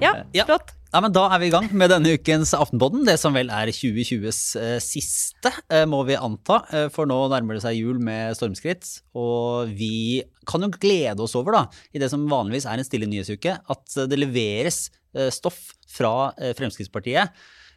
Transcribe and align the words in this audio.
Ja, 0.00 0.16
Ja. 0.32 0.44
flott. 0.44 0.72
Ja, 0.92 1.00
men 1.00 1.12
Da 1.12 1.28
er 1.32 1.38
vi 1.38 1.46
i 1.46 1.50
gang 1.50 1.68
med 1.72 1.88
denne 1.88 2.12
ukens 2.18 2.52
Aftenpodden, 2.52 3.06
det 3.06 3.18
som 3.20 3.32
vel 3.32 3.48
er 3.48 3.70
2020s 3.72 4.56
eh, 4.60 4.78
siste, 4.82 5.52
eh, 5.70 5.86
må 5.86 6.04
vi 6.04 6.16
anta. 6.16 6.58
Eh, 6.72 6.88
for 6.92 7.06
nå 7.06 7.30
nærmer 7.30 7.54
det 7.54 7.62
seg 7.62 7.78
jul 7.78 7.98
med 8.02 8.34
stormskritt. 8.36 9.00
Og 9.14 9.68
vi 9.72 10.22
kan 10.44 10.60
jo 10.60 10.68
glede 10.68 11.20
oss 11.20 11.34
over, 11.38 11.52
da, 11.52 11.64
i 11.94 11.98
det 12.02 12.10
som 12.10 12.28
vanligvis 12.28 12.66
er 12.66 12.76
en 12.76 12.84
stille 12.84 13.06
nyhetsuke, 13.06 13.56
at 13.70 13.96
eh, 13.96 14.06
det 14.10 14.18
leveres 14.20 14.90
eh, 15.14 15.30
stoff 15.30 15.72
fra 15.88 16.32
eh, 16.36 16.52
Fremskrittspartiet. 16.58 17.30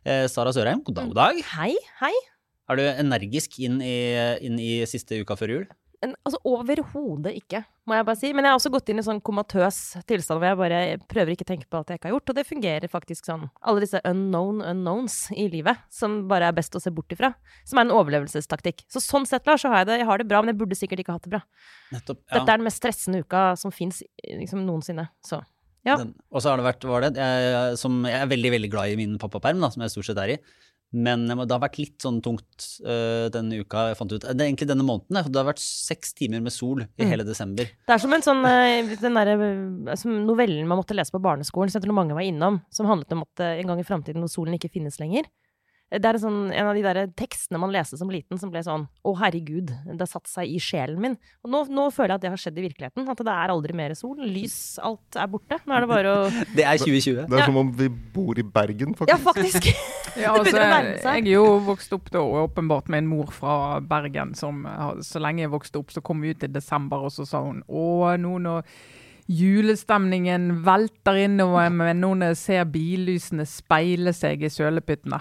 Eh, 0.03 0.25
Sara 0.27 0.51
Sørheim, 0.51 0.83
god 0.83 0.95
dag, 0.95 1.11
god 1.13 1.21
dag. 1.21 1.43
Hei, 1.55 1.75
hei. 2.01 2.13
Er 2.65 2.79
du 2.79 2.85
energisk 2.89 3.59
inn 3.61 3.81
i, 3.83 3.97
inn 4.41 4.61
i 4.61 4.77
siste 4.89 5.19
uka 5.21 5.37
før 5.37 5.53
jul? 5.53 5.65
En, 6.03 6.11
altså 6.27 6.37
Overhodet 6.45 7.31
ikke, 7.39 7.61
må 7.87 7.95
jeg 7.97 8.05
bare 8.07 8.19
si. 8.19 8.31
Men 8.35 8.45
jeg 8.45 8.53
har 8.53 8.59
også 8.59 8.71
gått 8.73 8.89
inn 8.91 9.01
i 9.01 9.05
sånn 9.05 9.21
komatøs 9.25 9.79
tilstand 10.09 10.41
hvor 10.41 10.49
jeg 10.49 10.59
bare 10.59 10.79
prøver 11.09 11.33
ikke 11.33 11.45
å 11.47 11.49
tenke 11.51 11.69
på 11.69 11.79
alt 11.79 11.93
jeg 11.93 11.99
ikke 11.99 12.09
har 12.09 12.15
gjort. 12.15 12.31
Og 12.33 12.37
det 12.37 12.45
fungerer 12.49 12.91
faktisk 12.91 13.29
sånn. 13.29 13.47
Alle 13.65 13.85
disse 13.85 14.01
unknown 14.05 14.61
unknowns 14.65 15.17
i 15.33 15.47
livet 15.53 15.81
som 15.93 16.23
bare 16.29 16.49
er 16.51 16.57
best 16.57 16.77
å 16.77 16.81
se 16.83 16.93
bort 16.93 17.15
ifra. 17.15 17.31
Som 17.69 17.81
er 17.81 17.87
en 17.87 17.95
overlevelsestaktikk. 17.95 18.85
Så 18.91 19.01
sånn 19.03 19.27
sett, 19.29 19.47
Lars, 19.49 19.63
så 19.65 19.71
har 19.73 19.83
jeg 19.83 19.91
det, 19.91 19.99
jeg 20.03 20.09
har 20.11 20.21
det 20.21 20.29
bra, 20.29 20.43
men 20.43 20.53
jeg 20.53 20.61
burde 20.61 20.77
sikkert 20.77 21.05
ikke 21.05 21.17
hatt 21.17 21.27
det 21.27 21.35
bra. 21.37 21.43
Nettopp. 21.95 22.21
Dette 22.33 22.45
er 22.45 22.53
den 22.53 22.67
mest 22.67 22.81
stressende 22.81 23.21
uka 23.25 23.47
som 23.61 23.73
fins 23.73 24.03
liksom, 24.25 24.65
noensinne. 24.67 25.09
Så 25.25 25.41
ja. 25.85 25.99
Den, 26.01 26.15
og 26.33 26.41
så 26.41 26.49
har 26.51 26.57
det 26.57 26.65
vært, 26.65 26.85
var 26.89 27.05
det, 27.05 27.11
jeg, 27.21 27.77
som, 27.77 27.99
jeg 28.09 28.17
er 28.17 28.29
veldig 28.31 28.51
veldig 28.55 28.69
glad 28.73 28.93
i 28.93 28.97
min 28.97 29.19
pappaperm, 29.21 29.61
da, 29.61 29.69
som 29.73 29.83
jeg 29.85 29.93
stort 29.93 30.09
sett 30.09 30.21
er 30.23 30.33
i. 30.33 30.37
Men 30.93 31.25
det 31.27 31.51
har 31.51 31.59
vært 31.59 31.77
litt 31.81 31.99
sånn 31.99 32.21
tungt 32.23 32.65
uh, 32.85 33.27
denne 33.33 33.57
uka. 33.59 33.89
jeg 33.89 33.97
fant 33.99 34.11
ut. 34.13 34.21
Det 34.21 34.31
er 34.39 34.47
egentlig 34.47 34.67
denne 34.69 34.85
måneden. 34.85 35.23
for 35.23 35.29
Det 35.29 35.41
har 35.41 35.49
vært 35.53 35.59
seks 35.59 36.13
timer 36.13 36.39
med 36.41 36.53
sol 36.53 36.81
i 36.85 37.03
Mm. 37.03 37.09
hele 37.09 37.23
desember. 37.27 37.65
Det 37.65 37.89
er 37.93 37.97
som 37.99 38.13
en 38.13 38.21
sånn 38.21 38.45
eh, 38.45 38.95
den 39.01 39.13
der, 39.13 39.27
eh, 39.27 39.95
som 39.95 40.25
novellen 40.25 40.65
man 40.67 40.77
måtte 40.79 40.95
lese 40.95 41.11
på 41.11 41.19
barneskolen, 41.21 41.69
som 41.69 41.81
jeg 41.81 41.87
tror 41.89 41.95
mange 41.99 42.13
var 42.13 42.21
innom, 42.23 42.61
som 42.71 42.85
handlet 42.87 43.11
om 43.11 43.21
at 43.23 43.39
eh, 43.43 43.59
en 43.59 43.67
gang 43.67 43.79
i 43.79 43.83
framtiden 43.83 44.21
hvor 44.23 44.29
solen 44.31 44.53
ikke 44.57 44.71
finnes 44.71 44.97
lenger. 44.99 45.25
Eh, 45.91 45.99
Det 45.99 46.05
er 46.05 46.13
en, 46.15 46.19
sånn, 46.21 46.53
en 46.55 46.67
av 46.67 46.73
de 46.75 46.81
der 46.81 47.07
tekstene 47.13 47.59
man 47.59 47.71
leste 47.71 47.97
som 47.97 48.09
liten, 48.09 48.39
som 48.39 48.49
ble 48.49 48.63
sånn 48.63 48.87
Å, 49.05 49.17
herregud, 49.19 49.67
det 49.85 49.99
har 49.99 50.07
satt 50.07 50.27
seg 50.27 50.47
i 50.47 50.57
sjelen 50.59 50.97
min. 50.99 51.17
Og 51.43 51.51
nå, 51.51 51.67
nå 51.69 51.91
føler 51.93 52.15
jeg 52.15 52.15
at 52.15 52.21
det 52.21 52.29
har 52.31 52.37
skjedd 52.41 52.57
i 52.57 52.67
virkeligheten. 52.69 53.09
At 53.09 53.17
det 53.17 53.27
er 53.35 53.49
aldri 53.53 53.73
mer 53.75 53.93
sol. 53.93 54.15
Lys, 54.17 54.79
alt 54.81 55.15
er 55.19 55.27
borte. 55.27 55.59
Nå 55.67 55.75
er 55.75 55.81
det 55.81 55.89
bare 55.91 56.15
å 56.15 56.29
Det 56.55 56.63
er 56.65 56.77
2020. 56.79 57.27
Det 57.27 57.33
er 57.35 57.39
Ja. 57.43 57.45
som 57.45 57.57
om 57.57 57.71
vi 57.75 57.89
bor 57.89 58.33
i 58.39 58.43
Bergen, 58.43 58.95
Ja, 59.07 59.17
faktisk. 59.17 59.67
Ja, 60.23 60.33
altså, 60.33 60.57
jeg 60.57 61.25
er 61.25 61.31
jo 61.31 61.45
vokst 61.67 61.93
opp 61.95 62.11
da, 62.13 62.21
åpenbart 62.45 62.87
med 62.91 63.03
en 63.03 63.09
mor 63.11 63.31
fra 63.35 63.79
Bergen 63.83 64.35
som 64.37 64.63
så 65.03 65.19
lenge 65.23 65.43
jeg 65.43 65.51
vokste 65.53 65.81
opp, 65.81 65.91
så 65.91 66.03
kom 66.05 66.23
vi 66.23 66.31
ut 66.35 66.45
i 66.45 66.51
desember, 66.51 67.07
og 67.07 67.11
så 67.11 67.25
sa 67.27 67.41
hun 67.43 67.63
å, 67.67 67.87
nå 68.21 68.37
når 68.45 68.63
julestemningen 69.25 70.51
velter 70.65 71.17
innover 71.23 71.71
meg 71.73 71.95
nå 71.97 72.11
når 72.19 72.33
jeg 72.33 72.39
ser 72.43 72.67
billysene 72.69 73.45
speile 73.49 74.13
seg 74.13 74.43
i 74.45 74.51
sølepyttene. 74.53 75.17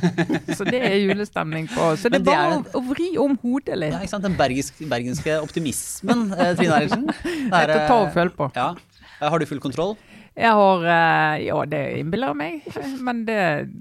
Så 0.58 0.66
det 0.68 0.82
er 0.84 0.98
julestemning 1.00 1.68
på. 1.72 1.94
Så 1.96 2.12
det 2.12 2.20
det 2.26 2.34
er 2.34 2.58
bare 2.58 2.76
å, 2.76 2.82
vri 2.90 3.14
om 3.20 3.38
hodet 3.40 3.72
Ja, 3.72 3.80
litt. 3.80 3.96
ikke 4.02 4.12
sant? 4.12 4.26
Den 4.28 4.36
bergisk, 4.36 4.82
bergenske 4.90 5.38
optimismen, 5.40 6.28
eh, 6.36 6.52
Trine 6.58 6.82
Eilertsen. 6.82 7.08
Det 7.48 7.62
er, 7.62 7.72
til 7.72 7.80
å 7.80 7.88
ta 7.88 7.96
og 8.02 8.10
eh, 8.10 8.14
føle 8.18 8.36
på. 8.36 8.50
Ja. 8.58 8.68
Eh, 9.16 9.24
Har 9.32 9.40
du 9.40 9.48
full 9.48 9.62
kontroll? 9.64 9.96
Jeg 10.38 10.54
har 10.54 10.86
eh, 10.86 11.46
Ja, 11.48 11.58
det 11.66 11.82
innbiller 11.98 12.32
jeg 12.32 12.38
meg. 12.38 12.70
Men 13.04 13.24
det, 13.26 13.40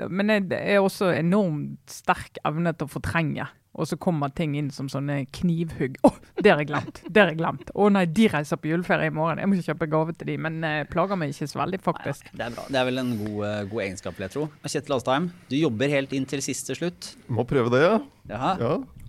men 0.10 0.34
det 0.50 0.58
er 0.58 0.82
også 0.82 1.12
enormt 1.14 1.80
sterk 1.92 2.42
evne 2.48 2.74
til 2.74 2.90
å 2.90 2.94
fortrenge. 2.98 3.48
Og 3.78 3.86
så 3.86 3.98
kommer 4.02 4.32
ting 4.34 4.56
inn 4.58 4.72
som 4.74 4.88
sånne 4.90 5.20
knivhugg. 5.38 6.00
Å, 6.08 6.10
det 6.42 6.50
har 6.50 6.64
jeg 6.64 6.72
glemt! 6.72 7.02
Det 7.06 7.22
har 7.22 7.30
jeg 7.30 7.38
glemt. 7.38 7.70
Å 7.78 7.90
nei, 7.94 8.08
de 8.10 8.26
reiser 8.34 8.58
på 8.58 8.72
juleferie 8.72 9.12
i 9.12 9.14
morgen. 9.14 9.38
Jeg 9.38 9.50
må 9.52 9.58
ikke 9.60 9.76
kjøpe 9.76 9.90
gave 9.92 10.16
til 10.18 10.32
de, 10.32 10.38
men 10.48 10.58
jeg 10.66 10.88
plager 10.90 11.20
meg 11.22 11.36
ikke 11.36 11.50
så 11.52 11.62
veldig, 11.62 11.80
faktisk. 11.86 12.32
Det 12.34 12.48
er 12.48 12.56
bra. 12.56 12.66
Det 12.74 12.82
er 12.82 12.88
vel 12.90 13.04
en 13.04 13.14
god, 13.22 13.38
eh, 13.52 13.60
god 13.70 13.84
egenskap, 13.86 14.18
vil 14.18 14.26
jeg 14.26 14.34
tro. 14.34 14.48
Kjetil 14.66 14.98
Astheim, 14.98 15.30
du 15.52 15.58
jobber 15.60 15.94
helt 15.94 16.16
inn 16.18 16.26
til 16.30 16.42
siste 16.46 16.78
slutt. 16.80 17.12
Må 17.30 17.46
prøve 17.50 17.74
det, 17.76 17.84
ja. 17.86 18.00
Jaha. 18.34 18.56
ja. 18.64 19.07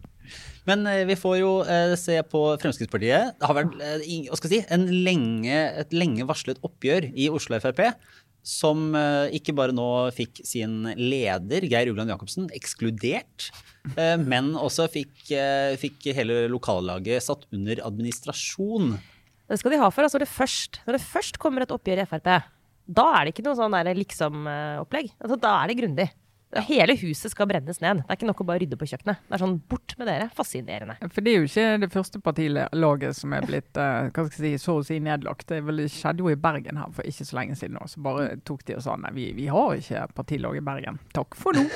Men 0.69 0.85
eh, 0.87 1.05
vi 1.09 1.17
får 1.17 1.41
jo 1.41 1.53
eh, 1.65 1.95
se 1.99 2.19
på 2.29 2.43
Fremskrittspartiet. 2.61 3.39
Det 3.41 3.49
har 3.49 3.57
vært 3.57 3.77
eh, 3.81 4.05
si, 4.45 4.63
en 4.69 4.87
lenge, 5.07 5.61
et 5.83 5.95
lenge 5.97 6.27
varslet 6.29 6.61
oppgjør 6.67 7.11
i 7.15 7.31
Oslo 7.33 7.61
Frp. 7.63 7.87
Som 8.49 8.95
ikke 9.35 9.53
bare 9.53 9.75
nå 9.77 9.85
fikk 10.15 10.39
sin 10.47 10.87
leder, 10.97 11.67
Geir 11.69 11.91
Ugland 11.91 12.09
Jacobsen, 12.09 12.47
ekskludert. 12.57 13.51
men 14.23 14.55
også 14.57 14.87
fikk, 14.89 15.35
fikk 15.83 16.07
hele 16.17 16.47
lokallaget 16.49 17.27
satt 17.27 17.45
under 17.53 17.83
administrasjon. 17.85 18.95
Det 19.51 19.59
skal 19.61 19.75
de 19.75 19.83
ha 19.83 19.91
for. 19.93 20.07
Altså 20.07 20.23
det 20.23 20.31
først, 20.31 20.81
når 20.87 20.97
det 20.97 21.03
først 21.11 21.37
kommer 21.43 21.67
et 21.67 21.75
oppgjør 21.75 22.01
i 22.01 22.09
Frp, 22.09 22.31
da 22.89 23.07
er 23.19 23.27
det 23.27 23.35
ikke 23.35 23.45
noe 23.51 23.59
sånn 23.59 23.77
liksom-opplegg. 23.99 25.13
Altså, 25.19 25.41
da 25.43 25.53
er 25.59 25.69
det 25.69 25.79
grundig. 25.83 26.09
Hele 26.49 26.95
huset 26.97 27.33
skal 27.33 27.49
brennes 27.51 27.81
ned. 27.83 28.01
Det 28.01 28.09
er 28.09 28.17
ikke 28.17 28.29
nok 28.31 28.41
å 28.41 28.47
bare 28.49 28.63
rydde 28.63 28.79
på 28.81 28.87
kjøkkenet. 28.89 29.21
Det 29.29 29.37
er 29.37 29.43
sånn 29.43 29.59
bort 29.69 29.93
med 30.01 30.09
dere. 30.09 30.29
Fascinerende. 30.33 30.97
For 31.13 31.25
det 31.25 31.33
er 31.33 31.43
jo 31.43 31.49
ikke 31.51 31.67
det 31.83 31.91
første 31.93 32.21
partilaget 32.25 33.19
som 33.19 33.35
er 33.37 33.45
blitt 33.49 33.77
uh, 33.77 34.09
hva 34.09 34.25
skal 34.31 34.47
jeg 34.49 34.57
si, 34.57 34.65
så 34.65 34.79
å 34.81 34.87
si 34.87 34.97
nedlagt. 35.05 35.53
Det 35.53 35.89
skjedde 35.93 36.25
jo 36.25 36.33
i 36.33 36.39
Bergen 36.41 36.81
her 36.81 36.95
for 36.97 37.09
ikke 37.09 37.29
så 37.29 37.37
lenge 37.41 37.59
siden. 37.61 37.77
nå, 37.77 37.85
Så 37.93 38.01
bare 38.05 38.31
tok 38.49 38.65
de 38.65 38.79
og 38.79 38.85
sa 38.87 38.97
nei, 38.97 39.13
vi, 39.19 39.29
vi 39.37 39.51
har 39.53 39.77
ikke 39.77 40.07
partilag 40.17 40.57
i 40.57 40.65
Bergen. 40.65 41.01
Takk 41.17 41.37
for 41.37 41.59
nå. 41.59 41.67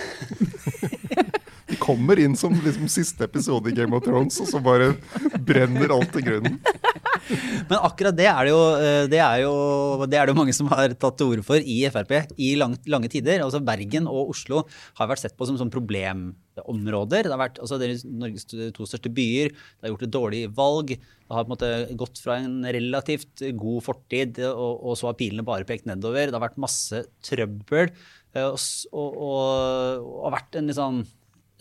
De 1.73 1.77
kommer 1.81 2.19
inn 2.21 2.35
som 2.37 2.53
liksom 2.65 2.89
siste 2.91 3.25
episode 3.25 3.71
i 3.71 3.77
Game 3.77 3.97
of 3.97 4.05
Thrones, 4.05 4.37
og 4.43 4.49
så 4.51 4.61
bare 4.61 4.91
brenner 5.41 5.93
alt 5.95 6.13
til 6.13 6.27
grunnen. 6.27 6.59
Men 7.71 7.79
akkurat 7.79 8.17
det 8.19 8.27
er 8.29 8.41
det 8.49 8.53
jo, 8.53 8.61
eh, 8.83 9.05
det 9.13 9.21
er 9.23 9.43
jo, 9.45 9.53
det 10.11 10.19
er 10.19 10.29
det 10.31 10.35
mange 10.37 10.55
som 10.57 10.69
har 10.73 10.93
tatt 10.99 11.17
til 11.21 11.31
orde 11.33 11.45
for 11.47 11.63
i 11.63 11.79
Frp 11.93 12.15
i 12.37 12.53
lang, 12.59 12.75
lange 12.91 13.11
tider. 13.13 13.43
Altså 13.45 13.61
Bergen 13.65 14.09
og 14.11 14.33
Oslo 14.35 14.65
har 14.99 15.11
vært 15.11 15.23
sett 15.25 15.37
på 15.39 15.47
som, 15.49 15.59
som 15.61 15.71
problemområder. 15.73 17.29
Det 17.29 17.33
har 17.35 17.41
vært 17.41 17.61
altså 17.63 17.79
deres 17.81 18.03
Norges 18.09 18.47
to 18.51 18.87
største 18.89 19.13
byer. 19.15 19.53
Det 19.55 19.87
har 19.87 19.95
gjort 19.95 20.07
et 20.09 20.15
dårlig 20.19 20.43
valg. 20.59 20.95
Det 20.97 21.37
har 21.37 21.47
på 21.47 21.51
en 21.51 21.55
måte 21.55 21.73
gått 22.03 22.21
fra 22.21 22.41
en 22.43 22.59
relativt 22.67 23.45
god 23.57 23.81
fortid, 23.87 24.43
og, 24.51 24.83
og 24.91 24.99
så 25.01 25.09
har 25.11 25.19
pilene 25.21 25.47
bare 25.47 25.69
pekt 25.69 25.87
nedover. 25.89 26.29
Det 26.29 26.37
har 26.37 26.47
vært 26.49 26.61
masse 26.61 27.05
trøbbel. 27.25 27.93
eh, 28.35 28.45
Og, 28.51 28.59
og, 28.93 29.19
og, 29.31 30.13
og 30.27 30.35
vært 30.37 30.61
en, 30.61 30.73
sånn, 30.77 31.03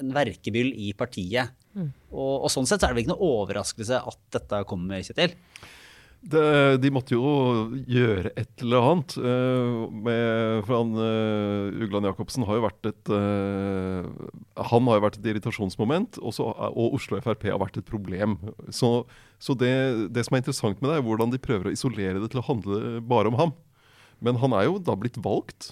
en 0.02 0.14
verkebyll 0.18 0.74
i 0.76 0.92
partiet. 0.98 1.54
Og, 1.78 2.34
og 2.46 2.50
sånn 2.52 2.68
sett 2.70 2.82
så 2.82 2.88
er 2.88 2.92
det 2.92 3.00
vel 3.00 3.06
ikke 3.06 3.16
noe 3.16 3.30
overraskelse 3.42 4.02
at 4.12 4.20
dette 4.36 4.64
kommer, 4.70 5.04
Kjetil. 5.06 5.38
Det, 6.22 6.42
de 6.78 6.90
måtte 6.94 7.16
jo 7.16 7.24
gjøre 7.90 8.30
et 8.38 8.62
eller 8.62 8.86
annet. 8.92 9.16
Uh, 9.18 9.90
med, 9.90 10.62
for 10.68 10.76
han, 10.78 10.92
uh, 10.94 11.82
Ugland 11.82 12.06
Jacobsen 12.06 12.46
har 12.46 12.60
jo 12.60 12.66
vært 12.68 12.90
et 12.92 13.10
uh, 13.10 14.06
Han 14.70 14.86
har 14.92 15.00
jo 15.00 15.06
vært 15.08 15.18
et 15.18 15.32
irritasjonsmoment, 15.32 16.22
og, 16.22 16.36
så, 16.38 16.46
og 16.46 17.00
Oslo 17.00 17.18
Frp 17.26 17.48
har 17.50 17.58
vært 17.64 17.82
et 17.82 17.90
problem. 17.90 18.38
Så, 18.70 18.94
så 19.42 19.58
det, 19.58 19.74
det 20.14 20.28
som 20.28 20.38
er 20.38 20.44
interessant 20.44 20.78
med 20.78 20.92
det, 20.92 21.00
er 21.00 21.08
hvordan 21.10 21.34
de 21.34 21.42
prøver 21.42 21.72
å 21.72 21.74
isolere 21.74 22.22
det 22.22 22.30
til 22.30 22.44
å 22.44 22.48
handle 22.52 23.02
bare 23.02 23.34
om 23.34 23.42
ham. 23.42 23.58
Men 24.22 24.38
han 24.44 24.54
er 24.54 24.70
jo 24.70 24.78
da 24.78 24.94
blitt 24.94 25.18
valgt 25.26 25.72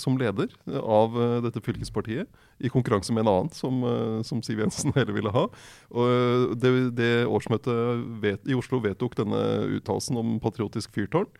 som 0.00 0.16
leder 0.20 0.52
av 0.80 1.16
eh, 1.18 1.38
dette 1.44 1.62
fylkespartiet, 1.64 2.28
i 2.62 2.70
konkurranse 2.72 3.14
med 3.14 3.24
en 3.24 3.32
annen 3.32 3.52
som, 3.54 3.82
eh, 3.86 4.18
som 4.26 4.42
Siv 4.44 4.62
Jensen 4.62 4.94
heller 4.96 5.16
ville 5.16 5.32
ha. 5.34 5.46
Og 5.92 6.10
eh, 6.10 6.56
det, 6.62 6.74
det 6.98 7.12
årsmøtet 7.26 8.04
vet, 8.22 8.44
i 8.46 8.58
Oslo 8.58 8.82
vedtok 8.84 9.16
denne 9.18 9.42
uttalelsen 9.78 10.20
om 10.20 10.36
patriotisk 10.42 10.94
fyrtårn. 10.96 11.30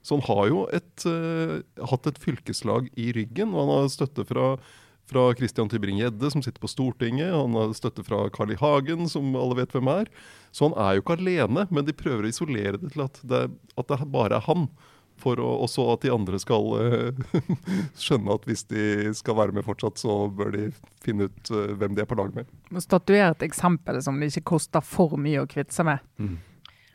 Så 0.00 0.16
han 0.16 0.24
har 0.30 0.46
jo 0.48 0.62
et, 0.72 1.06
eh, 1.08 1.58
hatt 1.90 2.08
et 2.08 2.20
fylkeslag 2.22 2.88
i 2.96 3.10
ryggen, 3.16 3.52
og 3.52 3.66
han 3.66 3.74
har 3.76 3.92
støtte 3.92 4.24
fra 4.28 4.54
fra 5.10 5.34
Christian 5.34 5.68
Tybring-Gjedde, 5.68 6.30
som 6.30 6.42
sitter 6.42 6.62
på 6.62 6.70
Stortinget. 6.70 7.32
Han 7.34 7.56
har 7.58 7.72
støtte 7.74 8.04
fra 8.06 8.28
Carl 8.30 8.52
I. 8.54 8.58
Hagen, 8.60 9.08
som 9.10 9.34
alle 9.34 9.58
vet 9.58 9.74
hvem 9.74 9.90
er. 9.90 10.10
Så 10.54 10.68
han 10.68 10.76
er 10.78 10.96
jo 10.96 11.04
ikke 11.04 11.16
alene, 11.18 11.66
men 11.70 11.86
de 11.86 11.96
prøver 11.96 12.26
å 12.26 12.30
isolere 12.30 12.78
det 12.78 12.92
til 12.94 13.04
at 13.06 13.18
det, 13.26 13.42
at 13.80 13.90
det 13.90 14.06
bare 14.12 14.38
er 14.38 14.46
han. 14.46 14.68
For 15.20 15.40
å, 15.42 15.48
også 15.66 15.86
at 15.94 16.04
de 16.04 16.12
andre 16.14 16.40
skal 16.42 16.70
eh, 16.80 17.40
skjønne 18.04 18.36
at 18.36 18.46
hvis 18.48 18.64
de 18.70 18.84
skal 19.18 19.38
være 19.40 19.56
med 19.56 19.66
fortsatt, 19.66 20.00
så 20.00 20.22
bør 20.32 20.54
de 20.56 20.68
finne 21.04 21.28
ut 21.30 21.52
eh, 21.54 21.74
hvem 21.80 21.96
de 21.96 22.04
er 22.04 22.08
på 22.10 22.18
lag 22.20 22.32
med. 22.36 22.48
Må 22.72 22.82
statuere 22.84 23.34
et 23.34 23.44
eksempel 23.50 24.00
som 24.04 24.20
det 24.20 24.32
ikke 24.32 24.48
koster 24.54 24.84
for 24.84 25.18
mye 25.20 25.44
å 25.44 25.50
kvitte 25.50 25.76
seg 25.76 25.90
med. 25.92 26.08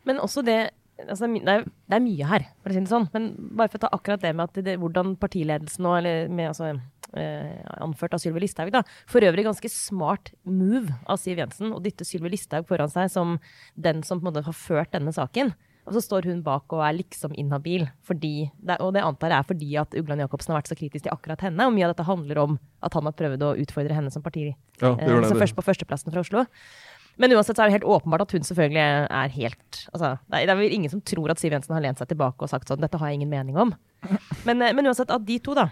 Men 0.06 0.22
også 0.22 0.46
det 0.46 0.60
altså, 1.04 1.28
det, 1.28 1.52
er, 1.52 1.66
det 1.66 1.98
er 1.98 2.04
mye 2.04 2.30
her, 2.30 2.48
for 2.62 2.72
å 2.72 2.76
si 2.76 2.84
det 2.84 2.92
sånn. 2.92 3.08
Men 3.14 3.30
bare 3.58 3.72
for 3.72 3.80
å 3.80 3.86
ta 3.86 3.94
akkurat 3.96 4.24
det 4.24 4.34
med 4.36 4.50
at 4.50 4.60
det, 4.68 4.78
hvordan 4.82 5.16
partiledelsen 5.22 5.86
nå, 5.86 5.96
eller 6.00 6.32
med 6.32 6.52
altså, 6.52 6.72
eh, 7.20 7.60
anført 7.84 8.16
av 8.16 8.24
Sylvi 8.24 8.46
Listhaug, 8.46 8.72
da, 8.74 8.84
for 9.12 9.26
øvrig 9.26 9.48
ganske 9.48 9.72
smart 9.72 10.34
move 10.48 10.96
av 11.12 11.20
Siv 11.22 11.42
Jensen 11.42 11.74
å 11.76 11.82
dytte 11.84 12.08
Sylvi 12.08 12.34
Listhaug 12.36 12.68
foran 12.70 12.92
seg 12.92 13.12
som 13.14 13.38
den 13.76 14.04
som 14.08 14.22
på 14.22 14.28
en 14.28 14.32
måte 14.32 14.46
har 14.48 14.58
ført 14.58 14.94
denne 14.96 15.14
saken. 15.16 15.54
Og 15.86 15.94
så 15.94 16.02
står 16.02 16.26
hun 16.32 16.42
bak 16.46 16.74
og 16.74 16.82
er 16.82 16.98
liksom 16.98 17.36
inhabil. 17.38 17.86
Fordi, 18.08 18.50
og 18.80 18.90
det 18.96 19.04
antar 19.06 19.36
jeg 19.36 19.38
er 19.38 19.50
fordi 19.52 19.70
at 19.78 19.94
Ugland 20.00 20.24
Jacobsen 20.24 20.54
har 20.54 20.62
vært 20.62 20.72
så 20.72 20.78
kritisk 20.80 21.06
til 21.06 21.14
akkurat 21.14 21.46
henne. 21.46 21.68
Og 21.68 21.76
mye 21.76 21.86
av 21.86 21.94
dette 21.94 22.08
handler 22.08 22.42
om 22.42 22.58
at 22.86 22.98
han 22.98 23.06
har 23.06 23.16
prøvd 23.20 23.46
å 23.46 23.54
utfordre 23.62 23.98
henne 23.98 24.14
som 24.14 24.26
parti. 24.26 24.50
Ja, 24.82 24.96
eh, 24.98 25.28
som 25.30 25.38
først 25.38 25.58
på 25.58 25.66
førsteplassen 25.66 26.14
fra 26.14 26.26
Oslo. 26.26 26.46
Men 27.22 27.32
uansett 27.32 27.56
så 27.56 27.64
er 27.64 27.70
det 27.70 27.78
helt 27.78 27.88
åpenbart 27.96 28.26
at 28.26 28.34
hun 28.36 28.44
selvfølgelig 28.44 28.82
er 29.08 29.30
helt 29.38 29.78
altså, 29.94 30.18
Det 30.28 30.36
er, 30.36 30.50
det 30.50 30.52
er 30.52 30.60
vel 30.60 30.74
ingen 30.76 30.92
som 30.92 31.00
tror 31.00 31.32
at 31.32 31.40
Siv 31.40 31.54
Jensen 31.56 31.72
har 31.72 31.86
lent 31.86 32.02
seg 32.02 32.10
tilbake 32.10 32.44
og 32.44 32.52
sagt 32.52 32.68
sånn 32.68 32.82
Dette 32.84 33.00
har 33.00 33.12
jeg 33.12 33.22
ingen 33.22 33.32
mening 33.32 33.56
om. 33.62 33.72
Men, 34.48 34.60
eh, 34.60 34.74
men 34.76 34.90
uansett 34.90 35.14
at 35.14 35.24
de 35.26 35.40
to 35.40 35.56
da 35.58 35.70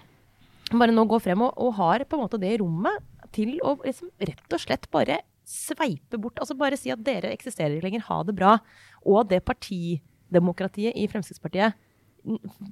bare 0.74 0.94
nå 0.96 1.04
går 1.06 1.22
frem 1.22 1.42
og, 1.46 1.52
og 1.60 1.76
har 1.78 2.06
på 2.08 2.18
en 2.18 2.24
måte 2.24 2.40
det 2.42 2.56
rommet 2.62 3.04
til 3.36 3.58
å 3.66 3.76
liksom 3.84 4.10
rett 4.24 4.56
og 4.56 4.62
slett 4.62 4.88
bare 4.94 5.20
sveipe 5.44 6.18
bort 6.22 6.40
Altså 6.40 6.56
bare 6.58 6.78
si 6.80 6.92
at 6.94 7.02
dere 7.04 7.34
eksisterer 7.34 7.76
ikke 7.76 7.90
lenger, 7.90 8.06
ha 8.08 8.22
det 8.24 8.36
bra. 8.38 8.56
Og 9.06 9.30
det 9.30 9.44
partidemokratiet 9.48 10.96
i 11.00 11.08
Fremskrittspartiet 11.12 11.80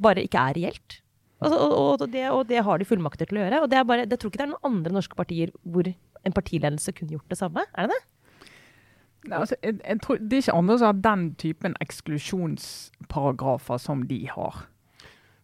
bare 0.01 0.23
ikke 0.25 0.39
er 0.39 0.57
reelt. 0.59 1.01
Og, 1.41 1.51
og, 1.51 2.01
og, 2.01 2.07
det, 2.13 2.29
og 2.29 2.47
det 2.47 2.63
har 2.63 2.77
de 2.77 2.85
fullmakter 2.87 3.25
til 3.27 3.37
å 3.39 3.43
gjøre. 3.43 3.61
Og 3.63 3.69
det 3.71 3.77
er 3.79 3.85
bare, 3.89 4.05
jeg 4.05 4.19
tror 4.21 4.29
ikke 4.31 4.41
det 4.43 4.47
er 4.47 4.53
noen 4.53 4.69
andre 4.71 4.95
norske 4.99 5.17
partier 5.17 5.49
hvor 5.63 5.85
en 5.89 6.35
partiledelse 6.35 6.93
kunne 6.95 7.13
gjort 7.15 7.29
det 7.33 7.39
samme. 7.39 7.61
Er 7.73 7.81
det 7.87 7.95
det? 7.95 8.01
Nei, 9.29 9.37
Altså, 9.37 9.55
jeg, 9.61 9.73
jeg 9.81 10.01
tror, 10.01 10.15
det 10.17 10.33
er 10.33 10.43
ikke 10.45 10.59
andre 10.59 10.77
som 10.81 10.87
har 10.87 10.99
den 11.05 11.23
typen 11.41 11.73
eksklusjonsparagrafer 11.83 13.77
som 13.81 13.97
de 14.09 14.21
har. 14.31 14.55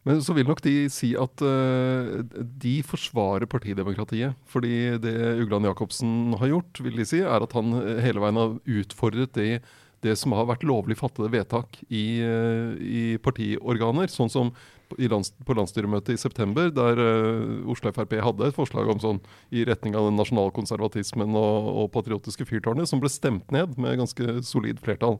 Men 0.06 0.22
så 0.24 0.32
vil 0.32 0.46
nok 0.48 0.62
de 0.64 0.88
si 0.92 1.10
at 1.18 1.42
uh, 1.44 2.22
de 2.62 2.74
forsvarer 2.86 3.46
partidemokratiet. 3.50 4.38
Fordi 4.48 4.98
det 5.02 5.42
Ugland 5.42 5.66
Jacobsen 5.68 6.32
har 6.40 6.48
gjort, 6.54 6.80
vil 6.84 6.96
de 7.02 7.06
si, 7.08 7.20
er 7.20 7.44
at 7.44 7.52
han 7.58 7.74
eh, 7.82 8.00
hele 8.06 8.22
veien 8.22 8.38
har 8.40 8.56
utfordret 8.78 9.34
det, 9.36 9.60
det 10.04 10.14
som 10.18 10.34
har 10.36 10.46
vært 10.48 10.66
lovlig 10.66 10.98
fattede 10.98 11.30
vedtak 11.32 11.80
i, 11.88 12.20
eh, 12.22 12.74
i 12.78 13.04
partiorganer. 13.22 14.10
Sånn 14.12 14.30
som 14.30 14.52
lands, 14.96 15.32
på 15.44 15.56
landsstyremøtet 15.56 16.14
i 16.14 16.20
september, 16.20 16.70
der 16.72 16.98
uh, 16.98 17.70
Oslo 17.70 17.92
Frp 17.92 18.14
hadde 18.24 18.48
et 18.48 18.56
forslag 18.56 18.88
om 18.88 19.00
sånn 19.02 19.20
i 19.50 19.64
retning 19.68 19.96
av 19.98 20.08
den 20.08 20.16
nasjonalkonservatismen 20.16 21.36
og, 21.36 21.68
og 21.82 21.90
patriotiske 21.92 22.46
fyrtårnet, 22.48 22.88
som 22.88 23.02
ble 23.02 23.10
stemt 23.12 23.50
ned 23.54 23.76
med 23.76 23.98
ganske 24.00 24.38
solid 24.46 24.80
flertall. 24.80 25.18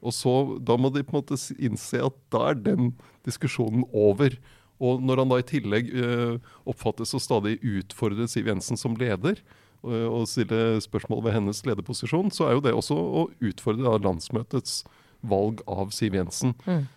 Og 0.00 0.16
så, 0.16 0.34
Da 0.62 0.78
må 0.78 0.92
de 0.92 1.04
på 1.04 1.16
en 1.16 1.22
måte 1.22 1.40
innse 1.58 2.00
at 2.00 2.16
da 2.32 2.50
er 2.50 2.60
den 2.62 2.92
diskusjonen 3.26 3.84
over. 3.92 4.38
Og 4.82 5.02
når 5.02 5.22
han 5.22 5.30
da 5.30 5.40
i 5.42 5.50
tillegg 5.50 5.92
uh, 5.92 6.38
oppfattes 6.68 7.14
å 7.14 7.22
stadig 7.22 7.58
utfordre 7.60 8.30
Siv 8.30 8.48
Jensen 8.50 8.80
som 8.80 8.96
leder, 8.98 9.42
og 9.82 10.28
stille 10.30 10.78
spørsmål 10.84 11.24
ved 11.26 11.34
hennes 11.34 11.62
lederposisjon, 11.66 12.30
så 12.30 12.46
er 12.46 12.56
jo 12.56 12.64
det 12.64 12.74
også 12.76 12.94
å 12.94 13.24
utfordre 13.42 13.86
da 13.86 13.96
landsmøtets 14.04 14.82
valg 15.26 15.62
av 15.70 15.90
Siv 15.94 16.14
Jensen. 16.18 16.54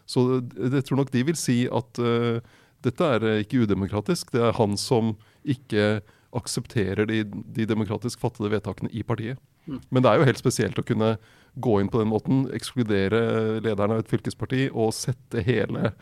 Så 0.09 0.25
jeg 0.53 0.85
tror 0.85 1.01
nok 1.01 1.13
de 1.13 1.23
vil 1.27 1.37
si 1.39 1.63
at 1.69 2.01
uh, 2.01 2.41
dette 2.85 3.09
er 3.15 3.25
eh, 3.25 3.41
ikke 3.41 3.63
udemokratisk. 3.65 4.33
Det 4.33 4.43
er 4.45 4.57
han 4.57 4.75
som 4.77 5.15
ikke 5.41 6.03
aksepterer 6.35 7.07
de, 7.09 7.23
de 7.25 7.65
demokratisk 7.69 8.21
fattede 8.21 8.51
vedtakene 8.53 8.91
i 8.93 9.05
partiet. 9.07 9.41
Men 9.89 10.03
det 10.03 10.11
er 10.11 10.19
jo 10.19 10.27
helt 10.27 10.41
spesielt 10.41 10.77
å 10.77 10.85
kunne 10.85 11.15
gå 11.55 11.79
inn 11.79 11.89
på 11.91 12.01
den 12.01 12.11
måten, 12.11 12.43
ekskludere 12.55 13.61
lederen 13.63 13.95
av 13.95 14.03
et 14.03 14.11
fylkesparti 14.11 14.67
og 14.73 14.91
sette 14.95 15.43
hele, 15.45 15.93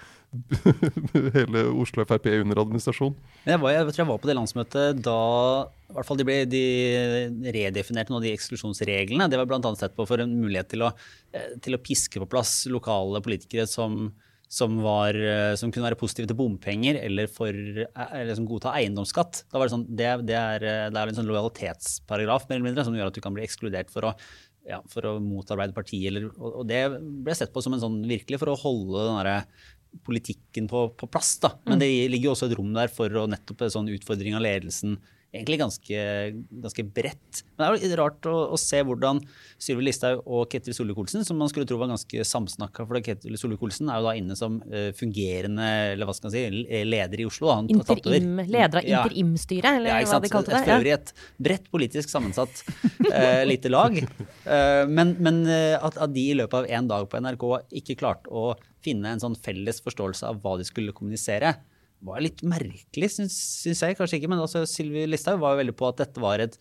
hele 1.36 1.66
Oslo 1.84 2.06
Frp 2.10 2.26
under 2.40 2.64
administrasjon. 2.64 3.14
Jeg, 3.46 3.62
var, 3.62 3.76
jeg 3.76 3.88
tror 3.92 4.04
jeg 4.04 4.10
var 4.10 4.22
på 4.24 4.32
det 4.32 4.38
landsmøtet 4.40 5.04
da 5.06 5.22
i 5.94 5.96
hvert 6.00 6.10
fall 6.10 6.18
de, 6.18 6.26
ble, 6.26 6.40
de 6.50 6.66
redefinerte 7.54 8.10
noen 8.10 8.24
av 8.24 8.26
de 8.26 8.34
eksklusjonsreglene. 8.34 9.30
Det 9.30 9.38
var 9.38 9.50
bl.a. 9.50 9.74
sett 9.78 9.94
på 9.94 10.08
for 10.10 10.24
en 10.24 10.32
mulighet 10.42 10.72
til 10.74 10.88
å, 10.88 10.94
eh, 11.38 11.52
til 11.62 11.78
å 11.78 11.82
piske 11.84 12.22
på 12.24 12.30
plass 12.32 12.64
lokale 12.74 13.22
politikere 13.22 13.68
som, 13.70 14.08
som, 14.50 14.80
var, 14.82 15.14
eh, 15.14 15.52
som 15.60 15.70
kunne 15.70 15.86
være 15.86 16.00
positive 16.02 16.32
til 16.32 16.40
bompenger 16.40 16.98
eller, 17.04 17.30
for, 17.30 17.54
eh, 17.54 18.16
eller 18.24 18.34
som 18.40 18.48
godta 18.50 18.74
eiendomsskatt. 18.80 19.44
Da 19.54 19.62
var 19.62 19.70
Det 19.70 19.76
sånn, 19.76 19.86
det, 19.92 20.10
det, 20.32 20.40
er, 20.40 20.66
det 20.90 20.98
er 20.98 21.14
en 21.14 21.20
sånn 21.22 21.30
lojalitetsparagraf 21.30 22.50
mer 22.50 22.58
eller 22.58 22.72
mindre, 22.72 22.88
som 22.90 22.98
gjør 22.98 23.14
at 23.14 23.20
du 23.20 23.22
kan 23.22 23.38
bli 23.38 23.46
ekskludert 23.46 23.94
for 23.94 24.10
å 24.10 24.16
ja, 24.70 24.80
for 24.92 25.08
å 25.08 25.14
motarbeide 25.24 25.76
partiet. 25.76 26.10
Eller, 26.12 26.30
og, 26.38 26.62
og 26.62 26.68
det 26.70 26.82
ble 26.98 27.36
sett 27.38 27.54
på 27.54 27.64
som 27.64 27.76
en 27.76 27.84
sånn 27.84 28.02
virkelig 28.10 28.40
for 28.42 28.54
å 28.54 28.60
holde 28.60 29.08
den 29.08 29.20
derre 29.22 29.40
politikken 30.08 30.68
på, 30.72 30.88
på 30.98 31.10
plass. 31.12 31.36
Da. 31.44 31.54
Men 31.70 31.82
det 31.82 31.90
ligger 32.10 32.32
jo 32.32 32.36
også 32.36 32.50
et 32.50 32.56
rom 32.58 32.72
der 32.76 32.90
for 32.94 33.14
å 33.20 33.28
nettopp 33.30 33.66
en 33.66 33.76
sånn 33.76 33.92
utfordring 33.94 34.38
av 34.38 34.46
ledelsen. 34.46 34.98
Egentlig 35.34 35.58
ganske, 35.58 36.02
ganske 36.62 36.84
bredt. 36.94 37.40
Men 37.56 37.64
det 37.64 37.66
er 37.66 37.74
jo 37.74 37.88
litt 37.88 37.96
rart 37.98 38.28
å, 38.30 38.36
å 38.54 38.58
se 38.62 38.84
hvordan 38.86 39.22
Sylvi 39.58 39.88
Listhaug 39.88 40.22
og 40.30 40.46
Ketil 40.52 40.76
Solvik-Olsen, 40.78 41.26
som 41.26 41.40
man 41.42 41.50
skulle 41.50 41.66
tro 41.70 41.80
var 41.82 41.90
ganske 41.90 42.26
samsnakka, 42.30 42.86
for 42.86 43.02
Ketil 43.02 43.40
Solvik-Olsen 43.42 43.90
er 43.90 43.98
jo 43.98 44.06
da 44.06 44.14
inne 44.20 44.38
som 44.38 44.60
eh, 44.70 44.92
fungerende 44.94 45.66
eller 45.96 46.06
hva 46.06 46.14
skal 46.14 46.30
man 46.30 46.36
si, 46.36 46.84
leder 46.86 47.24
i 47.24 47.26
Oslo. 47.26 47.50
Han. 47.50 47.72
Interim, 47.74 48.44
leder 48.46 48.80
av 48.84 48.92
interimstyret, 48.92 49.80
eller 49.80 49.90
Ja, 49.90 50.00
hva 50.12 50.22
de 50.22 50.34
kalte 50.36 50.54
det. 50.54 50.62
for 50.68 50.76
øvrig 50.78 50.94
et 51.00 51.14
bredt 51.50 51.68
politisk 51.74 52.14
sammensatt 52.14 52.64
uh, 53.10 53.42
lite 53.52 53.74
lag. 53.74 53.98
Uh, 54.46 54.86
men 54.86 55.16
men 55.24 55.44
eh, 55.50 55.76
at, 55.80 55.98
at 55.98 56.14
de 56.14 56.30
i 56.30 56.38
løpet 56.38 56.62
av 56.62 56.70
én 56.70 56.88
dag 56.90 57.10
på 57.10 57.22
NRK 57.26 57.46
ikke 57.82 57.98
klarte 58.00 58.30
å 58.30 58.54
finne 58.84 59.14
en 59.14 59.22
sånn 59.22 59.38
felles 59.40 59.80
forståelse 59.84 60.28
av 60.30 60.42
hva 60.44 60.58
de 60.60 60.68
skulle 60.68 60.96
kommunisere, 60.96 61.56
var 62.04 62.24
litt 62.24 62.42
merkelig, 62.46 63.10
syns, 63.16 63.38
jeg. 63.66 63.98
Kanskje 63.98 64.20
ikke, 64.20 64.30
men 64.32 64.42
altså, 64.44 64.64
Sylvi 64.70 65.06
Listhaug 65.08 65.42
var 65.42 65.56
jo 65.56 65.62
veldig 65.64 65.76
på 65.80 65.90
at 65.90 66.02
dette 66.04 66.24
var 66.24 66.44
et 66.44 66.58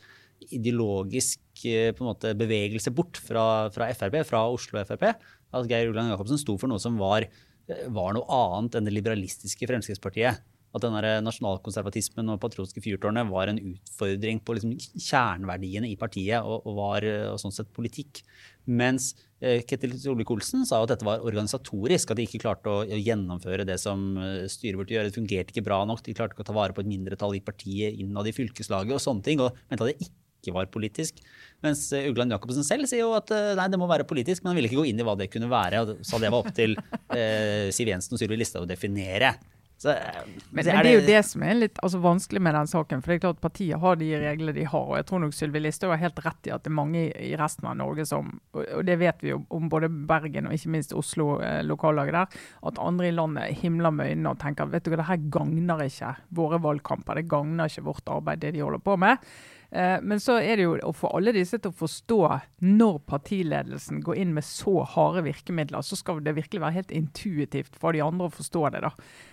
ideologisk 0.50 1.64
eh, 1.68 1.94
måte, 2.02 2.34
bevegelse 2.38 2.92
bort 2.94 3.18
fra, 3.22 3.68
fra 3.74 3.90
Frp, 3.94 4.20
fra 4.28 4.44
Oslo 4.50 4.82
Frp. 4.86 5.08
At 5.52 5.68
Geir 5.70 5.90
Ulland 5.90 6.12
Jacobsen 6.12 6.40
sto 6.40 6.56
for 6.60 6.70
noe 6.70 6.82
som 6.82 6.98
var, 7.00 7.26
eh, 7.26 7.84
var 7.94 8.16
noe 8.16 8.26
annet 8.38 8.78
enn 8.78 8.88
det 8.88 8.96
liberalistiske 8.96 9.68
Fremskrittspartiet. 9.70 10.42
At 10.72 10.84
den 10.84 10.96
nasjonalkonservatismen 11.26 12.32
og 12.32 12.40
patriotiske 12.40 12.80
fyrtårnet 12.84 13.28
var 13.28 13.50
en 13.50 13.60
utfordring 13.60 14.40
på 14.40 14.56
liksom 14.56 14.76
kjerneverdiene 14.80 15.90
i 15.90 15.98
partiet 16.00 16.40
og, 16.40 16.64
og 16.64 16.78
var 16.78 17.06
og 17.34 17.40
sånn 17.42 17.52
sett 17.52 17.68
politikk. 17.76 18.22
Mens 18.70 19.12
eh, 19.42 19.62
Ketil 19.66 19.94
Solvik-Olsen 19.98 20.62
sa 20.68 20.82
at 20.82 20.92
dette 20.92 21.06
var 21.06 21.24
organisatorisk, 21.26 22.12
at 22.12 22.18
de 22.18 22.26
ikke 22.28 22.42
klarte 22.44 22.70
å, 22.70 22.82
å 22.86 22.98
gjennomføre 23.00 23.66
det 23.66 23.78
som 23.82 24.12
eh, 24.20 24.44
styret 24.50 24.78
burde 24.78 24.94
gjøre. 24.94 25.10
Det 25.10 25.18
fungerte 25.18 25.54
ikke 25.54 25.66
bra 25.66 25.82
nok, 25.88 26.04
de 26.06 26.14
klarte 26.16 26.36
ikke 26.36 26.46
å 26.46 26.50
ta 26.52 26.56
vare 26.56 26.76
på 26.76 26.84
et 26.84 26.90
mindretall 26.90 27.34
i 27.38 27.42
partiet 27.44 27.98
innad 28.02 28.30
i 28.30 28.34
fylkeslaget 28.36 28.94
og 28.94 29.02
sånne 29.02 29.26
ting. 29.26 29.42
og 29.42 29.58
mente 29.66 29.88
at 29.88 29.90
det 29.90 30.10
ikke 30.42 30.54
var 30.54 30.70
politisk. 30.74 31.18
Mens 31.64 31.88
eh, 31.96 32.06
Ugland 32.10 32.34
Jacobsen 32.34 32.66
selv 32.66 32.90
sier 32.90 33.02
jo 33.02 33.16
at 33.18 33.34
nei, 33.58 33.66
det 33.72 33.80
må 33.82 33.90
være 33.90 34.06
politisk, 34.08 34.44
men 34.44 34.52
han 34.52 34.60
ville 34.60 34.70
ikke 34.70 34.82
gå 34.82 34.86
inn 34.92 35.02
i 35.02 35.06
hva 35.06 35.18
det 35.18 35.30
kunne 35.32 35.50
være. 35.50 35.82
og 35.82 36.06
Sa 36.06 36.22
det 36.22 36.30
var 36.30 36.46
opp 36.46 36.54
til 36.54 36.78
eh, 37.16 37.72
Siv 37.74 37.90
Jensen 37.90 38.14
og 38.14 38.22
Sylvi 38.22 38.38
Listhaug 38.38 38.68
å 38.68 38.70
definere. 38.70 39.34
Så, 39.82 39.90
eh, 39.90 40.22
Men, 40.50 40.64
det 40.64 40.74
er 40.78 40.86
jo 40.92 41.06
det 41.06 41.20
som 41.26 41.42
er 41.42 41.56
litt 41.58 41.78
altså, 41.82 41.98
vanskelig 41.98 42.38
med 42.46 42.54
den 42.54 42.68
saken. 42.70 43.00
For 43.02 43.10
det 43.10 43.16
er 43.16 43.22
klart 43.24 43.40
Partiet 43.42 43.82
har 43.82 43.96
de 43.98 44.10
reglene 44.22 44.54
de 44.54 44.66
har. 44.70 44.84
og 44.84 44.94
Jeg 44.94 45.08
tror 45.08 45.22
nok 45.24 45.34
Sylvi 45.34 45.62
Listhaug 45.64 45.90
har 45.96 46.02
helt 46.04 46.20
rett 46.22 46.46
i 46.46 46.52
at 46.54 46.62
det 46.62 46.70
er 46.70 46.76
mange 46.76 47.02
i 47.10 47.32
resten 47.40 47.66
av 47.66 47.74
Norge 47.80 48.06
som 48.06 48.30
og 48.52 48.84
det 48.86 48.94
vet 49.00 49.24
vi 49.24 49.32
jo 49.32 49.40
om 49.50 49.66
både 49.72 49.90
Bergen 49.90 50.46
og 50.46 50.54
ikke 50.54 50.70
minst 50.76 50.94
Oslo, 50.94 51.40
eh, 51.42 51.64
lokallaget 51.66 52.14
der. 52.14 52.38
At 52.70 52.78
andre 52.78 53.10
i 53.10 53.16
landet 53.16 53.58
himler 53.64 53.90
med 53.90 54.12
øynene 54.12 54.36
og 54.36 54.38
tenker 54.44 54.70
vet 54.70 54.86
du 54.86 54.92
hva, 54.92 55.00
det 55.02 55.08
her 55.10 55.26
gagner 55.34 55.82
ikke 55.88 56.14
våre 56.38 56.62
valgkamper. 56.62 57.18
Det 57.18 57.26
gagner 57.32 57.72
ikke 57.72 57.88
vårt 57.90 58.14
arbeid, 58.14 58.44
det 58.44 58.54
de 58.54 58.62
holder 58.62 58.86
på 58.86 58.96
med. 59.02 59.34
Eh, 59.72 59.98
Men 60.02 60.20
så 60.20 60.36
er 60.36 60.60
det 60.60 60.66
jo 60.66 60.74
å 60.84 60.92
få 60.92 61.10
alle 61.16 61.32
disse 61.32 61.56
til 61.56 61.72
å 61.72 61.76
forstå 61.76 62.20
når 62.68 62.98
partiledelsen 63.08 64.02
går 64.04 64.20
inn 64.20 64.34
med 64.36 64.44
så 64.44 64.82
harde 64.94 65.24
virkemidler, 65.24 65.84
så 65.84 65.96
skal 65.96 66.20
det 66.24 66.36
virkelig 66.36 66.60
være 66.60 66.76
helt 66.82 66.92
intuitivt 66.92 67.78
for 67.80 67.96
de 67.96 68.04
andre 68.04 68.28
å 68.28 68.34
forstå 68.34 68.66
det. 68.74 68.82
da. 68.84 68.92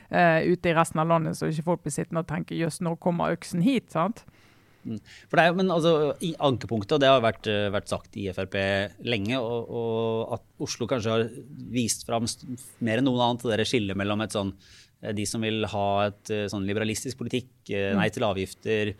Eh, 0.10 0.48
ute 0.54 0.72
i 0.72 0.76
resten 0.78 1.04
av 1.04 1.12
landet, 1.12 1.36
så 1.36 1.52
ikke 1.52 1.68
folk 1.68 1.84
blir 1.84 1.96
sittende 1.96 2.24
og 2.24 2.32
tenke 2.32 2.56
jøss, 2.56 2.80
når 2.80 3.00
kommer 3.04 3.36
øksen 3.36 3.66
hit? 3.66 3.92
sant? 3.92 4.24
For 5.28 5.36
det 5.36 5.44
er 5.44 5.54
men 5.60 5.68
altså, 5.76 6.16
i 6.24 6.32
Ankepunktet, 6.40 6.96
og 6.96 7.02
det 7.04 7.12
har 7.12 7.20
vært, 7.20 7.46
eh, 7.52 7.68
vært 7.76 7.92
sagt 7.92 8.16
i 8.16 8.30
Frp 8.32 8.56
lenge, 9.04 9.36
og, 9.38 9.68
og 9.68 10.34
at 10.40 10.46
Oslo 10.64 10.88
kanskje 10.88 11.18
har 11.18 11.30
vist 11.70 12.08
fram 12.08 12.24
mer 12.80 13.02
enn 13.02 13.10
noen 13.12 13.26
annet 13.28 13.60
det 13.60 13.68
skillet 13.68 14.00
mellom 14.00 14.24
et 14.24 14.32
sånn, 14.32 14.56
de 15.00 15.26
som 15.28 15.44
vil 15.44 15.68
ha 15.68 16.08
et 16.08 16.32
sånn 16.52 16.66
liberalistisk 16.68 17.20
politikk, 17.20 17.52
nei 17.96 18.10
til 18.12 18.26
avgifter, 18.28 18.96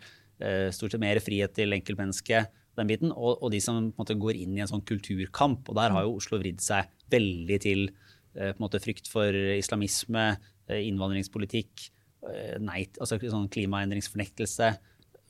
stort 0.72 0.94
sett 0.94 1.02
mer 1.02 1.18
frihet 1.20 1.52
til 1.56 1.74
enkeltmennesket, 1.76 2.48
den 2.78 2.90
biten, 2.90 3.12
og, 3.12 3.40
og 3.42 3.50
de 3.52 3.60
som 3.62 3.78
på 3.90 3.98
en 3.98 4.02
måte 4.02 4.18
går 4.20 4.38
inn 4.40 4.56
i 4.56 4.62
en 4.64 4.70
sånn 4.70 4.84
kulturkamp. 4.86 5.68
Og 5.68 5.78
der 5.78 5.94
har 5.94 6.06
jo 6.06 6.16
Oslo 6.20 6.40
vridd 6.40 6.62
seg 6.64 6.90
veldig 7.12 7.58
til 7.62 7.86
eh, 7.88 8.52
på 8.52 8.56
en 8.56 8.64
måte 8.64 8.82
frykt 8.82 9.10
for 9.10 9.34
islamisme, 9.56 10.26
eh, 10.70 10.82
innvandringspolitikk, 10.88 11.88
eh, 12.30 12.56
nei, 12.62 12.84
altså 12.98 13.20
sånn 13.20 13.50
klimaendringsfornektelse 13.52 14.72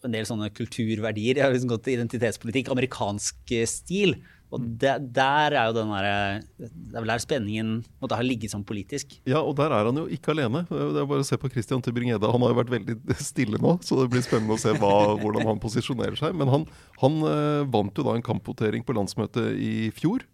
en 0.07 0.15
del 0.15 0.27
sånne 0.29 0.51
kulturverdier. 0.57 1.39
Jeg 1.39 1.47
har 1.47 1.55
liksom 1.55 1.73
gått 1.73 1.87
til 1.87 1.99
identitetspolitikk, 1.99 2.71
amerikansk 2.73 3.57
eh, 3.57 3.67
stil. 3.69 4.17
Og 4.51 4.63
det, 4.83 4.97
der 5.15 5.55
er 5.55 5.69
jo 5.71 5.75
den 5.77 5.93
der, 5.95 6.41
Det 6.59 6.97
er 6.97 7.05
vel 7.05 7.13
der 7.13 7.23
spenningen 7.23 7.75
måtte 8.03 8.19
ha 8.19 8.25
ligget 8.27 8.51
sånn 8.51 8.67
politisk. 8.67 9.15
Ja, 9.29 9.45
og 9.45 9.55
der 9.61 9.71
er 9.71 9.87
han 9.87 10.01
jo 10.01 10.09
ikke 10.11 10.33
alene. 10.35 10.65
Det 10.67 11.03
er 11.05 11.07
bare 11.07 11.23
å 11.23 11.27
se 11.27 11.39
på 11.39 11.51
Christian 11.53 11.83
Tybring-Gjedde. 11.87 12.33
Han 12.35 12.43
har 12.43 12.55
jo 12.55 12.59
vært 12.59 12.75
veldig 12.75 12.97
stille 13.31 13.61
nå, 13.63 13.77
så 13.87 14.01
det 14.01 14.09
blir 14.15 14.25
spennende 14.27 14.57
å 14.59 14.63
se 14.63 14.75
hva, 14.81 14.95
hvordan 15.21 15.47
han 15.47 15.63
posisjonerer 15.63 16.19
seg. 16.19 16.35
Men 16.39 16.51
han, 16.51 16.67
han 17.03 17.21
eh, 17.31 17.67
vant 17.71 17.95
jo 17.95 18.07
da 18.07 18.17
en 18.17 18.27
kampvotering 18.27 18.87
på 18.87 18.97
landsmøtet 18.99 19.55
i 19.55 19.93
fjor 19.95 20.27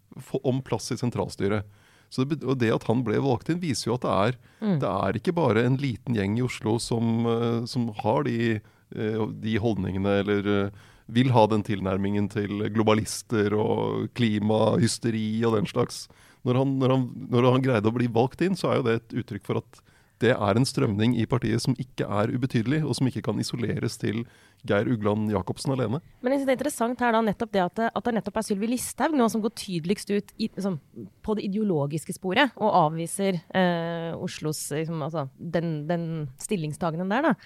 om 0.49 0.63
plass 0.65 0.89
i 0.95 1.01
sentralstyret. 1.01 1.69
Så 2.09 2.25
det, 2.25 2.39
og 2.47 2.57
det 2.61 2.71
at 2.73 2.87
han 2.89 3.03
ble 3.05 3.19
valgt 3.21 3.51
inn, 3.51 3.61
viser 3.61 3.91
jo 3.91 3.99
at 3.99 4.07
det 4.07 4.15
er, 4.15 4.37
det 4.81 4.89
er 4.89 5.19
ikke 5.19 5.35
bare 5.37 5.67
en 5.67 5.77
liten 5.81 6.17
gjeng 6.17 6.39
i 6.39 6.45
Oslo 6.47 6.79
som, 6.81 7.27
eh, 7.29 7.63
som 7.69 7.91
har 8.01 8.25
de, 8.25 8.63
de 8.91 9.57
holdningene 9.59 10.13
eller, 10.23 10.71
vil 11.07 11.31
ha 11.35 11.47
den 11.51 11.63
tilnærmingen 11.67 12.29
til 12.31 12.67
globalister 12.75 13.55
og 13.55 14.09
klimahysteri 14.19 15.45
og 15.47 15.57
den 15.59 15.69
slags. 15.71 16.07
Når 16.47 16.61
han, 16.61 16.79
når, 16.79 16.95
han, 16.95 17.05
når 17.31 17.51
han 17.53 17.65
greide 17.65 17.91
å 17.91 17.95
bli 17.95 18.09
valgt 18.11 18.43
inn, 18.47 18.59
så 18.59 18.71
er 18.71 18.81
jo 18.81 18.87
det 18.87 18.97
et 19.01 19.15
uttrykk 19.23 19.47
for 19.47 19.63
at 19.63 19.85
det 20.23 20.33
er 20.33 20.57
en 20.57 20.65
strømning 20.65 21.13
i 21.21 21.27
partiet 21.29 21.61
som 21.61 21.75
ikke 21.77 22.07
er 22.09 22.31
ubetydelig, 22.33 22.81
og 22.87 22.97
som 22.97 23.09
ikke 23.09 23.21
kan 23.27 23.41
isoleres 23.43 23.99
til 24.01 24.23
Geir 24.67 24.89
Ugland 24.89 25.29
Jacobsen 25.31 25.75
alene. 25.75 26.01
Men 26.25 26.33
jeg 26.33 26.41
synes 26.41 26.49
det 26.49 26.55
er 26.55 26.59
interessant 26.59 27.03
her 27.05 27.13
da 27.13 27.21
nettopp 27.27 27.53
det 27.53 27.63
at, 27.67 27.83
at 27.91 28.09
det 28.09 28.15
nettopp 28.17 28.41
er 28.41 28.47
Sylvi 28.47 28.71
Listhaug 28.71 29.17
nå 29.19 29.29
som 29.33 29.45
går 29.45 29.53
tydeligst 29.61 30.13
ut 30.15 30.33
i, 30.39 30.49
liksom, 30.49 30.79
på 31.21 31.37
det 31.37 31.45
ideologiske 31.51 32.17
sporet 32.17 32.57
og 32.57 32.79
avviser 32.87 33.43
eh, 33.53 34.17
Oslos 34.17 34.65
liksom, 34.73 35.05
altså, 35.05 35.29
den, 35.37 35.83
den 35.91 36.07
stillingstagenen 36.41 37.13
der. 37.13 37.31
da. 37.31 37.37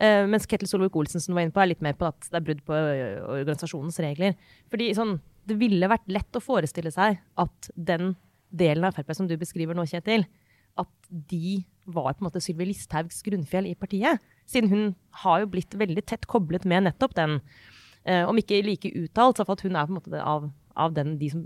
Eh, 0.00 0.24
mens 0.30 0.46
Ketil 0.48 0.68
Solvik-Olsen 0.70 1.20
som 1.20 1.36
var 1.36 1.44
inne 1.44 1.52
på, 1.52 1.60
er 1.60 1.72
litt 1.74 1.84
mer 1.84 1.96
på 1.98 2.08
at 2.08 2.28
det 2.30 2.38
er 2.38 2.44
brudd 2.46 2.62
på 2.64 2.76
organisasjonens 3.36 4.00
regler. 4.04 4.38
Fordi 4.72 4.94
sånn, 4.96 5.18
Det 5.50 5.56
ville 5.58 5.88
vært 5.88 6.06
lett 6.06 6.36
å 6.36 6.42
forestille 6.44 6.92
seg 6.92 7.16
at 7.40 7.70
den 7.74 8.12
delen 8.54 8.84
av 8.84 8.94
Frp 8.94 9.14
som 9.16 9.26
du 9.26 9.36
beskriver 9.40 9.74
nå, 9.74 9.82
Kjetil, 9.88 10.26
at 10.78 10.90
de 11.10 11.64
var 11.90 12.12
på 12.12 12.22
en 12.22 12.28
måte 12.28 12.42
Sylvi 12.44 12.68
Listhaugs 12.68 13.22
grunnfjell 13.26 13.66
i 13.66 13.74
partiet. 13.74 14.20
Siden 14.46 14.70
hun 14.70 14.84
har 15.24 15.40
jo 15.40 15.50
blitt 15.50 15.74
veldig 15.74 16.04
tett 16.06 16.28
koblet 16.30 16.66
med 16.68 16.84
nettopp 16.86 17.16
den. 17.16 17.40
Eh, 18.04 18.22
om 18.28 18.36
ikke 18.38 18.62
like 18.62 18.92
uttalt, 18.94 19.40
så 19.40 19.46
for 19.48 19.58
hun 19.64 19.74
er 19.74 19.88
på 19.88 19.96
en 19.96 19.98
måte 19.98 20.22
av, 20.22 20.50
av 20.76 20.94
den, 20.94 21.16
de 21.18 21.32
som 21.32 21.42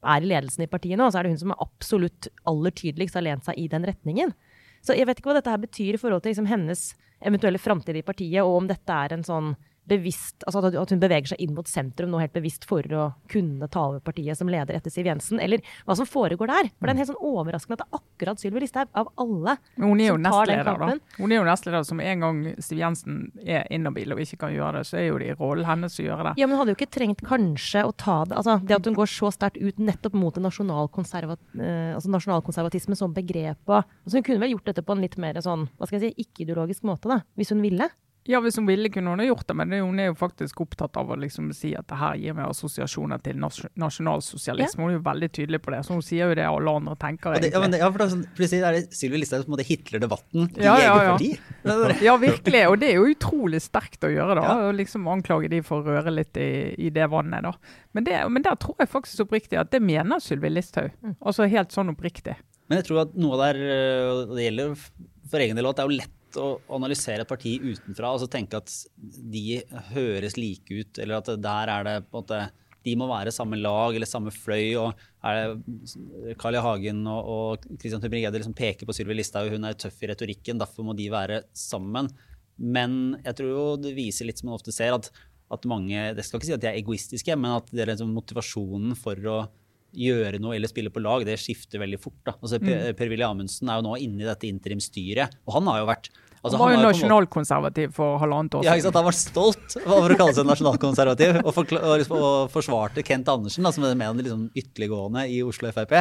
er 0.00 0.24
i 0.24 0.32
ledelsen 0.32 0.64
i 0.64 0.70
partiet 0.70 0.98
nå, 0.98 1.10
så 1.10 1.20
er 1.20 1.28
det 1.28 1.34
hun 1.36 1.44
som 1.44 1.54
er 1.54 1.62
absolutt 1.62 2.30
aller 2.48 2.74
tydeligst 2.74 3.16
har 3.16 3.26
lent 3.26 3.46
seg 3.46 3.60
i 3.60 3.68
den 3.70 3.86
retningen. 3.86 4.34
Så 4.80 4.96
jeg 4.96 5.06
vet 5.06 5.20
ikke 5.20 5.30
hva 5.30 5.38
dette 5.38 5.52
her 5.52 5.60
betyr 5.60 5.96
i 5.96 6.00
forhold 6.00 6.24
til 6.24 6.34
liksom, 6.34 6.48
hennes 6.50 6.90
eventuelle 7.20 7.60
framtid 7.60 7.96
i 8.00 8.06
partiet, 8.06 8.42
og 8.42 8.62
om 8.62 8.70
dette 8.70 8.96
er 9.04 9.16
en 9.16 9.26
sånn 9.26 9.52
bevisst, 9.90 10.44
altså 10.46 10.62
at 10.70 10.94
hun 10.94 11.02
beveger 11.02 11.32
seg 11.32 11.42
inn 11.42 11.54
mot 11.56 11.68
sentrum 11.68 12.12
nå 12.12 12.20
helt 12.22 12.34
bevisst 12.34 12.66
for 12.68 12.86
å 12.94 13.10
kunne 13.30 13.68
ta 13.72 13.86
over 13.90 14.02
partiet 14.04 14.38
som 14.38 14.50
leder 14.50 14.78
etter 14.78 14.92
Siv 14.92 15.08
Jensen, 15.10 15.40
eller 15.42 15.62
hva 15.86 15.96
som 15.98 16.08
foregår 16.08 16.50
der. 16.50 16.70
For 16.76 16.86
det 16.86 16.92
er 16.92 16.96
en 16.96 17.02
helt 17.02 17.12
sånn 17.12 17.24
overraskende 17.30 17.78
at 17.78 17.82
det 17.82 17.88
er 17.88 18.00
akkurat 18.00 18.42
Sylvi 18.42 18.64
Listhaug, 18.64 18.90
av 19.00 19.10
alle, 19.20 19.56
som 19.76 19.94
tar 19.96 20.00
den 20.00 20.24
nestleder, 20.26 20.80
da. 20.80 20.90
Hun 21.18 21.34
er 21.34 21.40
jo 21.40 21.46
nestleder 21.48 21.86
som 21.86 22.02
en 22.04 22.26
gang 22.26 22.42
Siv 22.62 22.80
Jensen 22.80 23.20
er 23.44 23.66
inhabil 23.74 24.14
og 24.14 24.22
ikke 24.24 24.40
kan 24.44 24.54
gjøre 24.54 24.80
det, 24.80 24.90
så 24.90 25.00
er 25.00 25.08
jo 25.08 25.20
det 25.20 25.32
i 25.32 25.38
rollen 25.38 25.68
hennes 25.68 25.98
å 26.00 26.06
gjøre 26.06 26.30
det. 26.30 26.34
Ja, 26.40 26.48
men 26.48 26.56
hun 26.56 26.64
hadde 26.64 26.74
jo 26.74 26.80
ikke 26.80 26.92
trengt 26.98 27.24
kanskje 27.26 27.84
å 27.86 27.94
ta 27.96 28.20
det 28.28 28.36
altså 28.38 28.58
Det 28.64 28.76
at 28.76 28.86
hun 28.88 28.96
går 28.98 29.10
så 29.10 29.30
sterkt 29.34 29.60
ut 29.60 29.80
nettopp 29.80 30.16
mot 30.18 30.36
det 30.36 30.42
nasjonalkonservat, 30.44 31.40
eh, 31.58 31.94
altså 31.96 32.12
nasjonalkonservatisme 32.12 32.98
som 32.98 33.14
begrep 33.16 33.70
og 33.70 33.80
altså 33.80 34.18
Hun 34.18 34.26
kunne 34.26 34.42
vel 34.42 34.54
gjort 34.54 34.70
dette 34.70 34.84
på 34.86 34.96
en 34.96 35.04
litt 35.04 35.16
mer 35.20 35.38
sånn, 35.44 35.66
hva 35.78 35.88
skal 35.88 36.00
jeg 36.00 36.12
si, 36.12 36.26
ikke-ideologisk 36.26 36.86
måte, 36.88 37.10
da, 37.10 37.20
hvis 37.38 37.52
hun 37.54 37.62
ville. 37.64 37.88
Ja, 38.30 38.40
hvis 38.44 38.58
hun 38.60 38.68
ville 38.68 38.90
kunne 38.92 39.12
hun 39.12 39.22
ha 39.22 39.26
gjort 39.26 39.48
det, 39.48 39.56
men 39.58 39.72
hun 39.74 39.98
er 39.98 40.10
jo 40.10 40.16
faktisk 40.18 40.62
opptatt 40.62 40.96
av 41.00 41.10
å 41.10 41.16
liksom 41.18 41.48
si 41.56 41.72
at 41.78 41.88
det 41.90 41.98
her 41.98 42.18
gir 42.20 42.36
meg 42.36 42.50
assosiasjoner 42.50 43.22
til 43.24 43.40
nas 43.42 43.58
nasjonalsosialisme. 43.80 44.84
Hun 44.84 44.92
er 44.92 44.96
jo 44.96 45.02
veldig 45.08 45.30
tydelig 45.36 45.60
på 45.64 45.74
det, 45.74 45.82
så 45.86 45.96
hun 45.96 46.04
sier 46.04 46.30
jo 46.30 46.38
det 46.38 46.46
alle 46.46 46.74
andre 46.80 46.96
tenker. 47.00 47.34
Det, 47.34 47.50
ja, 47.50 47.62
men 47.62 47.74
egentlig. 47.74 47.78
det, 47.78 47.82
ja, 47.82 47.90
for 47.90 48.02
da, 48.02 48.06
er 48.06 48.14
sånn, 48.14 48.26
plutselig 48.38 48.68
er 48.68 48.78
det 48.78 48.98
Sylvi 49.00 49.22
Listhaug 49.22 49.44
som 49.44 49.56
på 49.56 49.58
en 49.58 49.70
hitler 49.70 50.04
debatten 50.04 50.46
i 50.46 50.66
Ja, 50.66 50.76
ja, 50.78 50.92
eget 50.94 51.08
ja. 51.08 51.16
parti. 51.16 52.04
Ja, 52.06 52.16
virkelig. 52.22 52.62
Og 52.70 52.78
det 52.82 52.92
er 52.92 53.00
jo 53.00 53.08
utrolig 53.10 53.62
sterkt 53.64 54.06
å 54.06 54.12
gjøre, 54.12 54.38
da. 54.38 54.46
Ja. 54.46 54.68
Og 54.68 54.78
liksom 54.78 55.08
anklage 55.10 55.50
de 55.52 55.62
for 55.66 55.82
å 55.82 55.96
røre 55.96 56.14
litt 56.14 56.38
i, 56.40 56.50
i 56.78 56.92
det 56.94 57.10
vannet, 57.10 57.46
da. 57.46 57.54
Men, 57.96 58.06
det, 58.06 58.20
men 58.30 58.46
der 58.46 58.58
tror 58.62 58.78
jeg 58.78 58.92
faktisk 58.92 59.26
oppriktig 59.26 59.58
at 59.60 59.72
det 59.74 59.82
mener 59.82 60.22
Sylvi 60.22 60.52
Listhaug. 60.52 60.94
Mm. 61.02 61.18
Altså 61.18 61.50
helt 61.50 61.74
sånn 61.74 61.90
oppriktig. 61.92 62.36
Men 62.70 62.80
jeg 62.80 62.86
tror 62.86 63.02
at 63.02 63.14
noe 63.18 63.38
der, 63.40 63.58
øh, 63.58 64.08
og 64.30 64.36
det 64.36 64.46
gjelder 64.46 64.74
for 65.30 65.42
egen 65.42 65.58
del, 65.58 65.66
at 65.66 65.78
det 65.78 65.82
er 65.82 65.90
jo 65.90 65.98
lett 65.98 66.16
å 66.38 66.60
analysere 66.76 67.24
et 67.24 67.30
parti 67.30 67.56
utenfra 67.58 68.12
og 68.14 68.30
tenke 68.30 68.60
at 68.60 68.72
de 68.96 69.60
høres 69.94 70.36
like 70.38 70.70
ut, 70.70 71.00
eller 71.00 71.18
at 71.18 71.30
der 71.40 71.72
er 71.74 71.86
det 71.86 71.96
på 72.06 72.20
en 72.20 72.22
måte 72.22 72.42
de 72.86 72.94
må 72.96 73.08
være 73.10 73.32
samme 73.34 73.58
lag 73.60 73.94
eller 73.96 74.08
samme 74.08 74.32
fløy. 74.32 74.72
og 74.80 75.00
er 75.26 75.52
det 75.52 76.36
Carl 76.40 76.56
I. 76.56 76.62
Hagen 76.64 77.02
og, 77.10 77.28
og 77.28 77.66
Christian 77.74 78.00
Tybring-Gjedde 78.00 78.40
liksom 78.40 78.56
peker 78.56 78.88
på 78.88 78.96
Sylvi 78.96 79.18
Listhaug, 79.18 79.50
hun 79.52 79.68
er 79.68 79.76
tøff 79.76 79.98
i 80.00 80.08
retorikken, 80.08 80.60
derfor 80.60 80.86
må 80.86 80.96
de 80.96 81.10
være 81.12 81.42
sammen. 81.56 82.08
Men 82.56 83.18
jeg 83.24 83.36
tror 83.36 83.50
jo 83.52 83.66
det 83.80 83.96
viser 83.96 84.28
litt, 84.28 84.40
som 84.40 84.50
man 84.50 84.56
ofte 84.56 84.72
ser, 84.72 84.96
at, 84.96 85.10
at 85.52 85.68
mange 85.68 86.10
Det 86.16 86.24
skal 86.24 86.40
ikke 86.40 86.50
si 86.50 86.56
at 86.56 86.64
de 86.64 86.70
er 86.70 86.80
egoistiske, 86.80 87.36
men 87.36 87.58
at 87.58 87.68
det 87.72 87.84
er 87.84 87.92
liksom 87.92 88.12
motivasjonen 88.16 88.96
for 88.98 89.28
å 89.28 89.40
gjøre 89.92 90.40
noe 90.40 90.56
eller 90.56 90.70
spille 90.70 90.90
på 90.94 91.02
lag, 91.02 91.24
det 91.26 91.38
skifter 91.40 91.80
veldig 91.82 92.00
fort. 92.00 92.18
da. 92.24 92.34
Altså, 92.40 92.60
Per- 92.62 92.92
Per-Willy 92.98 93.24
Amundsen 93.26 93.68
er 93.68 93.80
jo 93.80 93.86
nå 93.88 93.96
inne 94.00 94.22
i 94.24 94.28
dette 94.28 94.48
interimstyret, 94.50 95.38
og 95.46 95.54
han 95.58 95.66
har 95.70 95.80
jo 95.82 95.86
vært 95.90 96.10
altså, 96.42 96.56
Han 96.56 96.60
var 96.62 96.72
jo 96.74 96.82
nasjonalkonservativ 96.86 97.92
for 97.96 98.18
halvannet 98.22 98.54
år 98.60 98.64
ja, 98.64 98.72
ikke 98.74 98.86
siden. 98.86 98.92
sant? 98.92 99.00
Han 99.00 99.08
var 99.10 99.18
stolt 99.18 99.78
over 99.86 100.14
å 100.14 100.18
kalle 100.20 100.34
seg 100.38 100.46
nasjonalkonservativ, 100.48 101.40
og, 101.44 101.56
og, 101.58 101.96
liksom- 102.00 102.18
og 102.20 102.50
forsvarte 102.54 103.04
Kent 103.06 103.28
Andersen 103.28 103.66
da, 103.66 103.72
som 103.72 103.84
er 103.84 103.94
med 103.98 104.06
han 104.12 104.22
liksom 104.22 104.46
ytterliggående 104.54 105.26
i 105.28 105.42
Oslo 105.42 105.72
Frp. 105.74 105.96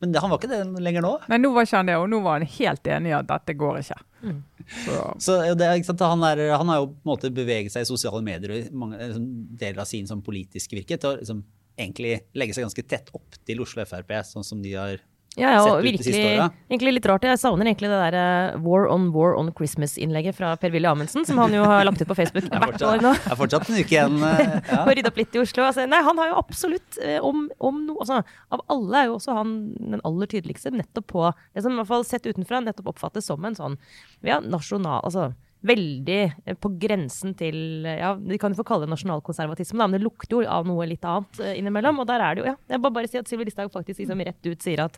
Men 0.00 0.12
det, 0.14 0.20
han 0.22 0.30
var 0.32 0.38
ikke 0.40 0.48
det 0.48 0.80
lenger 0.80 1.02
nå. 1.04 1.10
Nei, 1.28 1.36
nå 1.42 1.50
var 1.52 1.66
ikke 1.66 1.76
han 1.76 1.88
det, 1.90 1.96
og 2.00 2.06
nå 2.08 2.22
var 2.24 2.38
han 2.38 2.46
helt 2.48 2.86
enig 2.88 3.10
i 3.10 3.16
at 3.18 3.26
dette 3.28 3.52
går 3.60 3.82
ikke. 3.82 3.98
Mm. 4.24 4.38
Så, 4.70 4.94
Så 5.20 5.34
det, 5.58 5.66
ikke 5.76 5.90
sant? 5.90 6.00
Han, 6.08 6.22
er, 6.24 6.40
han 6.56 6.70
har 6.72 6.78
jo 6.80 6.86
på 6.94 7.02
en 7.04 7.10
måte 7.10 7.30
beveget 7.36 7.74
seg 7.74 7.84
i 7.84 7.88
sosiale 7.90 8.22
medier 8.24 8.54
og 8.54 8.62
i 8.62 8.70
mange 8.72 8.96
liksom, 9.00 9.26
deler 9.60 9.82
av 9.84 9.88
sin 9.90 10.08
sånn, 10.08 10.22
politiske 10.24 10.78
virke 10.78 10.96
til 10.96 11.10
å 11.10 11.18
liksom, 11.18 11.42
egentlig 11.80 12.18
legge 12.36 12.56
seg 12.56 12.66
ganske 12.68 12.86
tett 12.88 13.08
opp 13.16 13.38
til 13.48 13.62
Oslo 13.64 13.86
Frp, 13.88 14.12
sånn 14.28 14.46
som 14.46 14.60
de 14.64 14.74
har 14.76 14.98
Ja, 15.38 15.52
ja, 15.54 15.58
og 15.62 15.84
virkelig, 15.86 16.18
egentlig 16.18 16.92
litt 16.96 17.04
rart. 17.06 17.22
Jeg 17.22 17.38
savner 17.38 17.68
egentlig 17.70 17.86
det 17.88 17.98
der 18.00 18.16
eh, 18.18 18.56
War 18.64 18.88
on 18.90 19.04
War 19.14 19.36
on 19.38 19.52
Christmas-innlegget 19.54 20.34
fra 20.34 20.56
Per-Willy 20.58 20.88
Amundsen, 20.90 21.22
som 21.24 21.38
han 21.38 21.54
jo 21.54 21.62
har 21.70 21.84
lagt 21.86 22.02
ut 22.02 22.08
på 22.10 22.16
Facebook 22.18 22.48
er 22.50 22.64
hvert 22.64 22.82
år 22.82 23.04
nå. 23.04 23.12
Jeg 23.14 23.22
det 23.28 23.34
er 23.36 23.38
fortsatt 23.38 23.70
en 23.70 23.78
uke 23.78 23.94
igjen. 23.94 24.16
eh, 24.26 24.56
Ja. 24.72 24.80
Og 24.82 24.90
rydde 24.90 25.12
opp 25.12 25.20
litt 25.22 25.38
i 25.38 25.42
Oslo. 25.44 25.62
Altså, 25.68 25.86
nei, 25.86 26.00
han 26.08 26.18
har 26.18 26.32
jo 26.32 26.40
absolutt 26.42 26.98
eh, 27.06 27.20
om, 27.22 27.44
om 27.62 27.78
noe 27.86 28.02
altså, 28.02 28.18
Av 28.50 28.64
alle 28.74 29.04
er 29.04 29.06
jo 29.12 29.14
også 29.20 29.36
han 29.38 29.54
den 29.78 30.02
aller 30.10 30.30
tydeligste 30.34 30.74
nettopp 30.74 31.06
på 31.14 31.28
det 31.54 31.62
som 31.62 31.78
i 31.78 31.78
hvert 31.78 31.92
fall 31.92 32.04
sett 32.10 32.26
utenfra 32.26 32.60
nettopp 32.66 32.90
oppfattes 32.96 33.30
som 33.30 33.46
en 33.46 33.56
sånn 33.58 33.78
ja, 34.26 34.40
nasjonal 34.42 35.06
Altså 35.06 35.30
veldig 35.66 36.18
eh, 36.46 36.56
på 36.56 36.70
grensen 36.80 37.34
til 37.38 37.84
ja, 37.84 38.14
De 38.16 38.38
kan 38.40 38.54
jo 38.54 38.60
få 38.60 38.66
kalle 38.68 38.86
det 38.86 38.94
nasjonalkonservatisme, 38.94 39.78
da, 39.80 39.88
men 39.88 39.98
det 39.98 40.04
lukter 40.04 40.38
jo 40.38 40.48
av 40.48 40.68
noe 40.68 40.86
litt 40.88 41.04
annet 41.04 41.40
eh, 41.44 41.56
innimellom. 41.60 42.00
Og 42.00 42.08
der 42.08 42.24
er 42.24 42.36
det 42.36 42.42
jo 42.42 42.48
ja, 42.48 42.56
Jeg 42.72 42.82
bare 42.84 42.96
bare 42.96 43.10
si 43.10 43.20
at 43.20 43.28
Sylvi 43.28 43.48
Listhaug 43.48 43.72
faktisk 43.74 44.00
liksom 44.02 44.24
rett 44.24 44.48
ut 44.48 44.64
sier 44.64 44.84
at 44.86 44.96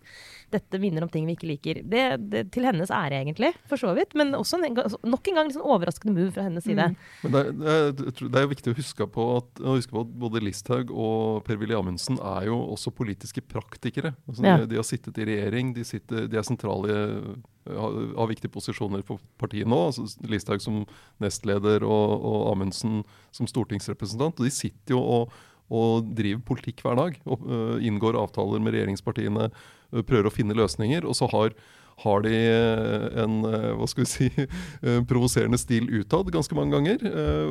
dette 0.52 0.80
minner 0.82 1.06
om 1.06 1.10
ting 1.12 1.26
vi 1.26 1.36
ikke 1.36 1.50
liker. 1.50 1.82
Det, 1.82 2.04
det 2.32 2.44
til 2.54 2.66
hennes 2.68 2.92
ære, 2.92 3.22
egentlig, 3.24 3.52
for 3.70 3.80
så 3.80 3.94
vidt. 3.96 4.14
Men 4.18 4.34
også 4.38 4.60
en, 4.62 4.78
nok 5.08 5.30
en 5.32 5.40
gang 5.40 5.52
sånn 5.54 5.66
overraskende 5.66 6.14
move 6.16 6.34
fra 6.36 6.46
hennes 6.46 6.66
side. 6.66 6.90
Men 7.24 7.34
det 7.34 7.42
er, 7.42 7.52
det, 7.58 8.12
er, 8.12 8.26
det 8.36 8.44
jo 8.46 8.52
viktig 8.52 8.74
å 8.74 8.78
huske 8.78 9.08
på 9.16 9.28
at, 9.38 9.62
huske 9.66 9.96
på 9.96 10.04
at 10.06 10.12
både 10.26 10.42
Listhaug 10.44 10.92
og 10.92 11.42
Per-Willy 11.48 11.76
Amundsen 11.78 12.20
er 12.20 12.50
jo 12.50 12.60
også 12.76 12.94
politiske 12.94 13.42
praktikere. 13.42 14.14
Altså, 14.28 14.44
Ja. 14.46 14.56
de, 14.58 14.66
de 14.72 14.78
har 14.78 14.86
sittet 14.86 15.18
i 15.22 15.26
regjering, 15.26 15.72
de, 15.74 15.84
sitter, 15.86 16.26
de 16.28 16.38
er 16.38 16.46
sentrale 16.46 16.96
har, 17.68 18.28
viktige 18.30 18.52
posisjoner 18.52 19.04
for 19.06 19.22
partiet 19.40 19.68
nå. 19.70 19.78
Altså 19.90 20.06
Listhaug 20.28 20.62
som 20.64 20.82
nestleder 21.22 21.86
og, 21.86 22.16
og 22.18 22.48
Amundsen 22.52 23.02
som 23.34 23.48
stortingsrepresentant. 23.50 24.40
Og 24.40 24.48
de 24.48 24.54
sitter 24.54 24.96
jo 24.96 25.02
og, 25.02 25.36
og 25.72 26.08
driver 26.16 26.42
politikk 26.52 26.82
hver 26.84 26.98
dag. 26.98 27.20
Og, 27.26 27.46
uh, 27.46 27.76
inngår 27.84 28.18
avtaler 28.20 28.62
med 28.62 28.76
regjeringspartiene, 28.76 29.52
uh, 29.52 30.02
prøver 30.02 30.28
å 30.28 30.34
finne 30.34 30.58
løsninger. 30.58 31.06
Og 31.06 31.16
så 31.18 31.28
har, 31.32 31.54
har 32.02 32.24
de 32.24 32.34
øh, 32.34 33.06
en 33.22 33.34
hva 33.78 33.86
skal 33.86 34.02
vi 34.02 34.10
si, 34.10 34.28
provoserende 35.10 35.60
stil 35.60 35.86
utad 35.92 36.32
ganske 36.34 36.56
mange 36.56 36.74
ganger. 36.74 37.04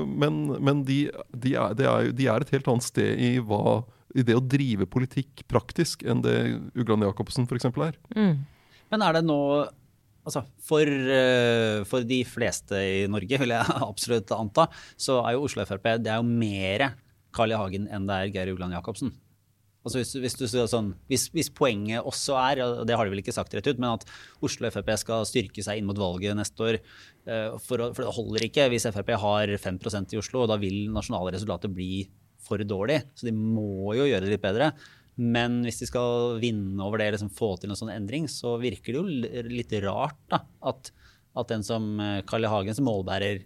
Men, 0.09 0.43
men 0.59 0.81
de, 0.87 1.05
de, 1.31 1.55
er, 1.55 1.75
de, 1.77 1.87
er, 1.87 2.09
de 2.17 2.27
er 2.27 2.43
et 2.43 2.55
helt 2.57 2.71
annet 2.73 2.87
sted 2.87 3.21
i, 3.21 3.35
hva, 3.39 3.83
i 4.17 4.25
det 4.27 4.35
å 4.35 4.43
drive 4.43 4.89
politikk 4.91 5.45
praktisk 5.47 6.03
enn 6.03 6.25
det 6.25 6.35
Ugland 6.73 7.05
Jacobsen 7.05 7.47
f.eks. 7.47 7.69
er. 7.69 8.01
Mm. 8.17 8.41
Men 8.91 9.05
er 9.05 9.15
det 9.15 9.23
nå 9.23 9.39
Altså, 10.21 10.43
for, 10.61 10.85
eh, 10.85 11.81
for 11.89 12.05
de 12.05 12.21
fleste 12.29 12.77
i 12.77 13.07
Norge, 13.09 13.41
vil 13.41 13.55
jeg 13.55 13.79
absolutt 13.91 14.31
anta, 14.35 14.67
så 14.99 15.19
er 15.23 15.35
jo 15.35 15.47
Oslo 15.47 15.65
Frp 15.65 15.95
det 16.03 16.13
er 16.13 16.21
jo 16.21 16.29
mer 16.29 16.91
Carl 17.33 17.53
I. 17.53 17.57
Hagen 17.57 17.87
enn 17.89 18.07
det 18.09 18.17
er 18.17 18.33
Geir 18.35 18.53
Ugland 18.53 18.75
Jacobsen. 18.75 19.13
Altså 19.81 19.97
hvis, 19.97 20.11
hvis, 20.21 20.35
du, 20.37 20.45
sånn, 20.69 20.91
hvis, 21.09 21.25
hvis 21.33 21.49
poenget 21.57 22.05
også 22.05 22.35
er, 22.37 22.59
og 22.61 22.83
det 22.85 22.93
har 22.97 23.07
de 23.07 23.13
vel 23.15 23.23
ikke 23.23 23.33
sagt 23.33 23.55
rett 23.57 23.65
ut, 23.65 23.79
men 23.81 23.95
at 23.95 24.05
Oslo 24.45 24.69
Frp 24.69 24.91
skal 25.01 25.25
styrke 25.25 25.63
seg 25.65 25.79
inn 25.79 25.87
mot 25.89 25.97
valget 25.97 26.37
neste 26.37 26.67
år, 26.67 26.77
eh, 27.25 27.57
for, 27.65 27.81
å, 27.81 27.89
for 27.97 28.05
det 28.05 28.13
holder 28.13 28.45
ikke 28.45 28.67
hvis 28.69 28.85
Frp 28.93 29.15
har 29.23 29.55
5% 29.63 30.13
i 30.13 30.21
Oslo, 30.21 30.43
og 30.43 30.51
da 30.53 30.59
vil 30.61 30.83
nasjonale 30.93 31.33
resultater 31.33 31.73
bli 31.73 32.03
for 32.45 32.61
dårlig. 32.61 32.99
Så 33.17 33.25
de 33.29 33.33
må 33.33 33.95
jo 33.97 34.05
gjøre 34.05 34.27
det 34.27 34.35
litt 34.35 34.43
bedre. 34.43 34.69
Men 35.19 35.59
hvis 35.65 35.81
de 35.81 35.89
skal 35.89 36.37
vinne 36.41 36.81
over 36.83 37.01
det, 37.01 37.11
liksom 37.15 37.31
få 37.35 37.53
til 37.59 37.73
en 37.73 37.79
sånn 37.79 37.93
endring, 37.93 38.29
så 38.31 38.55
virker 38.61 38.95
det 38.95 39.01
jo 39.01 39.47
litt 39.51 39.73
rart 39.83 40.19
da, 40.31 40.43
at, 40.71 40.91
at 41.37 41.51
den 41.51 41.65
som 41.67 41.93
Karl 41.99 42.23
Carl 42.29 42.47
I. 42.47 42.51
Hagen 42.53 42.77
som 42.77 42.87
målbærer 42.87 43.43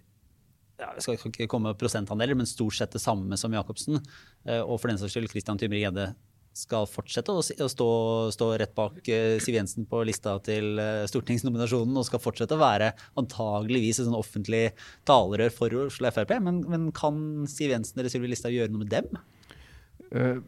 ja, 0.76 0.92
Jeg 0.94 1.04
skal 1.04 1.18
ikke 1.32 1.50
komme 1.50 1.74
prosentandeler, 1.78 2.36
men 2.38 2.48
stort 2.48 2.76
sett 2.76 2.94
det 2.94 3.02
samme 3.02 3.36
som 3.40 3.54
Jacobsen, 3.54 4.00
eh, 4.46 4.60
og 4.60 4.80
for 4.80 4.90
den 4.90 5.00
saks 5.00 5.16
skyld 5.16 5.30
Christian 5.32 5.60
Tybring-Gjedde 5.60 6.10
skal 6.56 6.86
fortsette 6.88 7.34
å, 7.36 7.42
stå, 7.44 7.88
stå 8.32 8.46
rett 8.56 8.72
bak 8.76 9.08
eh, 9.12 9.36
Siv 9.44 9.58
Jensen 9.58 9.84
på 9.88 10.00
lista 10.08 10.38
til 10.44 10.80
eh, 10.80 11.04
stortingsnominasjonen 11.10 11.98
og 12.00 12.06
skal 12.08 12.22
fortsette 12.22 12.56
å 12.56 12.62
være 12.62 12.94
antageligvis 13.20 14.00
et 14.00 14.08
sånn 14.08 14.16
offentlig 14.16 14.70
talerør 15.08 15.52
for 15.52 15.76
Oslo 15.84 16.12
Frp. 16.16 16.32
Men, 16.44 16.62
men 16.72 16.88
kan 16.96 17.18
Siv 17.50 17.74
Jensen 17.74 18.00
eller 18.00 18.12
Sylvi 18.12 18.32
Listhaug 18.32 18.56
gjøre 18.56 18.72
noe 18.72 18.86
med 18.86 18.92
dem? 18.94 19.20
Eh, 20.12 20.38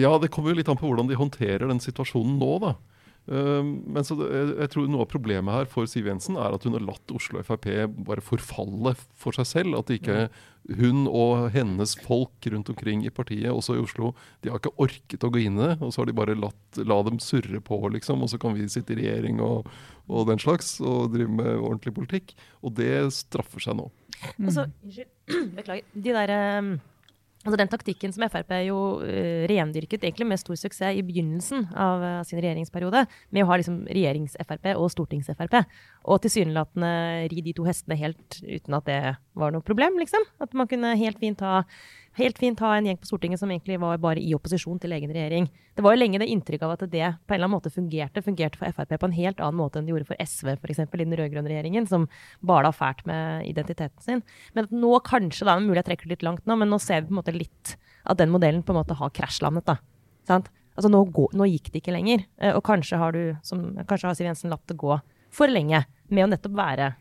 ja, 0.00 0.16
det 0.18 0.32
kommer 0.34 0.52
jo 0.52 0.58
litt 0.60 0.70
an 0.70 0.80
på 0.80 0.88
hvordan 0.88 1.10
de 1.10 1.18
håndterer 1.18 1.68
den 1.70 1.82
situasjonen 1.82 2.38
nå, 2.40 2.50
da. 2.64 2.74
Eh, 3.24 3.62
men 3.64 4.04
så 4.04 4.16
jeg, 4.20 4.50
jeg 4.58 4.70
tror 4.72 4.88
noe 4.90 5.06
av 5.06 5.12
problemet 5.12 5.56
her 5.56 5.68
for 5.70 5.88
Siv 5.88 6.10
Jensen 6.10 6.36
er 6.36 6.52
at 6.52 6.66
hun 6.66 6.76
har 6.76 6.84
latt 6.84 7.14
Oslo 7.14 7.40
Frp 7.46 7.70
bare 8.04 8.24
forfalle 8.24 8.92
for 9.16 9.36
seg 9.36 9.48
selv. 9.48 9.78
At 9.80 9.92
ikke 9.94 10.26
hun 10.78 11.04
og 11.08 11.48
hennes 11.54 11.94
folk 12.04 12.48
rundt 12.52 12.70
omkring 12.72 13.04
i 13.04 13.12
partiet, 13.14 13.50
også 13.52 13.78
i 13.78 13.82
Oslo, 13.82 14.12
de 14.44 14.52
har 14.52 14.60
ikke 14.60 14.76
orket 14.80 15.24
å 15.24 15.32
gå 15.32 15.44
inn 15.44 15.58
i 15.58 15.66
det. 15.70 15.74
Og 15.80 15.92
så 15.94 16.02
har 16.02 16.10
de 16.10 16.16
bare 16.16 16.38
latt 16.38 16.80
la 16.80 17.00
dem 17.06 17.20
surre 17.22 17.60
på, 17.64 17.80
liksom. 17.96 18.24
Og 18.24 18.32
så 18.32 18.40
kan 18.40 18.56
vi 18.56 18.68
sitte 18.72 18.96
i 18.96 19.02
regjering 19.02 19.42
og, 19.44 19.68
og 20.08 20.28
den 20.30 20.42
slags 20.42 20.76
og 20.84 21.14
drive 21.14 21.32
med 21.32 21.54
ordentlig 21.58 21.94
politikk. 21.96 22.34
Og 22.64 22.76
det 22.80 22.96
straffer 23.16 23.64
seg 23.64 23.78
nå. 23.80 23.90
Altså, 24.38 24.68
unnskyld, 24.84 25.14
beklager. 25.58 25.88
De 25.94 26.16
der, 26.16 26.34
um, 26.60 26.74
altså 27.44 27.58
den 27.60 27.70
taktikken 27.70 28.14
som 28.14 28.24
Frp 28.32 28.52
jo 28.66 28.78
uh, 29.02 29.44
rendyrket 29.50 30.04
egentlig 30.04 30.28
med 30.30 30.40
stor 30.40 30.58
suksess 30.58 30.98
i 30.98 31.04
begynnelsen 31.06 31.66
av 31.76 32.04
uh, 32.04 32.22
sin 32.26 32.40
regjeringsperiode, 32.40 33.04
med 33.30 33.44
å 33.44 33.50
ha 33.50 33.58
liksom 33.60 33.82
regjerings-Frp 33.86 34.70
og 34.74 34.88
stortings-Frp, 34.94 35.60
og 36.08 36.22
tilsynelatende 36.24 36.94
ri 37.32 37.44
de 37.44 37.54
to 37.56 37.66
hestene 37.68 37.98
helt 38.00 38.40
uten 38.42 38.78
at 38.80 38.88
det 38.88 39.00
var 39.38 39.54
noe 39.54 39.64
problem, 39.66 40.00
liksom. 40.00 40.24
At 40.42 40.56
man 40.56 40.70
kunne 40.70 40.96
helt 41.00 41.20
fint 41.22 41.44
ha 41.44 41.62
Helt 42.14 42.38
fint 42.38 42.60
ha 42.62 42.76
en 42.76 42.86
gjeng 42.86 42.98
på 43.00 43.08
Stortinget 43.08 43.40
som 43.40 43.50
egentlig 43.50 43.80
var 43.82 43.98
bare 43.98 44.22
i 44.22 44.34
opposisjon 44.36 44.78
til 44.78 44.92
egen 44.94 45.10
regjering. 45.10 45.48
Det 45.74 45.82
var 45.82 45.96
jo 45.96 45.98
lenge 45.98 46.20
det 46.22 46.28
inntrykk 46.30 46.62
av 46.62 46.74
at 46.76 46.84
det 46.86 47.08
på 47.26 47.34
en 47.34 47.36
eller 47.36 47.48
annen 47.48 47.54
måte 47.56 47.72
fungerte. 47.74 48.22
Fungerte 48.22 48.60
for 48.60 48.70
Frp 48.76 48.94
på 49.02 49.08
en 49.10 49.16
helt 49.16 49.42
annen 49.42 49.58
måte 49.58 49.80
enn 49.80 49.88
det 49.88 49.94
gjorde 49.94 50.06
for 50.12 50.22
SV 50.22 50.52
f.eks. 50.54 50.84
i 50.84 51.00
den 51.02 51.16
rød-grønne 51.18 51.50
regjeringen, 51.50 51.88
som 51.90 52.06
bala 52.38 52.70
fælt 52.74 53.02
med 53.10 53.48
identiteten 53.50 54.04
sin. 54.04 54.22
Men 54.54 54.70
nå 54.70 54.92
kanskje, 55.06 55.48
da, 55.48 55.58
mulig 55.58 55.82
jeg 55.82 55.90
trekker 55.90 56.06
det 56.06 56.16
litt 56.18 56.26
langt 56.30 56.46
nå, 56.46 56.58
men 56.60 56.70
nå 56.70 56.78
ser 56.82 57.02
vi 57.02 57.10
på 57.10 57.16
en 57.16 57.20
måte 57.22 57.34
litt 57.34 57.74
at 58.04 58.20
den 58.20 58.30
modellen 58.30 58.62
på 58.62 58.74
en 58.74 58.82
måte 58.82 58.94
har 59.00 59.14
krasjlandet. 59.16 59.74
Altså 60.30 60.90
nå, 60.90 61.04
gå, 61.14 61.28
nå 61.34 61.46
gikk 61.50 61.72
det 61.72 61.82
ikke 61.82 61.94
lenger. 61.94 62.26
Eh, 62.38 62.54
Og 62.54 62.62
kanskje 62.66 62.98
har, 63.00 63.14
du, 63.14 63.34
som, 63.46 63.72
kanskje 63.88 64.10
har 64.10 64.18
Siv 64.18 64.30
Jensen 64.30 64.54
latt 64.54 64.66
det 64.70 64.78
gå 64.78 64.98
for 65.34 65.50
lenge 65.50 65.82
med 66.10 66.26
å 66.26 66.30
nettopp 66.30 66.54
være 66.54 66.94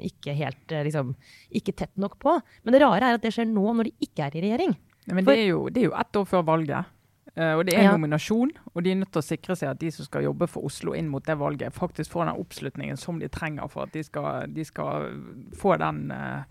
ikke 0.00 0.34
helt 0.34 0.72
eh, 0.72 0.84
liksom, 0.88 1.14
ikke 1.52 1.74
tett 1.76 1.96
nok 2.00 2.18
på. 2.18 2.36
Men 2.64 2.72
det 2.76 2.80
rare 2.82 3.02
er 3.12 3.18
at 3.18 3.22
det 3.22 3.32
skjer 3.34 3.48
nå, 3.50 3.66
når 3.76 3.90
de 3.90 3.92
ikke 4.08 4.24
er 4.28 4.36
i 4.38 4.44
regjering. 4.46 4.76
Men 5.08 5.24
det 5.24 5.38
er, 5.38 5.46
jo, 5.50 5.68
det 5.72 5.82
er 5.82 5.88
jo 5.90 5.96
ett 6.00 6.16
år 6.20 6.24
før 6.28 6.42
valget. 6.48 6.84
Eh, 7.36 7.52
og 7.54 7.64
det 7.68 7.74
er 7.74 7.78
en 7.80 7.84
Ja. 7.84 7.92
nominasjon, 7.96 8.50
og 8.74 8.82
de 8.84 8.90
er 8.90 8.94
nødt 9.02 9.12
til 9.12 9.20
å 9.22 9.28
sikre 9.28 9.54
seg 9.56 9.70
at 9.70 9.78
de 9.78 9.90
som 9.94 10.04
skal 10.08 10.24
jobbe 10.24 10.48
for 10.48 10.64
Oslo 10.64 10.92
inn 10.96 11.08
mot 11.08 11.24
det 11.24 11.36
valget, 11.38 11.72
faktisk 11.76 12.10
får 12.16 12.26
den 12.26 12.40
oppslutningen 12.42 12.96
som 12.98 13.18
de 13.20 13.28
trenger 13.28 13.68
for 13.70 13.82
at 13.84 13.92
de 13.92 14.02
skal, 14.02 14.46
de 14.52 14.64
skal 14.64 15.12
få 15.56 15.76
den 15.78 16.10
eh, 16.10 16.42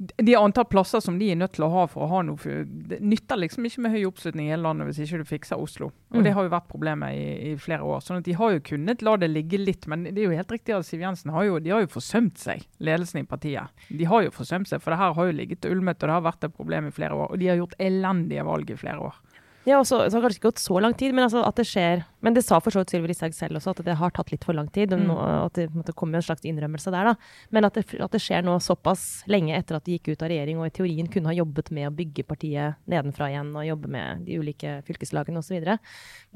de 0.00 0.34
antall 0.36 0.64
plasser 0.64 1.02
som 1.04 1.18
de 1.20 1.26
er 1.28 1.36
nødt 1.36 1.52
til 1.58 1.66
å 1.66 1.70
ha 1.74 1.82
for 1.90 2.06
å 2.06 2.08
ha 2.08 2.22
noe 2.24 2.40
for, 2.40 2.64
Det 2.64 3.02
nytter 3.04 3.36
liksom 3.36 3.66
ikke 3.68 3.82
med 3.84 3.92
høy 3.92 4.06
oppslutning 4.08 4.46
i 4.46 4.52
hele 4.54 4.64
landet 4.64 4.88
hvis 4.88 5.02
ikke 5.04 5.20
du 5.20 5.28
fikser 5.28 5.60
Oslo. 5.60 5.90
Og 6.10 6.20
Mm. 6.20 6.24
Det 6.24 6.32
har 6.34 6.46
jo 6.46 6.52
vært 6.54 6.68
problemet 6.68 7.14
i, 7.14 7.52
i 7.52 7.56
flere 7.56 7.84
år. 7.84 8.00
sånn 8.00 8.18
at 8.18 8.24
De 8.24 8.32
har 8.32 8.50
jo 8.52 8.60
kunnet 8.60 9.02
la 9.02 9.16
det 9.16 9.28
ligge 9.30 9.58
litt, 9.60 9.86
men 9.86 10.04
det 10.04 10.16
er 10.16 10.30
jo 10.30 10.38
helt 10.38 10.50
riktig 10.50 10.74
at 10.74 10.86
Siv 10.88 11.00
Jensen 11.00 11.30
har 11.30 11.44
jo, 11.44 11.58
de 11.60 11.70
har 11.70 11.80
jo 11.84 11.92
forsømt 11.92 12.38
seg, 12.38 12.64
ledelsen 12.80 13.20
i 13.20 13.28
partiet. 13.28 13.68
De 13.88 14.04
har 14.04 14.24
jo 14.24 14.30
forsømt 14.30 14.68
seg, 14.68 14.80
for 14.80 14.90
det 14.90 14.98
her 14.98 15.12
har 15.12 15.26
jo 15.26 15.36
ligget 15.36 15.68
ulmet, 15.68 16.00
og 16.02 16.08
det 16.08 16.16
har 16.16 16.24
vært 16.24 16.44
et 16.48 16.56
problem 16.56 16.88
i 16.88 16.94
flere 16.96 17.14
år. 17.14 17.30
Og 17.30 17.38
de 17.38 17.48
har 17.52 17.60
gjort 17.60 17.76
elendige 17.78 18.44
valg 18.44 18.70
i 18.70 18.76
flere 18.80 18.98
år. 19.10 19.20
Ja, 19.68 19.76
også, 19.76 19.98
så, 19.98 20.06
så 20.08 20.16
har 20.16 20.22
det 20.22 20.24
kanskje 20.24 20.40
ikke 20.40 20.48
gått 20.48 20.62
så 20.62 20.78
lang 20.80 20.94
tid, 20.96 21.12
men 21.12 21.26
altså 21.26 21.42
at 21.44 21.58
det 21.60 21.66
skjer 21.68 22.04
Men 22.24 22.32
det 22.36 22.42
sa 22.46 22.56
for 22.60 22.72
så 22.72 22.80
vidt 22.80 22.92
Sylvi 22.94 23.10
Listhaug 23.10 23.34
selv 23.36 23.58
også, 23.58 23.74
at 23.74 23.82
det 23.84 23.96
har 23.96 24.12
tatt 24.12 24.30
litt 24.32 24.44
for 24.44 24.56
lang 24.56 24.66
tid. 24.72 24.92
Mm. 24.92 25.08
At 25.16 25.56
det 25.56 25.70
måte 25.72 25.94
kommer 25.96 26.18
en 26.18 26.24
slags 26.24 26.44
innrømmelse 26.48 26.92
der, 26.92 27.08
da. 27.08 27.14
Men 27.52 27.64
at 27.68 27.78
det, 27.78 27.84
at 27.96 28.12
det 28.12 28.20
skjer 28.20 28.44
nå 28.44 28.58
såpass 28.60 29.22
lenge 29.30 29.54
etter 29.56 29.78
at 29.78 29.86
de 29.86 29.96
gikk 29.96 30.12
ut 30.12 30.24
av 30.24 30.28
regjering 30.32 30.60
og 30.60 30.68
i 30.68 30.74
teorien 30.76 31.08
kunne 31.12 31.32
ha 31.32 31.36
jobbet 31.36 31.70
med 31.76 31.88
å 31.88 31.94
bygge 31.96 32.26
partiet 32.28 32.76
nedenfra 32.92 33.30
igjen 33.32 33.54
og 33.56 33.64
jobbe 33.64 33.92
med 33.96 34.26
de 34.28 34.36
ulike 34.40 34.74
fylkeslagene 34.88 35.40
osv. 35.40 35.64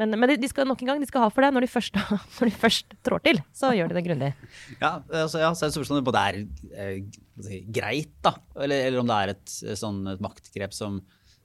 Men, 0.01 0.17
men 0.17 0.33
de, 0.33 0.39
de 0.41 0.51
skal 0.51 0.69
nok 0.69 0.85
en 0.85 0.95
gang 0.95 1.05
de 1.05 1.09
skal 1.11 1.27
ha 1.27 1.33
for 1.33 1.45
det. 1.45 1.53
Når 1.53 1.67
de 1.67 1.73
først, 1.75 2.01
når 2.39 2.49
de 2.49 2.55
først 2.65 2.97
trår 3.05 3.25
til, 3.29 3.43
så 3.57 3.75
gjør 3.77 3.93
de 3.93 3.99
det 3.99 4.07
grundig. 4.09 4.33
Ja, 4.85 4.99
altså, 5.09 5.39
ja, 5.41 5.51
så 5.57 5.65
er 5.65 5.71
det 5.71 5.77
spørsmålet 5.77 6.09
om 6.09 6.15
det 6.17 6.23
er 6.25 6.81
eh, 6.81 7.61
greit, 7.73 8.17
da, 8.25 8.35
eller, 8.57 8.89
eller 8.89 9.01
om 9.01 9.09
det 9.09 9.19
er 9.21 9.33
et, 9.35 9.53
sånn, 9.79 10.01
et 10.13 10.25
maktgrep 10.25 10.75
som, 10.77 10.99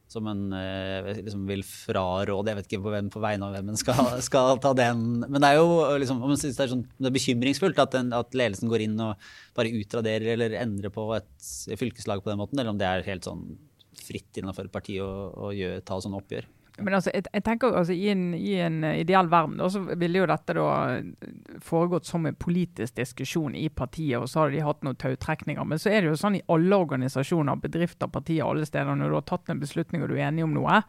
som 0.10 0.28
en 0.30 0.54
eh, 0.58 1.10
liksom 1.20 1.46
vil 1.50 1.62
fraråde. 1.66 2.50
Jeg 2.52 2.58
vet 2.60 2.70
ikke 2.70 2.82
på, 2.82 2.94
hvem, 2.94 3.10
på 3.14 3.22
vegne 3.24 3.46
av 3.46 3.56
hvem 3.56 3.72
en 3.72 3.80
skal, 3.80 4.12
skal 4.26 4.60
ta 4.64 4.74
den. 4.78 5.04
Men 5.28 5.38
det 5.38 5.52
er 5.52 5.60
jo 5.60 5.80
liksom, 6.02 6.22
om 6.24 6.34
man 6.34 6.42
synes 6.42 6.58
det 6.58 6.66
er, 6.66 6.74
sånn, 6.74 6.86
det 6.98 7.12
er 7.12 7.18
bekymringsfullt 7.20 7.82
at, 7.84 7.94
den, 7.96 8.14
at 8.18 8.38
ledelsen 8.38 8.72
går 8.72 8.86
inn 8.88 8.98
og 9.06 9.30
bare 9.58 9.74
utraderer 9.78 10.34
eller 10.34 10.58
endrer 10.60 10.94
på 10.94 11.06
et 11.18 11.52
fylkeslag 11.80 12.24
på 12.26 12.34
den 12.34 12.42
måten, 12.42 12.58
eller 12.58 12.74
om 12.74 12.82
det 12.82 12.90
er 12.90 13.06
helt 13.08 13.30
sånn 13.30 13.46
fritt 14.00 14.40
innenfor 14.40 14.70
et 14.70 14.74
parti 14.74 14.98
å, 15.04 15.10
å 15.50 15.52
gjøre, 15.54 15.84
ta 15.86 16.00
sånne 16.02 16.22
oppgjør. 16.22 16.50
Men 16.84 16.96
altså, 16.98 17.12
jeg, 17.14 17.26
jeg 17.34 17.44
tenker 17.46 17.76
altså, 17.76 17.94
i 17.94 18.10
en, 18.12 18.26
I 18.38 18.54
en 18.66 18.80
ideell 18.88 19.30
verden 19.32 19.60
da, 19.60 19.70
så 19.72 19.82
ville 19.90 20.22
jo 20.22 20.30
dette 20.30 20.56
da 20.58 20.70
foregått 21.66 22.10
som 22.10 22.26
en 22.30 22.38
politisk 22.40 22.96
diskusjon 23.00 23.56
i 23.58 23.68
partiet, 23.70 24.18
og 24.20 24.30
så 24.30 24.44
hadde 24.44 24.58
de 24.58 24.66
hatt 24.66 24.84
noen 24.88 25.00
tautrekninger. 25.00 25.68
Men 25.68 25.82
så 25.82 25.92
er 25.94 26.02
det 26.02 26.14
jo 26.14 26.20
sånn 26.20 26.40
i 26.40 26.44
alle 26.52 26.82
organisasjoner, 26.82 27.62
bedrifter, 27.64 28.12
partier, 28.12 28.46
alle 28.48 28.68
steder, 28.68 29.00
når 29.00 29.14
du 29.14 29.20
har 29.20 29.30
tatt 29.30 29.54
en 29.54 29.64
beslutning 29.64 30.04
og 30.04 30.12
du 30.12 30.18
er 30.18 30.28
enig 30.30 30.46
om 30.48 30.58
noe, 30.58 30.82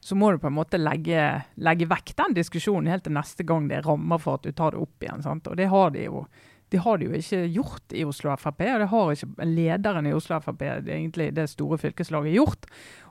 så 0.00 0.16
må 0.16 0.30
du 0.32 0.38
på 0.40 0.48
en 0.48 0.56
måte 0.56 0.80
legge, 0.80 1.24
legge 1.60 1.88
vekk 1.88 2.14
den 2.16 2.36
diskusjonen 2.38 2.88
helt 2.88 3.04
til 3.04 3.14
neste 3.16 3.44
gang 3.44 3.66
det 3.68 3.80
er 3.80 3.88
rammer 3.88 4.20
for 4.22 4.40
at 4.40 4.46
du 4.46 4.54
tar 4.56 4.72
det 4.72 4.80
opp 4.80 5.04
igjen. 5.04 5.22
sant? 5.24 5.50
Og 5.50 5.58
det 5.60 5.68
har 5.68 5.92
de 5.92 6.06
jo. 6.06 6.24
Det 6.70 6.80
har 6.84 7.00
de 7.00 7.08
jo 7.08 7.18
ikke 7.18 7.40
gjort 7.50 7.94
i 7.98 8.04
Oslo 8.06 8.34
Frp, 8.38 8.60
og 8.70 8.82
det 8.82 8.90
har 8.92 9.12
ikke 9.14 9.46
lederen 9.48 10.06
i 10.06 10.14
Oslo 10.14 10.38
Frp, 10.44 10.60
det, 10.86 10.94
egentlig 10.94 11.30
det 11.34 11.48
store 11.50 11.78
fylkeslaget, 11.82 12.36
gjort. 12.38 12.68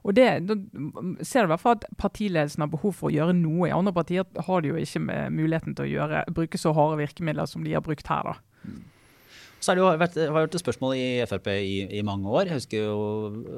Og 0.08 0.16
det, 0.16 0.30
Da 0.48 0.56
ser 1.28 1.44
du 1.44 1.50
i 1.50 1.54
hvert 1.54 1.64
fall 1.64 1.76
at 1.76 1.90
partiledelsen 2.00 2.64
har 2.64 2.72
behov 2.72 2.96
for 2.96 3.10
å 3.10 3.16
gjøre 3.16 3.36
noe. 3.36 3.68
I 3.68 3.76
andre 3.76 3.94
partier 3.96 4.24
har 4.48 4.64
de 4.64 4.72
jo 4.72 4.80
ikke 4.80 5.04
muligheten 5.36 5.76
til 5.76 5.90
å 5.90 5.92
gjøre, 5.92 6.24
bruke 6.32 6.62
så 6.62 6.72
harde 6.78 7.02
virkemidler 7.02 7.50
som 7.52 7.68
de 7.68 7.76
har 7.76 7.84
brukt 7.84 8.08
her. 8.08 8.32
da. 8.32 8.38
Så 9.60 9.72
har 9.72 9.76
det 9.76 9.84
jo 9.84 9.90
vært, 10.00 10.16
har 10.16 10.36
vært 10.36 10.56
et 10.56 10.64
spørsmål 10.64 10.96
i 10.96 11.08
Frp 11.28 11.50
i, 11.52 11.80
i 12.00 12.04
mange 12.06 12.32
år. 12.32 12.48
Jeg 12.48 12.62
husker 12.62 12.86
jo 12.86 13.02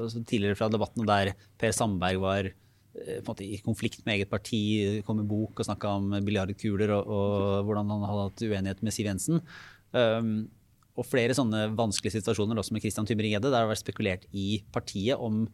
altså, 0.01 0.23
tidligere 0.25 0.57
fra 0.57 0.69
debattene 0.73 1.05
der 1.05 1.33
Per 1.61 1.75
Sandberg 1.77 2.23
var 2.23 2.49
eh, 2.49 3.19
måte, 3.27 3.45
i 3.45 3.59
konflikt 3.61 4.01
med 4.07 4.17
eget 4.17 4.31
parti, 4.31 4.61
kom 5.05 5.21
i 5.21 5.27
bok 5.29 5.61
og 5.61 5.67
snakka 5.67 5.93
om 5.99 6.15
biljardkuler 6.25 6.95
og, 6.97 7.05
og 7.05 7.67
hvordan 7.69 7.93
han 7.93 8.07
hadde 8.09 8.25
hatt 8.25 8.45
uenighet 8.47 8.81
med 8.81 8.97
Siv 8.97 9.11
Jensen. 9.11 9.43
Um, 9.91 10.49
og 10.99 11.07
flere 11.07 11.35
sånne 11.35 11.69
vanskelige 11.77 12.19
situasjoner, 12.19 12.59
også 12.59 12.75
med 12.75 12.83
Christian 12.83 13.07
Tybring-Gjedde, 13.07 13.51
der 13.51 13.63
har 13.63 13.69
vært 13.69 13.83
spekulert 13.83 14.27
i 14.35 14.61
partiet 14.75 15.19
om, 15.19 15.45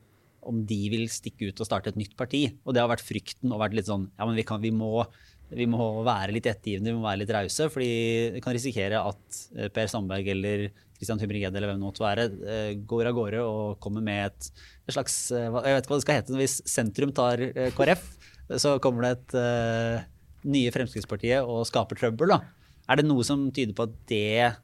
om 0.41 0.63
de 0.67 0.80
vil 0.93 1.06
stikke 1.13 1.52
ut 1.52 1.62
og 1.62 1.69
starte 1.69 1.93
et 1.93 2.00
nytt 2.00 2.15
parti. 2.19 2.47
Og 2.65 2.73
det 2.73 2.82
har 2.82 2.89
vært 2.91 3.06
frykten 3.06 3.54
og 3.54 3.62
vært 3.62 3.78
litt 3.78 3.89
sånn 3.89 4.10
ja, 4.10 4.26
men 4.26 4.38
vi, 4.38 4.45
kan, 4.47 4.62
vi, 4.63 4.73
må, 4.73 5.06
vi 5.54 5.69
må 5.69 5.91
være 6.08 6.34
litt 6.36 6.50
ettergivende, 6.50 6.91
vi 6.91 6.97
må 6.97 7.06
være 7.06 7.21
litt 7.23 7.36
rause. 7.38 7.69
fordi 7.73 7.91
vi 8.36 8.43
kan 8.43 8.58
risikere 8.58 9.04
at 9.12 9.39
eh, 9.56 9.71
Per 9.73 9.93
Sandberg 9.93 10.34
eller 10.34 10.67
Christian 10.97 11.21
Tybring-Gjedde 11.21 11.62
eller 11.62 11.73
hvem 11.73 11.82
det 11.84 11.86
måtte 11.91 12.06
være, 12.06 12.28
eh, 12.50 12.73
går 12.89 13.12
av 13.12 13.17
gårde 13.21 13.45
og 13.45 13.80
kommer 13.84 14.04
med 14.04 14.32
et, 14.32 14.52
et 14.88 14.97
slags 14.97 15.19
eh, 15.32 15.47
Jeg 15.47 15.78
vet 15.78 15.86
ikke 15.86 15.93
hva 15.93 16.02
det 16.02 16.08
skal 16.08 16.21
hete 16.21 16.41
hvis 16.41 16.60
sentrum 16.65 17.13
tar 17.15 17.45
KrF. 17.78 18.13
Så 18.58 18.78
kommer 18.82 19.04
det 19.04 19.17
et 19.17 20.06
nye 20.47 20.71
Fremskrittspartiet 20.71 21.43
og 21.43 21.65
skaper 21.67 22.00
trøbbel. 22.00 22.32
da. 22.32 22.57
Er 22.88 23.00
det 23.00 23.06
noe 23.08 23.23
som 23.28 23.50
tyder 23.52 23.76
på 23.76 23.88
at 23.89 23.95
det 24.08 24.56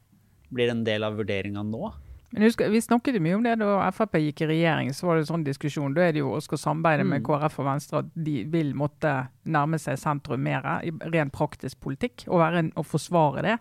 blir 0.54 0.70
en 0.72 0.84
del 0.86 1.04
av 1.04 1.18
vurderinga 1.18 1.64
nå? 1.66 1.92
Men 2.34 2.48
husk, 2.48 2.60
Vi 2.66 2.80
snakket 2.82 3.20
mye 3.22 3.36
om 3.36 3.44
det 3.44 3.58
da 3.60 3.90
Frp 3.94 4.16
gikk 4.18 4.40
i 4.42 4.46
regjering. 4.50 4.88
så 4.92 5.06
var 5.06 5.14
det 5.16 5.22
en 5.22 5.36
sånn 5.36 5.44
diskusjon. 5.46 5.94
Da 5.94 6.00
er 6.02 6.12
det 6.12 6.18
jo 6.24 6.32
å 6.34 6.42
skal 6.42 6.58
samarbeide 6.58 7.04
med 7.06 7.22
Mm. 7.22 7.26
KrF 7.28 7.58
og 7.60 7.66
Venstre 7.66 7.98
at 7.98 8.06
de 8.16 8.44
vil 8.44 8.74
måtte 8.74 9.28
nærme 9.46 9.78
seg 9.78 9.98
sentrum 9.98 10.42
mer 10.42 10.62
i 10.82 10.90
ren 11.12 11.30
praktisk 11.30 11.78
politikk 11.80 12.24
og, 12.26 12.40
være 12.40 12.58
en, 12.58 12.72
og 12.76 12.86
forsvare 12.86 13.42
det. 13.42 13.58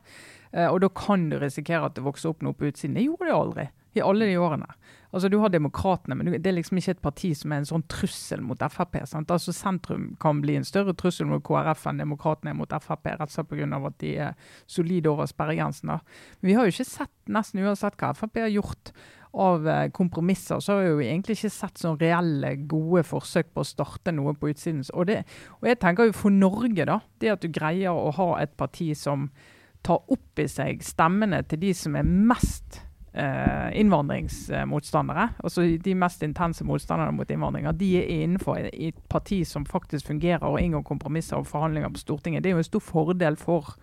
Eh, 0.53 0.67
og 0.67 0.81
da 0.81 0.89
kan 0.89 1.29
du 1.29 1.37
risikere 1.37 1.85
at 1.85 1.93
det 1.93 2.03
vokser 2.03 2.29
opp 2.29 2.41
noe 2.41 2.53
på 2.53 2.65
utsiden. 2.65 2.95
Det 2.95 3.05
gjorde 3.05 3.25
det 3.29 3.35
aldri 3.35 3.69
i 3.93 4.03
alle 4.03 4.27
de 4.29 4.37
årene. 4.41 4.67
Altså 5.13 5.29
Du 5.29 5.37
har 5.43 5.51
Demokratene, 5.53 6.15
men 6.17 6.31
det 6.33 6.49
er 6.49 6.55
liksom 6.57 6.79
ikke 6.79 6.95
et 6.95 7.01
parti 7.03 7.29
som 7.37 7.51
er 7.53 7.61
en 7.61 7.67
sånn 7.69 7.83
trussel 7.91 8.41
mot 8.41 8.57
Frp. 8.57 8.97
sant? 9.05 9.31
Altså 9.31 9.53
Sentrum 9.53 10.15
kan 10.21 10.39
bli 10.41 10.55
en 10.57 10.65
større 10.65 10.95
trussel 10.97 11.27
mot 11.29 11.43
KrF 11.45 11.85
enn 11.91 12.01
Demokratene 12.01 12.49
er 12.49 12.57
mot 12.57 12.73
Frp, 12.73 13.11
rett 13.11 13.29
og 13.29 13.35
slett 13.35 13.51
pga. 13.51 13.85
at 13.85 13.99
de 14.01 14.15
er 14.17 14.33
solide 14.65 15.11
over 15.11 15.29
sperregrensen. 15.29 15.87
da. 15.93 15.99
Men 16.41 16.49
vi 16.49 16.53
har 16.53 16.65
jo 16.65 16.73
ikke 16.73 16.89
sett, 16.89 17.13
nesten 17.27 17.61
uansett 17.61 17.97
hva 17.97 18.15
Frp 18.17 18.41
har 18.41 18.49
gjort 18.49 18.93
av 19.33 19.67
eh, 19.67 19.89
kompromisser, 19.89 20.59
så 20.59 20.73
har 20.73 20.81
vi 20.81 20.89
jo 20.89 21.01
egentlig 21.01 21.37
ikke 21.37 21.49
sett 21.49 21.81
sånn 21.81 21.97
reelle, 22.01 22.55
gode 22.69 23.03
forsøk 23.05 23.53
på 23.53 23.61
å 23.61 23.67
starte 23.67 24.13
noe 24.13 24.33
på 24.37 24.49
utsiden. 24.49 24.83
Og, 24.93 25.07
det, 25.09 25.23
og 25.61 25.69
jeg 25.69 25.79
tenker 25.81 26.09
jo 26.09 26.15
for 26.17 26.33
Norge, 26.33 26.85
da, 26.89 26.99
det 27.21 27.33
at 27.33 27.45
du 27.45 27.49
greier 27.53 27.93
å 27.93 28.13
ha 28.13 28.29
et 28.41 28.53
parti 28.57 28.91
som 28.97 29.29
tar 29.83 30.01
opp 30.13 30.39
i 30.39 30.47
seg 30.47 30.81
stemmene 30.85 31.41
til 31.49 31.61
de 31.65 31.73
som 31.75 31.97
er 31.99 32.07
mest 32.07 32.82
eh, 33.13 33.79
innvandringsmotstandere. 33.79 35.29
Altså 35.43 35.65
De 35.85 35.95
mest 35.95 36.23
intense 36.23 36.65
motstanderne 36.65 37.15
mot 37.15 37.29
innvandringer, 37.29 37.71
de 37.71 37.89
er 38.01 38.23
innenfor 38.23 38.59
et, 38.73 38.95
parti 39.09 39.43
som 39.45 39.65
faktisk 39.65 40.07
fungerer 40.07 40.45
og 40.47 40.61
inngår 40.61 40.83
kompromisser 40.87 41.37
og 41.37 41.47
forhandlinger 41.47 41.89
på 41.93 42.03
Stortinget. 42.03 42.43
Det 42.43 42.51
er 42.51 42.57
jo 42.57 42.63
en 42.63 42.71
stor 42.71 42.85
fordel 42.85 43.37
for, 43.37 43.75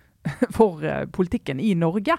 for 0.56 0.84
eh, 0.84 1.06
politikken 1.06 1.60
i 1.60 1.74
Norge. 1.74 2.18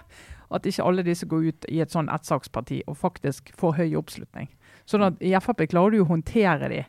At 0.51 0.65
ikke 0.65 0.84
alle 0.84 1.05
disse 1.05 1.27
går 1.29 1.49
ut 1.49 1.65
i 1.69 1.82
et 1.82 1.91
sånn 1.93 2.10
ettsaksparti 2.10 2.84
og 2.88 2.97
faktisk 2.97 3.51
får 3.58 3.75
høy 3.82 3.97
oppslutning. 3.99 4.49
Sånn 4.89 5.05
at 5.05 5.19
I 5.21 5.36
Frp 5.38 5.67
klarer 5.69 5.93
du 5.93 6.01
å 6.01 6.10
håndtere 6.10 6.69
de 6.71 6.86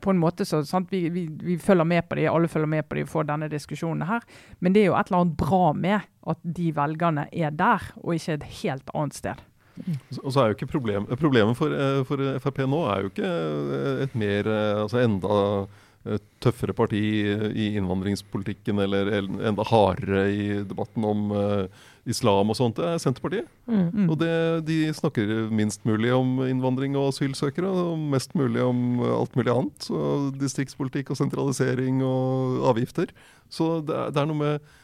på 0.00 0.12
en 0.12 0.20
måte 0.22 0.46
så? 0.46 0.62
Vi, 0.90 1.08
vi, 1.12 1.24
vi 1.42 1.56
følger 1.58 1.84
med 1.84 2.06
på 2.08 2.16
de, 2.16 2.28
alle 2.30 2.48
følger 2.48 2.70
med 2.70 2.86
på 2.88 2.98
de 2.98 3.06
for 3.10 3.26
denne 3.26 3.48
diskusjonen 3.52 4.06
her. 4.08 4.22
Men 4.60 4.72
det 4.72 4.84
er 4.84 4.92
jo 4.92 4.98
et 4.98 5.10
eller 5.10 5.24
annet 5.24 5.40
bra 5.40 5.72
med 5.76 6.06
at 6.30 6.38
de 6.56 6.70
velgerne 6.76 7.26
er 7.32 7.50
der, 7.52 7.90
og 8.00 8.14
ikke 8.14 8.38
et 8.38 8.46
helt 8.62 8.94
annet 8.94 9.18
sted. 9.18 9.42
Og 10.22 10.30
så 10.30 10.40
er 10.40 10.50
jo 10.50 10.56
ikke 10.56 10.70
problem, 10.70 11.06
Problemet 11.18 11.56
for, 11.58 11.74
eh, 11.74 12.04
for 12.06 12.22
Frp 12.40 12.62
nå 12.70 12.84
er 12.92 13.02
jo 13.02 13.10
ikke 13.10 13.30
eh, 13.30 14.02
et 14.06 14.14
mer 14.14 14.46
eh, 14.46 14.82
altså 14.84 15.02
enda 15.02 15.38
eh, 15.64 15.82
tøffere 16.44 16.74
parti 16.76 17.00
i 17.56 17.70
innvandringspolitikken 17.78 18.82
eller 18.84 19.08
el- 19.20 19.30
enda 19.48 19.64
hardere 19.64 20.26
i 20.28 20.46
debatten 20.68 21.06
om 21.08 21.30
uh, 21.32 21.64
islam 22.04 22.52
og 22.52 22.58
sånt. 22.58 22.76
Det 22.76 22.84
er 22.84 23.00
Senterpartiet. 23.00 23.48
Mm. 23.64 24.10
Og 24.12 24.18
det, 24.20 24.32
de 24.68 24.78
snakker 24.92 25.32
minst 25.48 25.86
mulig 25.88 26.12
om 26.12 26.42
innvandring 26.44 26.98
og 27.00 27.08
asylsøkere, 27.14 27.70
og 27.70 27.98
mest 28.12 28.36
mulig 28.36 28.60
om 28.60 29.00
alt 29.06 29.36
mulig 29.38 29.54
annet. 29.54 29.88
Distriktspolitikk 30.42 31.14
og 31.14 31.22
sentralisering 31.22 32.02
og 32.04 32.68
avgifter. 32.74 33.14
Så 33.48 33.78
det 33.86 33.96
er, 33.96 34.12
det 34.12 34.20
er 34.20 34.28
noe 34.28 34.42
med 34.42 34.74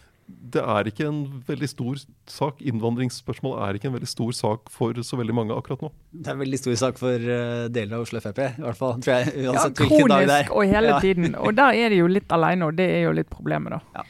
Det 0.51 0.63
er 0.63 0.89
ikke 0.91 1.07
en 1.07 1.19
veldig 1.47 1.69
stor 1.71 1.99
sak. 2.31 2.61
Innvandringsspørsmål 2.67 3.59
er 3.69 3.79
ikke 3.79 3.87
en 3.91 3.95
veldig 3.95 4.09
stor 4.11 4.33
sak 4.35 4.71
for 4.75 4.93
så 5.07 5.19
veldig 5.21 5.35
mange 5.37 5.55
akkurat 5.55 5.83
nå. 5.85 5.91
Det 6.13 6.27
er 6.27 6.35
en 6.37 6.43
veldig 6.43 6.59
stor 6.59 6.75
sak 6.81 6.99
for 6.99 7.15
uh, 7.31 7.69
deler 7.71 7.97
av 7.99 8.07
Oslo 8.07 8.21
Frp, 8.25 8.41
i 8.59 8.65
hvert 8.65 8.79
fall. 8.81 8.97
Tror 9.05 9.21
jeg, 9.21 9.45
Ja, 9.47 9.53
hvilken 9.69 10.09
dag 10.11 10.27
det 10.27 10.39
er. 10.45 10.51
og 10.53 10.65
hele 10.67 10.95
Ja. 10.95 10.99
tiden. 11.05 11.35
Og 11.39 11.55
der 11.55 11.79
er 11.85 11.89
de 11.95 12.01
jo 12.03 12.09
litt 12.11 12.29
alene, 12.35 12.67
og 12.67 12.75
det 12.77 12.89
er 12.91 13.05
jo 13.09 13.13
litt 13.21 13.31
problemet, 13.31 13.71
da. 13.79 14.03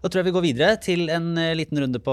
Da 0.00 0.08
tror 0.08 0.22
jeg 0.22 0.30
vi 0.30 0.36
går 0.38 0.44
videre 0.46 0.76
til 0.80 1.10
en 1.12 1.26
eh, 1.36 1.50
liten 1.58 1.76
runde 1.82 2.00
på, 2.00 2.12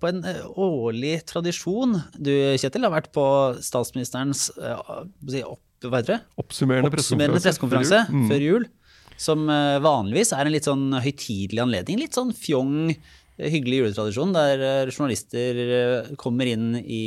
på 0.00 0.08
en 0.10 0.18
eh, 0.28 0.42
årlig 0.60 1.22
tradisjon. 1.30 1.94
Du, 2.20 2.32
Kjetil, 2.60 2.84
har 2.84 2.92
vært 2.92 3.08
på 3.16 3.24
statsministerens 3.64 4.50
opp, 4.58 5.62
hva 5.84 6.00
heter 6.02 6.18
det? 6.18 6.18
Oppsummerende 6.40 6.90
pressekonferanse 6.92 7.46
pressekonferanse 7.48 8.02
Mm. 8.12 8.26
før 8.28 8.44
jul. 8.44 8.66
Som 9.20 9.48
eh, 9.50 9.78
vanligvis 9.84 10.32
er 10.34 10.46
en 10.46 10.54
litt 10.54 10.68
sånn 10.68 10.88
høytidelig 10.94 11.62
anledning. 11.62 12.00
Litt 12.02 12.16
sånn 12.18 12.32
fjong, 12.34 12.90
eh, 12.92 13.50
hyggelig 13.52 13.82
juletradisjon 13.82 14.34
der 14.34 14.64
eh, 14.64 14.90
journalister 14.90 15.60
kommer 16.20 16.50
inn 16.50 16.80
i 16.82 17.04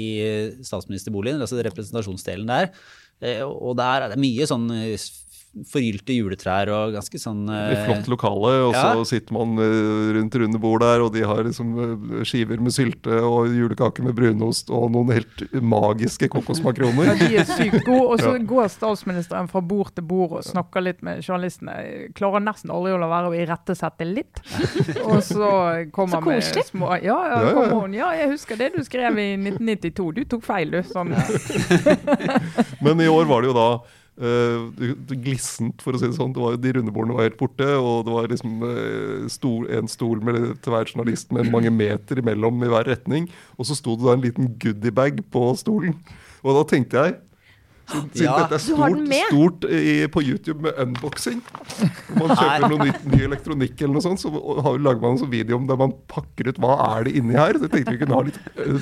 statsministerboligen, 0.65 1.43
altså 1.43 1.59
representasjonsdelen 1.67 2.47
der. 2.51 2.71
Og 3.47 3.73
der 3.79 4.03
er 4.05 4.11
det 4.11 4.19
mye 4.21 4.45
sånn 4.45 4.67
forgylte 5.71 6.13
juletrær 6.13 6.69
og 6.69 6.91
ganske 6.93 7.17
sånn 7.17 7.47
eh, 7.49 7.79
flott 7.87 8.07
lokale, 8.11 8.51
og 8.67 8.75
så 8.75 8.91
Ja. 8.99 9.03
sitter 9.09 9.33
man 9.33 9.57
eh, 9.57 10.11
rundt 10.17 10.35
runde 10.37 10.59
bord 10.61 10.81
der, 10.81 11.01
og 11.01 11.13
de 11.15 11.23
har 11.25 11.41
liksom 11.47 11.71
eh, 11.81 12.23
skiver 12.29 12.59
med 12.61 12.71
sylte 12.75 13.17
og 13.25 13.47
julekaker 13.49 14.03
med 14.05 14.13
brunost 14.19 14.69
og 14.69 14.91
noen 14.93 15.09
helt 15.15 15.45
magiske 15.61 16.27
Ja, 16.29 16.33
kokosmakroner. 16.35 17.13
de 17.17 17.37
er 17.41 17.45
sykt 17.49 17.85
gode. 17.87 18.05
Og 18.05 18.19
så 18.19 18.33
Ja. 18.37 18.43
går 18.51 18.69
statsministeren 18.69 19.49
fra 19.49 19.61
bord 19.61 19.95
til 19.95 20.03
bord 20.05 20.31
og 20.37 20.43
snakker 20.45 20.83
litt 20.83 21.01
med 21.01 21.23
journalistene. 21.25 22.11
Klarer 22.13 22.43
nesten 22.43 22.69
aldri 22.69 22.93
å 22.93 22.99
la 23.01 23.07
være 23.09 23.31
å 23.31 23.35
irettesette 23.37 24.05
litt. 24.05 24.41
Og 25.09 25.23
så 25.23 25.89
kommer 25.91 26.21
Så 26.21 26.25
med 26.25 26.65
små 26.65 26.89
ja, 27.01 27.01
ja, 27.01 27.17
Ja, 27.17 27.41
ja, 27.41 27.47
ja. 27.47 27.53
kommer 27.53 27.81
hun. 27.87 27.93
Ja, 27.97 28.11
jeg 28.13 28.29
husker 28.35 28.57
det 28.57 28.73
du 28.75 28.83
skrev 28.83 29.17
i 29.17 29.29
1992. 29.37 30.11
Du 30.13 30.23
tok 30.25 30.43
feil, 30.43 30.69
du. 30.71 30.81
Sånn. 30.83 31.15
Men 32.81 33.01
i 33.01 33.07
år 33.09 33.25
var 33.25 33.41
det 33.41 33.49
jo 33.51 33.55
da 33.57 33.69
eh, 34.17 34.95
det 35.09 35.17
glissent, 35.23 35.81
for 35.81 35.93
å 35.93 35.99
si 36.01 36.07
det 36.09 36.17
sånn. 36.17 36.33
Det 36.33 36.41
var, 36.41 36.57
de 36.57 36.73
rundebordene 36.77 37.17
var 37.17 37.27
helt 37.29 37.37
borte, 37.39 37.67
og 37.77 38.05
det 38.07 38.13
var 38.15 38.27
liksom 38.31 38.57
uh, 38.63 39.27
stol, 39.29 39.67
en 39.69 39.87
stol 39.87 40.19
med, 40.25 40.41
til 40.61 40.73
hver 40.73 40.89
journalist 40.89 41.31
med 41.31 41.51
mange 41.53 41.69
meter 41.73 42.19
imellom 42.23 42.63
i 42.63 42.71
hver 42.73 42.89
retning. 42.89 43.29
Og 43.57 43.65
så 43.69 43.77
sto 43.77 43.95
det 43.95 44.05
da 44.09 44.13
en 44.17 44.25
liten 44.25 44.51
goodiebag 44.59 45.23
på 45.31 45.47
stolen. 45.61 45.95
Og 46.43 46.53
da 46.59 46.67
tenkte 46.73 46.97
jeg 47.05 47.17
siden 47.87 48.25
Ja. 48.25 48.33
dette 48.43 48.57
er 48.57 48.59
stort, 48.59 48.97
stort 49.29 49.63
i, 49.71 50.07
på 50.11 50.19
YouTube 50.19 50.59
med 50.65 50.75
unboxing 50.83 51.39
man 52.19 52.33
kjøper 52.35 52.65
noe 52.67 52.83
nytt, 52.89 53.05
ny 53.07 53.21
elektronikk 53.29 53.79
eller 53.79 53.93
noe 53.95 54.03
sånt, 54.03 54.19
så 54.19 54.27
har- 54.65 54.75
lager 54.83 54.99
man 55.05 55.13
en 55.15 55.21
sånn 55.21 55.31
video 55.31 55.55
om 55.55 55.69
der 55.69 55.79
man 55.79 55.93
pakker 56.11 56.49
ut 56.51 56.59
hva 56.59 56.73
er 56.97 57.07
det 57.07 57.13
inni 57.15 57.37
her. 57.39 57.55
Så 57.55 57.69
jeg 57.69 57.71
tenkte 57.77 57.93
vi 57.95 58.01
kunne 58.01 58.17
ha 58.19 58.25
litt 58.27 58.41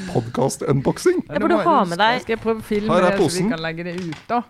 podkast-unboxing. 0.10 1.22
Jeg 1.30 1.44
burde 1.44 1.60
ha 1.68 1.76
med 1.86 2.02
deg- 2.02 2.22
Skal 2.24 2.36
jeg 2.38 2.42
prøve 2.42 2.64
å 2.64 2.66
filme 2.66 2.98
det, 3.06 3.14
så 3.30 3.44
vi 3.44 3.50
kan 3.54 3.62
legge 3.62 3.84
det 3.86 3.96
ut, 4.02 4.24
da? 4.28 4.42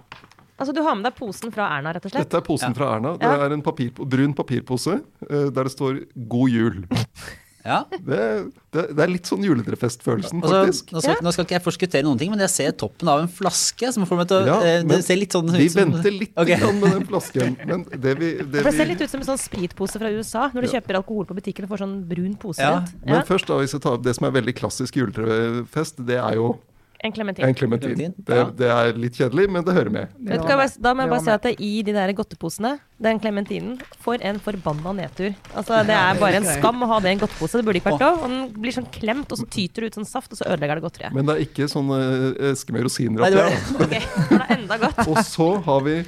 Altså, 0.56 0.74
du 0.76 0.82
har 0.86 0.96
med 0.96 1.04
deg 1.04 1.16
posen 1.18 1.52
fra 1.52 1.68
Erna, 1.78 1.92
rett 1.96 2.06
og 2.08 2.14
slett? 2.14 2.28
Dette 2.30 2.40
er 2.40 2.46
posen 2.48 2.72
Ja. 2.72 2.76
fra 2.78 2.92
Erna. 2.96 3.16
Det 3.20 3.32
er 3.48 3.52
en 3.58 3.62
papir, 3.66 3.92
brun 3.92 4.34
papirpose 4.34 5.02
eh, 5.30 5.50
der 5.52 5.64
det 5.68 5.72
står 5.74 6.06
'God 6.16 6.50
jul'. 6.50 6.86
Ja. 7.66 7.80
Det, 7.90 8.52
det, 8.70 8.82
det 8.94 9.02
er 9.02 9.10
litt 9.10 9.26
sånn 9.26 9.42
juletrefestfølelsen, 9.42 10.38
Altså, 10.44 10.58
faktisk. 10.68 10.92
nå, 10.94 11.02
skal, 11.02 11.16
nå 11.26 11.32
skal 11.34 11.48
ikke 11.48 11.56
jeg 11.56 11.64
forskuttere 11.66 12.06
noen 12.06 12.20
ting, 12.22 12.30
men 12.30 12.44
jeg 12.46 12.52
ser 12.54 12.76
toppen 12.78 13.10
av 13.10 13.24
en 13.24 13.32
flaske 13.32 13.90
som 13.96 14.06
får 14.06 14.20
meg 14.20 14.28
til 14.30 14.38
å 14.38 14.44
Ja, 14.46 14.58
eh, 14.62 14.84
men 14.86 14.94
Det 14.94 15.06
ser 15.08 15.18
litt 15.18 15.34
sånn 15.34 15.50
Vi 15.50 15.66
ut 15.66 15.74
som 15.74 15.82
venter 15.90 16.14
litt 16.14 16.38
okay. 16.38 16.62
med 16.62 16.94
den 16.94 17.08
flasken. 17.10 17.58
Men 17.66 17.88
det 17.90 18.14
vi, 18.22 18.30
det 18.38 18.62
det 18.62 18.70
ser 18.70 18.86
vi 18.86 18.92
litt 18.92 19.02
ut 19.02 19.10
som 19.16 19.24
en 19.24 19.30
sånn 19.32 19.42
spritpose 19.42 19.98
fra 19.98 20.14
USA, 20.14 20.46
når 20.54 20.62
du 20.62 20.72
kjøper 20.76 21.00
alkohol 21.02 21.26
på 21.26 21.40
butikken 21.42 21.66
og 21.66 21.74
får 21.74 21.82
sånn 21.88 21.98
brun 22.06 22.38
pose. 22.38 22.70
Men 23.02 23.26
først, 23.26 23.50
da, 23.50 23.58
hvis 23.64 23.74
jeg 23.74 23.82
tar 23.82 23.98
opp 23.98 24.06
det 24.06 24.14
som 24.14 24.30
er 24.30 24.38
veldig 24.38 24.56
klassisk 24.62 25.02
juletrefest, 25.02 26.06
det 26.06 26.22
er 26.22 26.38
jo 26.38 26.54
en 27.04 27.12
klementin. 27.12 27.46
en 27.46 27.54
klementin. 27.58 28.14
Det, 28.18 28.38
det 28.58 28.70
er 28.72 28.98
litt 29.00 29.18
kjedelig, 29.20 29.46
men 29.52 29.64
det 29.66 29.76
hører 29.76 29.92
med. 29.94 30.14
Vet 30.26 30.42
du 30.42 30.54
hva, 30.56 30.66
Da 30.82 30.94
må 30.96 31.04
jeg 31.06 31.12
bare 31.12 31.24
si 31.26 31.34
at 31.34 31.46
i 31.60 31.72
de 31.86 31.94
der 31.96 32.14
godteposene, 32.18 32.76
den 33.02 33.20
klementinen, 33.20 33.76
for 34.02 34.22
en 34.24 34.40
forbanna 34.40 34.94
nedtur. 34.96 35.34
Altså, 35.54 35.82
Det 35.86 35.96
er 35.98 36.20
bare 36.22 36.40
en 36.42 36.48
skam 36.48 36.82
å 36.86 36.90
ha 36.94 37.00
det 37.04 37.12
i 37.12 37.18
en 37.18 37.24
godtepose. 37.26 37.60
Det 37.60 37.68
burde 37.68 37.82
ikke 37.82 37.94
vært 37.96 38.06
lov. 38.08 38.24
Og 38.24 38.32
den 38.32 38.62
blir 38.64 38.76
sånn 38.78 38.90
klemt, 38.96 39.32
og 39.32 39.42
så 39.42 39.48
tyter 39.52 39.86
det 39.86 39.92
ut 39.94 40.00
sånn 40.02 40.10
saft, 40.10 40.32
og 40.34 40.40
så 40.40 40.48
ødelegger 40.50 40.80
det 40.80 40.86
godteriet. 40.88 41.16
Men 41.18 41.28
det 41.30 41.36
er 41.38 41.46
ikke 41.46 41.70
sånn 41.72 41.92
eh, 42.00 42.52
eske 42.54 42.76
med 42.76 42.88
rosiner 42.88 43.26
oppi. 43.28 43.40
det. 43.40 43.46
Ok, 43.86 43.96
det 44.32 44.42
er 44.42 44.52
enda 44.58 44.78
godt. 44.82 45.04
Og 45.08 45.22
så 45.28 45.50
har 45.68 45.86
vi 45.86 46.00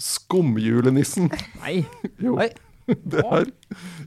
skumjulenissen. 0.00 1.30
Nei. 1.62 1.80
Jo. 2.24 2.38
Det 2.90 3.20
er, 3.22 3.44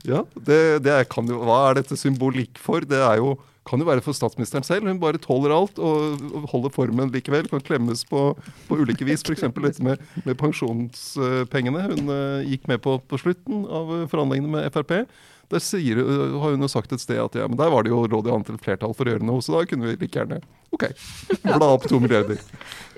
ja, 0.04 0.18
det, 0.36 0.56
det 0.84 0.92
er, 0.92 1.06
kan 1.08 1.24
jo, 1.30 1.38
Hva 1.46 1.70
er 1.70 1.78
dette 1.78 1.96
symbolikk 1.96 2.58
for? 2.60 2.84
Det 2.84 2.98
er 3.00 3.16
jo, 3.16 3.30
kan 3.68 3.80
jo 3.80 3.88
være 3.88 4.04
for 4.04 4.16
statsministeren 4.16 4.64
selv. 4.66 4.88
Hun 4.88 5.00
bare 5.00 5.20
tåler 5.22 5.54
alt 5.54 5.78
og, 5.78 6.20
og 6.36 6.48
holder 6.52 6.72
formen 6.74 7.12
likevel. 7.14 7.48
Kan 7.50 7.64
klemmes 7.64 8.04
på, 8.08 8.26
på 8.68 8.80
ulike 8.80 9.06
vis. 9.08 9.24
F.eks. 9.24 9.46
dette 9.48 9.84
med, 9.84 10.02
med 10.24 10.38
pensjonspengene. 10.40 11.86
Hun 11.90 12.12
eh, 12.12 12.50
gikk 12.52 12.68
med 12.70 12.82
på 12.84 12.98
på 13.08 13.20
slutten 13.20 13.64
av 13.64 13.94
eh, 13.94 14.08
forhandlingene 14.10 14.52
med 14.56 14.74
Frp. 14.74 14.98
Der 15.52 15.62
sier, 15.62 16.00
eh, 16.00 16.36
har 16.40 16.54
hun 16.54 16.64
jo 16.64 16.70
sagt 16.70 16.92
et 16.96 17.02
sted 17.02 17.20
at 17.20 17.36
ja, 17.38 17.46
men 17.50 17.58
der 17.60 17.72
var 17.72 17.84
det 17.84 17.92
jo 17.92 18.02
råd 18.08 18.28
i 18.28 18.34
annet 18.34 18.62
flertall 18.64 18.94
for 18.96 19.06
å 19.08 19.14
gjøre 19.14 19.26
noe, 19.26 19.42
så 19.44 19.56
da 19.56 19.64
kunne 19.68 19.90
vi 19.90 19.96
like 20.00 20.16
gjerne 20.16 20.40
OK. 20.74 20.86
Bla 21.44 21.68
opp 21.68 21.86
to 21.90 22.00
milliarder. 22.02 22.40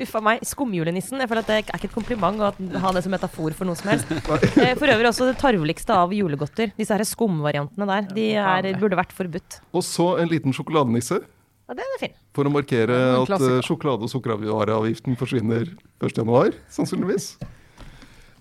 Uffa 0.01 0.23
meg. 0.25 0.41
Skumjulenissen. 0.47 1.21
Jeg 1.21 1.29
føler 1.29 1.45
at 1.45 1.51
det 1.51 1.57
er 1.57 1.65
ikke 1.65 1.91
et 1.91 1.95
kompliment 1.95 2.41
å 2.41 2.51
ha 2.83 2.93
det 2.97 3.03
som 3.05 3.13
metafor 3.13 3.57
for 3.57 3.69
noe 3.69 3.79
som 3.79 3.93
helst. 3.93 4.13
Eh, 4.57 4.73
For 4.79 4.89
øvrig 4.89 5.09
også 5.11 5.27
det 5.29 5.37
tarveligste 5.41 5.93
av 5.93 6.13
julegodter. 6.15 6.71
Disse 6.79 6.97
her 6.97 7.05
skumvariantene 7.07 7.87
der. 7.91 8.07
De 8.17 8.27
er, 8.41 8.69
burde 8.81 8.97
vært 8.99 9.13
forbudt. 9.17 9.59
Og 9.77 9.85
så 9.85 10.15
en 10.23 10.31
liten 10.31 10.55
sjokoladenisse. 10.57 11.21
Ja, 11.67 11.75
den 11.75 11.95
er 11.97 12.01
fin. 12.01 12.15
For 12.37 12.47
å 12.49 12.53
markere 12.53 12.97
at 13.19 13.33
eh, 13.37 13.59
sjokolade- 13.67 14.07
og 14.07 14.13
sukkervareavgiften 14.13 15.19
forsvinner 15.19 15.69
1.1., 16.05 16.57
sannsynligvis. 16.73 17.33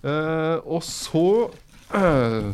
Uh, 0.06 0.62
og 0.62 0.84
så 0.86 1.26
eh, 1.98 2.50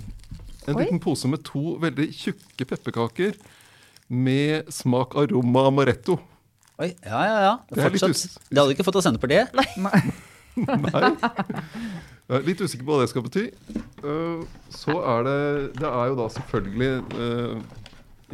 en 0.68 0.77
Oi. 0.77 0.85
liten 0.85 1.01
pose 1.03 1.29
med 1.31 1.42
to 1.46 1.77
veldig 1.83 2.09
tjukke 2.14 2.66
pepperkaker 2.70 3.35
med 4.12 4.68
smak 4.72 5.16
aroma 5.18 5.66
amaretto. 5.70 6.18
Oi, 6.83 6.90
ja, 7.07 7.20
ja, 7.27 7.38
ja. 7.46 7.55
Det 7.70 7.85
er 7.85 7.90
litt 7.94 8.03
us- 8.07 8.38
Det 8.51 8.59
hadde 8.59 8.70
du 8.70 8.75
ikke 8.77 8.87
fått 8.87 8.96
av 9.01 9.05
Senterpartiet. 9.07 9.53
Nei. 9.87 10.03
Jeg 12.29 12.38
er 12.38 12.46
litt 12.46 12.61
usikker 12.62 12.85
på 12.87 12.92
hva 12.96 13.03
det 13.03 13.11
skal 13.12 13.25
bety. 13.27 13.44
Eh, 14.05 14.42
så 14.72 14.96
er 15.14 15.25
det 15.27 15.37
Det 15.81 15.88
er 15.88 16.11
jo 16.12 16.16
da 16.18 16.27
selvfølgelig 16.35 16.90
eh, 17.27 17.55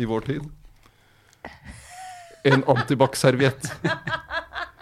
i 0.03 0.09
vår 0.09 0.27
tid 0.29 0.49
en 2.49 2.63
antibac-serviett. 2.71 3.67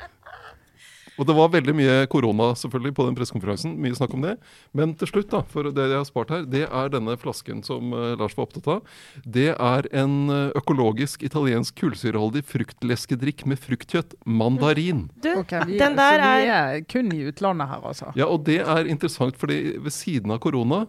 Og 1.17 1.29
det 1.29 1.37
var 1.37 1.53
veldig 1.55 1.75
mye 1.77 1.95
korona 2.13 2.51
selvfølgelig 2.59 2.95
på 2.97 3.07
den 3.09 3.17
pressekonferansen. 3.17 3.77
Mye 3.81 3.97
snakk 3.97 4.15
om 4.17 4.25
det. 4.27 4.35
Men 4.77 4.93
til 5.01 5.11
slutt, 5.11 5.31
da, 5.33 5.41
for 5.49 5.71
det 5.73 5.87
jeg 5.89 5.97
har 5.97 6.09
spart 6.09 6.33
her, 6.35 6.45
det 6.53 6.65
er 6.67 6.93
denne 6.93 7.17
flasken 7.21 7.63
som 7.67 7.95
eh, 7.97 8.13
Lars 8.21 8.37
var 8.37 8.49
opptatt 8.49 8.69
av. 8.75 8.99
Det 9.25 9.49
er 9.55 9.89
en 9.97 10.17
eh, 10.33 10.59
økologisk 10.61 11.25
italiensk 11.27 11.79
kullsyreholdig 11.81 12.45
fruktleskedrikk 12.51 13.47
med 13.49 13.63
fruktkjøtt. 13.63 14.19
Mandarin. 14.27 15.07
Du, 15.25 15.33
Ok, 15.37 15.53
vi, 15.69 15.79
den 15.81 15.97
der 15.99 16.21
så 16.21 16.29
vi 16.37 16.51
er 16.51 16.77
er 16.77 16.85
kun 16.89 17.11
i 17.15 17.25
utlandet 17.31 17.71
her, 17.71 17.83
altså. 17.85 18.13
Ja, 18.19 18.29
og 18.29 18.45
det 18.47 18.61
er 18.65 18.89
interessant, 18.91 19.37
fordi 19.41 19.77
ved 19.83 19.95
siden 19.95 20.33
av 20.35 20.41
korona 20.45 20.85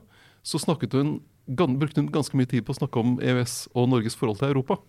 så 0.47 0.59
snakket 0.61 0.95
hun, 0.97 1.17
brukte 1.47 2.01
hun 2.01 2.11
ganske 2.11 2.37
mye 2.37 2.49
tid 2.49 2.65
på 2.67 2.75
å 2.75 2.79
snakke 2.79 3.01
om 3.01 3.17
EØS 3.23 3.67
og 3.75 3.89
Norges 3.91 4.15
forhold 4.19 4.39
til 4.41 4.51
Europa. 4.51 4.79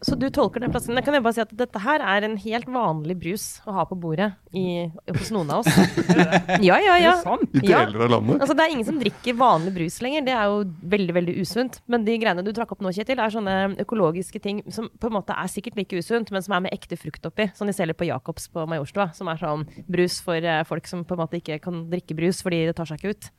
Så 0.00 0.14
du 0.14 0.28
tolker 0.30 0.62
den 0.62 0.70
plassen. 0.70 0.94
Jeg 0.94 1.04
kan 1.06 1.16
jo 1.16 1.20
bare 1.24 1.34
si 1.34 1.42
at 1.42 1.52
dette 1.58 1.80
her 1.82 2.02
er 2.06 2.26
en 2.26 2.36
helt 2.38 2.68
vanlig 2.70 3.16
brus 3.18 3.46
å 3.66 3.74
ha 3.74 3.84
på 3.88 3.96
bordet 3.98 4.28
i, 4.54 4.86
hos 5.10 5.32
noen 5.34 5.50
av 5.50 5.64
oss. 5.64 5.78
Ja, 6.68 6.76
ja, 6.82 6.94
ja. 7.00 7.12
I 7.54 7.62
deler 7.62 8.04
av 8.06 8.10
landet. 8.12 8.40
Altså, 8.42 8.54
det 8.56 8.64
er 8.64 8.72
ingen 8.72 8.86
som 8.86 8.98
drikker 9.00 9.36
vanlig 9.38 9.72
brus 9.74 9.98
lenger. 10.04 10.24
Det 10.26 10.34
er 10.34 10.50
jo 10.50 10.60
veldig 10.94 11.14
veldig 11.16 11.34
usunt. 11.42 11.78
Men 11.90 12.06
de 12.06 12.16
greiene 12.20 12.44
du 12.46 12.50
trakk 12.54 12.72
opp 12.74 12.82
nå, 12.84 12.92
Kjetil, 12.94 13.20
er 13.22 13.34
sånne 13.34 13.56
økologiske 13.84 14.42
ting 14.42 14.62
som 14.74 14.88
på 14.90 15.10
en 15.10 15.16
måte 15.18 15.36
er 15.36 15.50
sikkert 15.50 15.78
like 15.78 15.98
usunt, 15.98 16.32
men 16.34 16.44
som 16.44 16.56
er 16.56 16.64
med 16.66 16.74
ekte 16.74 16.98
frukt 17.00 17.26
oppi. 17.28 17.48
Som 17.58 17.70
de 17.70 17.76
selger 17.76 17.98
på 17.98 18.08
Jacobs 18.08 18.48
på 18.52 18.66
Majorstua. 18.70 19.10
Som 19.16 19.30
er 19.30 19.40
sånn 19.40 19.66
brus 19.90 20.20
for 20.24 20.38
eh, 20.38 20.64
folk 20.68 20.90
som 20.90 21.04
på 21.06 21.16
en 21.16 21.24
måte 21.24 21.42
ikke 21.42 21.60
kan 21.64 21.86
drikke 21.90 22.18
brus 22.18 22.42
fordi 22.44 22.64
det 22.68 22.76
tar 22.78 22.90
seg 22.90 23.02
ikke 23.02 23.14
ut. 23.14 23.30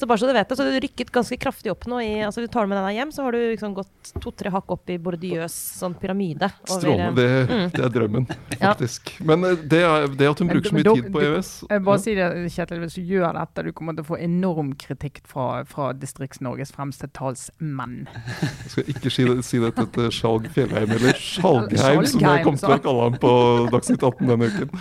Så 0.00 0.06
bare 0.06 0.18
så 0.18 0.26
du 0.26 0.32
vet 0.32 0.48
det, 0.48 0.56
så 0.56 0.64
du 0.64 0.80
rykket 0.80 1.10
ganske 1.12 1.36
kraftig 1.36 1.68
opp 1.74 1.84
nå 1.90 1.98
i 2.00 2.22
altså 2.24 2.40
Du 2.40 2.46
tar 2.48 2.64
med 2.66 2.78
den 2.78 2.94
hjem, 2.96 3.10
så 3.12 3.26
har 3.26 3.36
du 3.36 3.40
liksom 3.50 3.74
gått 3.76 4.12
to-tre 4.24 4.48
hakk 4.48 4.72
opp 4.72 4.88
i 4.88 4.96
bordiøs 4.96 5.52
sånn 5.76 5.92
pyramide. 6.00 6.48
over, 6.64 6.80
Strålende. 6.80 7.20
Det, 7.20 7.58
det 7.74 7.82
er 7.84 7.92
drømmen, 7.92 8.24
Ja. 8.54 8.70
faktisk. 8.72 9.10
Men 9.28 9.44
eh, 9.44 9.58
det, 9.60 9.82
er, 9.84 10.06
det 10.08 10.30
at 10.30 10.40
hun 10.40 10.48
bruker 10.48 10.72
så 10.72 10.78
mye 10.78 10.94
tid 10.96 11.10
på 11.12 11.20
EØS 11.20 11.50
Jeg 11.68 11.84
bare 11.84 12.00
si 12.00 12.14
det, 12.16 12.28
Kjetil, 12.54 12.80
hvis 12.80 12.96
du 12.96 13.10
gjør 13.12 13.36
dette, 13.36 13.66
du 13.66 13.74
kommer 13.76 13.98
til 13.98 14.06
å 14.06 14.08
få 14.08 14.18
enorm 14.24 14.72
kritikk 14.80 15.20
fra, 15.28 15.66
fra 15.68 15.90
Distrikts-Norges 16.00 16.72
fremste 16.72 17.10
talsmenn. 17.12 18.08
Jeg 18.40 18.72
skal 18.72 18.90
ikke 18.94 19.12
si 19.12 19.28
det, 19.28 19.36
si 19.50 19.60
det 19.60 19.74
til 19.76 20.08
Skjalg 20.16 20.48
Fjellheim 20.56 20.96
eller 20.96 21.20
Skjalgheim, 21.20 22.08
som 22.08 22.24
jeg 22.24 22.48
kom 22.48 22.56
til 22.56 22.72
å 22.72 22.80
kalle 22.88 23.10
ham 23.10 23.20
på 23.20 23.34
Dagsnytt 23.76 24.08
18 24.08 24.32
denne 24.32 24.48
uken. 24.48 24.72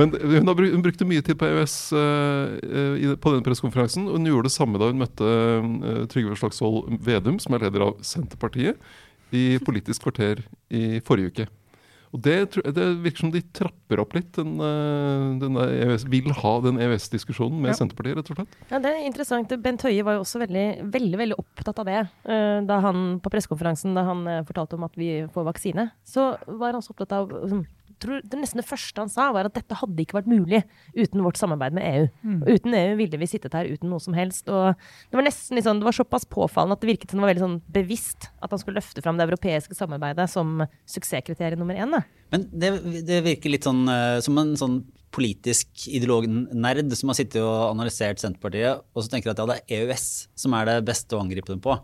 Men 0.00 0.16
hun, 0.16 0.48
har, 0.48 0.64
hun 0.72 0.88
brukte 0.88 1.12
mye 1.12 1.28
tid 1.28 1.36
på 1.36 1.52
EØS 1.52 1.76
uh, 1.92 3.12
på 3.20 3.36
denne 3.36 3.44
pressekonferansen. 3.44 4.08
Og 4.08 4.16
hun 4.16 4.32
gjorde 4.32 4.48
det 4.48 4.56
samme 4.62 4.78
da 4.80 4.88
hun 4.92 5.02
møtte 5.02 5.26
eh, 5.28 6.04
Trygve 6.12 6.38
Slagsvold 6.40 7.00
Vedum, 7.04 7.38
som 7.42 7.54
er 7.58 7.66
leder 7.68 7.88
av 7.90 7.98
Senterpartiet, 8.06 8.78
i 9.32 9.58
Politisk 9.64 10.04
kvarter 10.06 10.42
i 10.72 11.00
forrige 11.04 11.32
uke. 11.32 11.48
Og 12.12 12.20
det, 12.20 12.34
det 12.76 12.84
virker 13.00 13.22
som 13.22 13.30
de 13.32 13.40
trapper 13.56 14.02
opp 14.02 14.12
litt, 14.12 14.34
den, 14.36 14.50
eh, 14.60 15.22
den 15.40 15.54
der 15.56 15.70
EØS, 15.86 16.02
vil 16.12 16.28
ha 16.42 16.50
den 16.60 16.76
EØS-diskusjonen 16.84 17.56
med 17.64 17.70
Ja. 17.72 17.76
Senterpartiet, 17.78 18.18
rett 18.18 18.28
og 18.34 18.36
slett. 18.36 18.58
Ja, 18.68 18.80
det 18.84 18.90
er 18.92 19.06
interessant. 19.08 19.54
Bent 19.64 19.80
Høie 19.88 20.04
var 20.04 20.18
jo 20.18 20.24
også 20.26 20.42
veldig, 20.44 20.66
veldig, 20.92 21.18
veldig 21.22 21.38
opptatt 21.40 21.80
av 21.80 21.88
det. 21.88 22.02
eh, 22.28 22.60
Da 22.68 22.80
han 22.84 23.18
på 23.24 23.32
pressekonferansen 23.32 23.96
da 23.96 24.04
han 24.10 24.26
fortalte 24.44 24.76
om 24.76 24.84
at 24.84 24.92
vi 25.00 25.24
får 25.32 25.48
vaksine, 25.48 25.88
så 26.04 26.36
var 26.46 26.72
han 26.76 26.82
så 26.84 26.92
opptatt 26.92 27.16
av 27.16 27.32
liksom, 27.32 27.64
tror, 28.00 28.22
Det 28.24 28.38
nesten 28.38 28.60
det 28.60 28.66
første 28.68 29.02
han 29.02 29.10
sa, 29.12 29.28
var 29.34 29.48
at 29.48 29.56
dette 29.56 29.76
hadde 29.78 30.04
ikke 30.04 30.18
vært 30.20 30.30
mulig 30.30 30.62
uten 30.94 31.24
vårt 31.24 31.40
samarbeid 31.40 31.76
med 31.76 31.86
EU. 31.88 32.06
Og 32.38 32.48
uten 32.54 32.76
EU 32.78 32.94
ville 33.00 33.20
vi 33.20 33.28
sittet 33.30 33.56
her 33.56 33.68
uten 33.68 33.92
noe 33.92 34.02
som 34.02 34.16
helst. 34.16 34.48
Og 34.48 34.72
det 35.10 35.18
var 35.18 35.26
nesten 35.26 35.58
litt 35.58 35.66
sånn, 35.66 35.82
det 35.82 35.88
var 35.88 35.98
såpass 35.98 36.26
påfallende 36.30 36.78
at 36.78 36.84
det 36.84 36.92
virket 36.92 37.12
som 37.12 37.20
det 37.20 37.26
var 37.26 37.32
veldig 37.34 37.44
sånn 37.44 37.60
bevisst 37.76 38.30
at 38.40 38.50
han 38.54 38.62
skulle 38.62 38.80
løfte 38.80 39.04
fram 39.04 39.20
det 39.20 39.28
europeiske 39.28 39.76
samarbeidet 39.78 40.28
som 40.32 40.64
suksesskriterium 40.88 41.62
nummer 41.62 41.78
én. 41.78 41.94
Da. 41.94 42.02
Men 42.32 42.48
det, 42.52 42.72
det 43.08 43.22
virker 43.26 43.52
litt 43.52 43.68
sånn 43.68 43.84
eh, 43.90 44.18
som 44.24 44.40
en 44.40 44.56
sånn 44.58 44.82
politisk 45.12 45.86
ideolog-nerd 45.92 46.92
som 46.96 47.12
har 47.12 47.18
sittet 47.18 47.42
og 47.44 47.72
analysert 47.74 48.22
Senterpartiet, 48.22 48.80
og 48.80 49.04
så 49.04 49.12
tenker 49.12 49.34
at 49.34 49.42
ja, 49.42 49.48
det 49.50 49.58
er 49.60 49.82
EØS 49.82 50.06
som 50.40 50.54
er 50.56 50.70
det 50.70 50.78
beste 50.88 51.16
å 51.16 51.20
angripe 51.20 51.52
dem 51.52 51.60
på. 51.62 51.76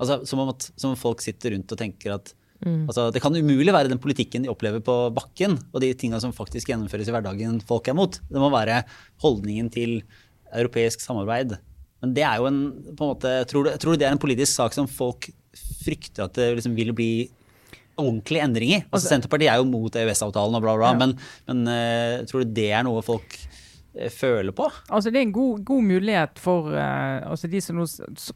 Altså, 0.00 0.22
som, 0.24 0.40
om 0.40 0.52
at, 0.54 0.70
som 0.80 0.94
om 0.94 0.98
folk 0.98 1.20
sitter 1.20 1.52
rundt 1.54 1.72
og 1.74 1.80
tenker 1.80 2.16
at 2.16 2.32
altså, 2.60 3.08
det 3.14 3.22
kan 3.24 3.36
umulig 3.36 3.72
være 3.72 3.88
den 3.88 4.00
politikken 4.02 4.44
de 4.44 4.50
opplever 4.52 4.82
på 4.84 4.96
bakken, 5.16 5.58
og 5.72 5.80
de 5.80 5.92
tinga 5.94 6.20
som 6.20 6.34
faktisk 6.36 6.68
gjennomføres 6.72 7.08
i 7.08 7.14
hverdagen 7.14 7.60
folk 7.66 7.88
er 7.88 7.96
mot. 7.96 8.20
Det 8.28 8.42
må 8.42 8.50
være 8.52 8.82
holdningen 9.24 9.70
til 9.72 10.02
europeisk 10.52 11.00
samarbeid. 11.00 11.56
Men 12.00 12.14
det 12.16 12.24
er 12.24 12.40
jo 12.40 12.48
en, 12.48 12.60
på 12.96 13.04
en 13.04 13.12
måte, 13.14 13.34
tror 13.50 13.66
du, 13.66 13.74
tror 13.80 13.94
du 13.94 14.00
det 14.00 14.08
er 14.08 14.16
en 14.16 14.22
politisk 14.22 14.52
sak 14.54 14.76
som 14.76 14.88
folk 14.88 15.30
frykter 15.84 16.26
at 16.26 16.36
det 16.38 16.54
liksom 16.58 16.76
vil 16.76 16.92
bli 16.96 17.12
ordentlige 18.00 18.44
endringer. 18.46 18.84
Altså, 18.88 19.10
Senterpartiet 19.10 19.50
er 19.52 19.60
jo 19.60 19.68
mot 19.68 19.96
EØS-avtalen 19.96 20.56
og 20.56 20.64
bla, 20.64 20.76
bla, 20.78 20.92
Ja. 20.94 20.98
men, 21.00 21.16
men 21.50 21.64
uh, 21.68 22.26
tror 22.28 22.44
du 22.44 22.54
det 22.56 22.70
er 22.72 22.84
noe 22.86 23.02
folk 23.04 23.36
føler 24.14 24.52
på? 24.54 24.68
Altså 24.88 25.10
Det 25.10 25.18
er 25.18 25.26
en 25.26 25.32
god, 25.32 25.64
god 25.64 25.82
mulighet 25.82 26.38
for, 26.38 26.70
uh, 26.70 27.30
altså 27.30 27.48
de 27.50 27.60
som 27.60 27.76
nå, 27.76 27.86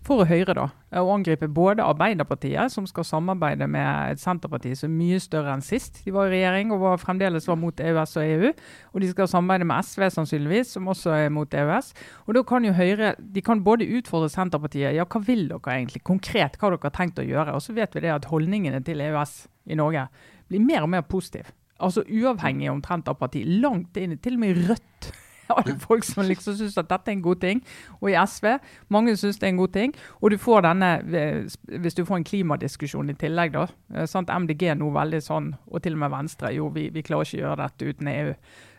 for 0.05 0.25
Høyre 0.27 0.55
da, 0.57 0.67
å 0.99 1.13
angripe 1.15 1.49
både 1.49 1.85
Arbeiderpartiet, 1.85 2.73
som 2.73 2.87
skal 2.91 3.07
samarbeide 3.07 3.69
med 3.71 4.15
et 4.15 4.23
Senterparti 4.23 4.75
som 4.79 4.91
er 4.91 4.99
mye 4.99 5.21
større 5.23 5.55
enn 5.55 5.65
sist. 5.65 6.03
De 6.05 6.15
var 6.15 6.29
i 6.29 6.37
regjering 6.37 6.75
og 6.75 6.83
var, 6.83 7.01
fremdeles 7.03 7.49
var 7.49 7.59
mot 7.61 7.81
EØS 7.81 8.17
og 8.19 8.27
EU. 8.27 8.53
Og 8.93 9.03
de 9.05 9.11
skal 9.13 9.31
samarbeide 9.31 9.71
med 9.71 9.87
SV 9.87 10.09
sannsynligvis, 10.19 10.75
som 10.77 10.91
også 10.91 11.15
er 11.17 11.33
mot 11.35 11.55
EØS. 11.55 11.95
Og 12.27 12.39
da 12.39 12.45
kan 12.47 12.67
jo 12.67 12.75
Høyre 12.75 13.15
de 13.19 13.43
kan 13.45 13.65
både 13.65 13.89
utfordre 13.99 14.33
Senterpartiet. 14.33 14.95
Ja, 14.97 15.07
hva 15.07 15.23
vil 15.23 15.49
dere 15.51 15.79
egentlig 15.79 16.05
konkret? 16.07 16.59
Hva 16.59 16.71
har 16.71 16.79
dere 16.79 16.95
tenkt 16.95 17.23
å 17.23 17.27
gjøre? 17.27 17.55
Og 17.55 17.63
så 17.63 17.77
vet 17.77 17.95
vi 17.95 18.05
det 18.07 18.15
at 18.15 18.31
holdningene 18.31 18.83
til 18.85 19.03
EØS 19.03 19.45
i 19.71 19.79
Norge 19.79 20.09
blir 20.51 20.65
mer 20.65 20.85
og 20.85 20.91
mer 20.97 21.07
positive. 21.07 21.55
Altså 21.83 22.05
uavhengig 22.07 22.71
omtrent 22.71 23.09
av 23.11 23.19
parti. 23.19 23.43
Langt 23.45 23.97
inn, 23.99 24.19
til 24.23 24.39
og 24.39 24.45
med 24.45 24.67
Rødt. 24.69 25.15
Er 25.55 25.79
folk 25.81 26.05
som 26.07 26.25
liksom 26.27 26.57
syns 26.59 26.79
at 26.81 26.91
dette 26.91 27.11
er 27.11 27.17
en 27.17 27.25
god 27.25 27.41
ting. 27.45 27.63
Og 28.01 28.11
i 28.11 28.17
SV, 28.19 28.51
mange 28.95 29.17
syns 29.21 29.41
det 29.41 29.49
er 29.49 29.55
en 29.55 29.63
god 29.63 29.75
ting. 29.77 29.95
Og 30.21 30.35
du 30.35 30.39
får 30.41 30.67
denne, 30.69 30.91
eh, 31.15 31.79
hvis 31.85 31.99
du 31.99 32.05
får 32.05 32.21
en 32.21 32.29
klimadiskusjon 32.29 33.11
i 33.13 33.19
tillegg, 33.21 33.55
da. 33.57 33.67
eh, 33.95 34.07
Sant? 34.11 34.33
MDG 34.33 34.71
er 34.73 34.79
nå 34.81 34.91
veldig 34.95 35.23
sånn, 35.25 35.55
og 35.71 35.83
til 35.85 35.99
og 35.99 36.05
med 36.05 36.15
Venstre, 36.15 36.55
jo 36.57 36.71
vi, 36.75 36.89
vi 36.95 37.05
klarer 37.07 37.29
ikke 37.29 37.41
å 37.41 37.45
gjøre 37.45 37.61
dette 37.65 37.91
uten 37.93 38.15
EU. 38.15 38.33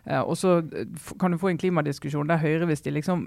Eh, 0.05 0.21
og 0.21 0.37
så 0.37 0.59
kan 1.19 1.33
du 1.33 1.39
få 1.41 1.49
en 1.49 1.59
klimadiskusjon 1.59 2.29
der 2.29 2.41
Høyre, 2.41 2.67
hvis 2.69 2.83
de 2.85 2.93
liksom 2.93 3.25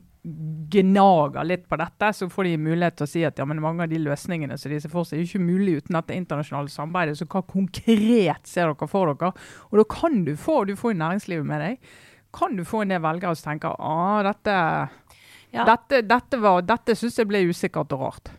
gnager 0.71 1.47
litt 1.47 1.65
på 1.71 1.79
dette, 1.81 2.13
så 2.15 2.29
får 2.31 2.47
de 2.47 2.59
mulighet 2.69 2.99
til 2.99 3.07
å 3.07 3.11
si 3.11 3.25
at 3.27 3.41
ja, 3.41 3.47
men 3.49 3.63
mange 3.65 3.87
av 3.87 3.91
de 3.91 3.99
løsningene 4.03 4.59
som 4.59 4.73
de 4.73 4.81
ser 4.83 4.93
for 4.93 5.09
seg, 5.09 5.19
er 5.19 5.27
ikke 5.27 5.43
mulig 5.43 5.79
uten 5.81 5.99
dette 5.99 6.19
internasjonale 6.19 6.71
samarbeidet. 6.73 7.19
Så 7.19 7.27
hva 7.31 7.43
konkret 7.49 8.51
ser 8.51 8.71
dere 8.71 8.91
for 8.91 9.11
dere? 9.11 9.33
Og 9.71 9.81
da 9.83 9.87
kan 9.91 10.23
du 10.27 10.35
få, 10.37 10.63
og 10.63 10.71
du 10.71 10.77
får 10.79 10.95
jo 10.95 11.01
næringslivet 11.03 11.49
med 11.49 11.65
deg, 11.65 11.91
kan 12.39 12.57
du 12.59 12.65
få 12.67 12.85
en 12.85 12.95
del 12.95 13.03
velgere 13.05 13.35
som 13.37 13.53
tenker 13.53 13.75
ah, 13.79 14.21
dette, 14.27 14.59
Ja. 15.55 15.65
dette, 15.65 16.03
dette, 16.07 16.39
var- 16.43 16.63
dette 16.63 16.95
syns 16.99 17.19
jeg 17.19 17.29
ble 17.31 17.47
usikkert 17.49 17.93
og 17.97 18.05
rart. 18.07 18.31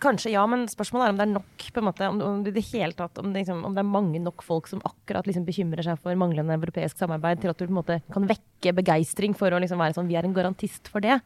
Kanskje 0.00 0.32
ja, 0.32 0.42
men 0.48 0.64
spørsmålet 0.70 1.04
er 1.06 1.12
om 1.12 1.18
det 1.18 1.24
er 1.26 1.32
nok, 1.34 1.64
på 1.74 1.80
en 1.82 1.86
måte, 1.86 2.06
om, 2.08 2.20
om, 2.24 2.38
det, 2.42 2.62
hele 2.72 2.96
tatt, 2.96 3.18
om, 3.20 3.28
det, 3.34 3.42
liksom, 3.44 3.60
om 3.68 3.74
det 3.76 3.82
er 3.82 3.90
mange 3.90 4.18
nok 4.22 4.42
folk 4.42 4.66
som 4.70 4.80
akkurat 4.88 5.28
liksom 5.28 5.44
bekymrer 5.46 5.84
seg 5.84 6.00
for 6.02 6.16
manglende 6.18 6.56
europeisk 6.56 6.98
samarbeid, 6.98 7.42
til 7.42 7.52
at 7.52 7.60
du 7.60 7.66
på 7.66 7.70
en 7.74 7.78
måte 7.82 7.98
kan 8.14 8.26
vekke 8.26 8.72
begeistring 8.80 9.36
for 9.38 9.52
å 9.52 9.60
liksom 9.60 9.78
være 9.78 9.98
sånn 9.98 10.08
Vi 10.08 10.16
er 10.18 10.26
en 10.26 10.34
garantist 10.34 10.88
for 10.90 11.04
det. 11.04 11.20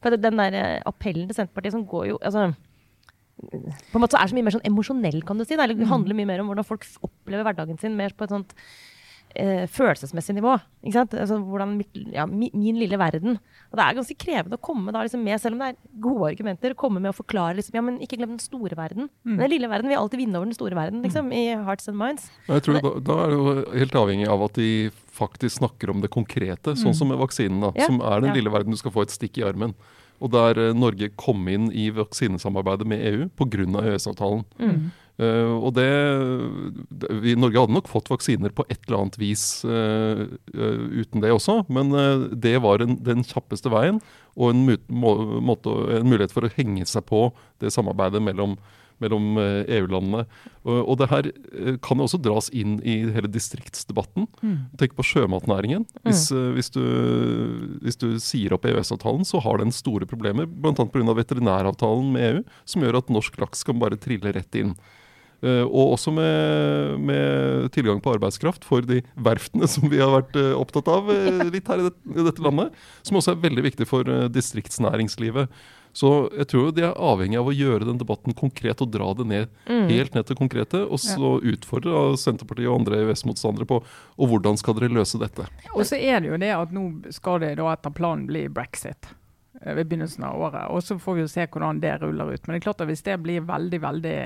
For 0.00 0.14
det, 0.14 0.22
den 0.22 0.38
der 0.38 0.54
eh, 0.54 0.82
appellen 0.86 1.26
til 1.28 1.40
Senterpartiet 1.40 1.74
som 1.74 1.84
går 1.90 2.06
jo 2.12 2.20
altså, 2.22 2.52
på 3.38 3.98
en 3.98 4.02
måte 4.02 4.14
så 4.14 4.20
er 4.20 4.26
det 4.28 4.32
så 4.32 4.38
mye 4.38 4.46
mer 4.46 4.56
sånn 4.56 4.68
emosjonell, 4.70 5.20
kan 5.26 5.38
du 5.38 5.44
si. 5.46 5.58
det 5.58 5.90
handler 5.90 6.16
mye 6.18 6.30
mer 6.30 6.42
om 6.42 6.48
hvordan 6.50 6.66
folk 6.66 6.86
opplever 7.06 7.46
hverdagen 7.46 7.78
sin 7.82 7.98
mer 7.98 8.14
på 8.14 8.26
et 8.26 8.34
sånt 8.34 8.54
eh, 9.38 9.64
følelsesmessig 9.70 10.36
nivå. 10.36 10.56
Ikke 10.82 10.96
sant? 10.98 11.14
Altså, 11.18 11.38
hvordan 11.42 11.76
mitt, 11.78 11.98
ja, 12.14 12.26
min, 12.28 12.52
min 12.54 12.78
lille 12.80 12.98
verden. 13.00 13.38
Og 13.70 13.78
det 13.78 13.84
er 13.84 13.98
ganske 13.98 14.16
krevende 14.20 14.58
å 14.58 14.62
komme 14.62 14.94
da, 14.94 15.02
liksom, 15.06 15.22
med, 15.24 15.40
selv 15.42 15.56
om 15.56 15.64
det 15.64 15.70
er 15.72 15.78
gode 16.04 16.30
argumenter, 16.32 16.76
komme 16.78 17.02
med 17.02 17.12
å 17.12 17.16
forklare 17.16 17.58
liksom, 17.58 17.78
ja, 17.78 17.84
men 17.84 18.00
ikke 18.04 18.20
glem 18.20 18.36
den 18.36 18.42
store 18.42 18.78
verden. 18.78 19.10
Den 19.24 19.52
lille 19.52 19.70
verden 19.70 19.90
vil 19.90 20.00
alltid 20.00 20.22
vinne 20.24 20.40
over 20.40 20.50
den 20.50 20.58
store 20.58 20.78
verden, 20.78 21.04
liksom, 21.06 21.30
i 21.34 21.44
Hearts 21.54 21.90
and 21.90 21.98
Minds. 22.00 22.30
Jeg 22.48 22.66
tror 22.66 22.80
da, 22.82 22.94
da 23.10 23.20
er 23.24 23.32
det 23.32 23.38
jo 23.38 23.54
helt 23.82 24.00
avhengig 24.02 24.28
av 24.32 24.48
at 24.48 24.58
de 24.58 24.72
faktisk 25.18 25.58
snakker 25.58 25.90
om 25.90 26.02
det 26.04 26.12
konkrete, 26.14 26.76
sånn 26.78 26.96
som 26.96 27.10
med 27.10 27.18
vaksinen, 27.20 27.62
da, 27.64 27.72
Ja, 27.78 27.88
som 27.90 28.02
er 28.02 28.22
den 28.22 28.32
ja. 28.32 28.38
lille 28.38 28.52
verden 28.54 28.74
du 28.74 28.80
skal 28.80 28.94
få 28.94 29.06
et 29.06 29.14
stikk 29.14 29.40
i 29.40 29.46
armen. 29.46 29.74
Og 30.18 30.32
der 30.34 30.58
eh, 30.58 30.74
Norge 30.74 31.10
kom 31.18 31.46
inn 31.50 31.68
i 31.70 31.88
vaksinesamarbeidet 31.94 32.86
med 32.90 33.04
EU 33.12 33.28
pga. 33.38 33.66
EØS-avtalen. 33.84 34.44
Eh, 35.18 35.50
og 35.50 35.72
det, 35.74 35.88
vi, 37.24 37.34
Norge 37.34 37.64
hadde 37.64 37.74
nok 37.74 37.90
fått 37.90 38.10
vaksiner 38.12 38.54
på 38.54 38.66
et 38.70 38.78
eller 38.86 39.00
annet 39.00 39.18
vis 39.18 39.44
uh, 39.66 40.28
uh, 40.54 40.82
uten 40.94 41.24
det 41.24 41.32
også, 41.34 41.64
men 41.74 41.90
det 42.38 42.54
var 42.62 42.84
en, 42.84 42.94
den 43.02 43.26
kjappeste 43.26 43.72
veien 43.72 43.98
og 44.38 44.52
en, 44.52 44.66
må, 44.86 45.14
måte, 45.42 45.72
en 45.98 46.06
mulighet 46.06 46.34
for 46.34 46.46
å 46.46 46.52
henge 46.54 46.86
seg 46.86 47.02
på 47.08 47.28
det 47.58 47.72
samarbeidet 47.74 48.20
mellom, 48.22 48.54
mellom 49.02 49.40
EU-landene. 49.40 50.22
Og, 50.62 50.78
og 50.78 50.98
det 51.00 51.08
her 51.10 51.28
kan 51.82 51.98
også 52.04 52.20
dras 52.22 52.50
inn 52.54 52.76
i 52.86 53.00
hele 53.14 53.30
distriktsdebatten. 53.34 54.28
Tenk 54.78 54.94
på 54.94 55.06
sjømatnæringen. 55.06 55.88
Hvis, 56.06 56.28
eh, 56.30 56.52
hvis, 56.54 56.70
du, 56.74 56.84
hvis 57.82 57.98
du 57.98 58.08
sier 58.22 58.54
opp 58.54 58.68
EØS-avtalen, 58.70 59.26
så 59.26 59.42
har 59.42 59.58
den 59.58 59.74
store 59.74 60.06
problemer, 60.06 60.46
bl.a. 60.46 60.76
pga. 60.78 61.18
veterinæravtalen 61.18 62.14
med 62.14 62.28
EU, 62.28 62.46
som 62.68 62.86
gjør 62.86 63.02
at 63.02 63.10
norsk 63.18 63.42
laks 63.42 63.66
kan 63.66 63.82
bare 63.82 63.98
trille 63.98 64.34
rett 64.38 64.62
inn. 64.62 64.76
Eh, 65.38 65.62
og 65.62 65.94
også 65.94 66.10
med, 66.10 66.98
med 66.98 67.70
tilgang 67.74 68.00
på 68.02 68.10
arbeidskraft 68.16 68.64
for 68.66 68.82
de 68.82 69.04
verftene 69.14 69.68
som 69.70 69.86
vi 69.90 70.00
har 70.02 70.10
vært 70.10 70.38
eh, 70.38 70.54
opptatt 70.58 70.88
av 70.90 71.10
eh, 71.14 71.44
litt 71.54 71.68
her 71.70 71.84
i, 71.84 71.86
det, 71.86 71.94
i 72.16 72.24
dette 72.26 72.42
landet. 72.42 72.78
Som 73.06 73.20
også 73.20 73.36
er 73.36 73.44
veldig 73.44 73.68
viktig 73.68 73.86
for 73.88 74.08
distriktsnæringslivet. 74.34 75.52
Så 75.98 76.10
jeg 76.36 76.46
tror 76.50 76.72
de 76.74 76.84
er 76.84 76.98
avhengig 77.00 77.38
av 77.40 77.48
å 77.48 77.54
gjøre 77.54 77.86
den 77.88 77.98
debatten 77.98 78.34
konkret 78.36 78.82
og 78.84 78.90
dra 78.92 79.08
det 79.18 79.24
ned 79.26 79.54
helt 79.66 80.14
ned 80.14 80.26
til 80.28 80.36
konkrete. 80.38 80.82
Og 80.84 81.00
så 81.02 81.38
utfordre 81.40 82.02
Senterpartiet 82.20 82.68
og 82.68 82.82
andre 82.82 83.00
EØS-motstandere 83.00 83.66
på 83.66 83.78
og 83.80 84.30
hvordan 84.30 84.60
skal 84.60 84.76
dere 84.78 84.92
løse 84.94 85.18
dette. 85.18 85.48
Og 85.72 85.86
så 85.88 85.98
er 85.98 86.20
det 86.20 86.30
jo 86.30 86.38
det 86.38 86.52
at 86.54 86.74
nå 86.76 86.84
skal 87.14 87.40
det 87.42 87.54
da 87.58 87.70
etter 87.72 87.94
planen 87.96 88.28
bli 88.28 88.44
brexit 88.52 89.10
ved 89.64 89.88
begynnelsen 89.88 90.28
av 90.28 90.38
året. 90.38 90.68
Og 90.70 90.84
så 90.86 90.98
får 91.02 91.16
vi 91.16 91.24
jo 91.24 91.32
se 91.32 91.48
hvordan 91.48 91.80
det 91.82 91.96
ruller 92.04 92.34
ut. 92.34 92.44
Men 92.44 92.54
det 92.54 92.60
er 92.60 92.66
klart 92.68 92.84
at 92.84 92.92
hvis 92.92 93.06
det 93.08 93.16
blir 93.24 93.48
veldig, 93.48 93.80
veldig 93.82 94.18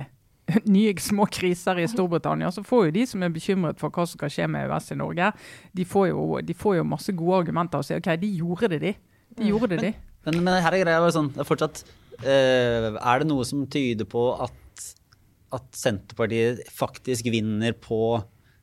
nye 0.74 0.92
små 1.00 1.26
kriser 1.30 1.80
i 1.82 1.88
Storbritannia, 1.90 2.50
så 2.54 2.64
får 2.66 2.88
jo 2.88 2.94
de 2.98 3.06
som 3.08 3.22
er 3.22 3.34
bekymret 3.34 3.80
for 3.80 3.94
hva 3.94 4.06
som 4.06 4.18
skal 4.18 4.32
skje 4.32 4.48
med 4.50 4.66
EØS 4.66 4.92
i 4.94 5.00
Norge, 5.00 5.32
de 5.72 5.88
får 5.88 6.10
jo, 6.10 6.26
de 6.42 6.56
får 6.58 6.78
jo 6.80 6.86
masse 6.88 7.14
gode 7.16 7.42
argumenter 7.44 7.82
og 7.82 7.88
sier 7.88 8.02
OK, 8.02 8.10
de 8.20 8.30
gjorde 8.40 8.72
det, 8.74 8.80
de. 8.82 8.94
De 9.38 9.50
gjorde 9.52 9.74
det, 9.74 9.82
de. 9.88 9.92
Men, 10.22 10.36
men 10.46 10.54
her 10.62 10.70
er 10.76 10.84
greia 10.84 11.06
sånn, 11.10 11.32
det 11.34 11.40
er 11.42 11.46
fortsatt 11.48 11.80
Uh, 12.22 12.94
Er 12.94 13.22
det 13.22 13.26
noe 13.26 13.42
som 13.48 13.64
tyder 13.66 14.06
på 14.06 14.20
at, 14.44 14.84
at 15.56 15.64
Senterpartiet 15.74 16.60
faktisk 16.70 17.26
vinner 17.32 17.74
på 17.74 18.20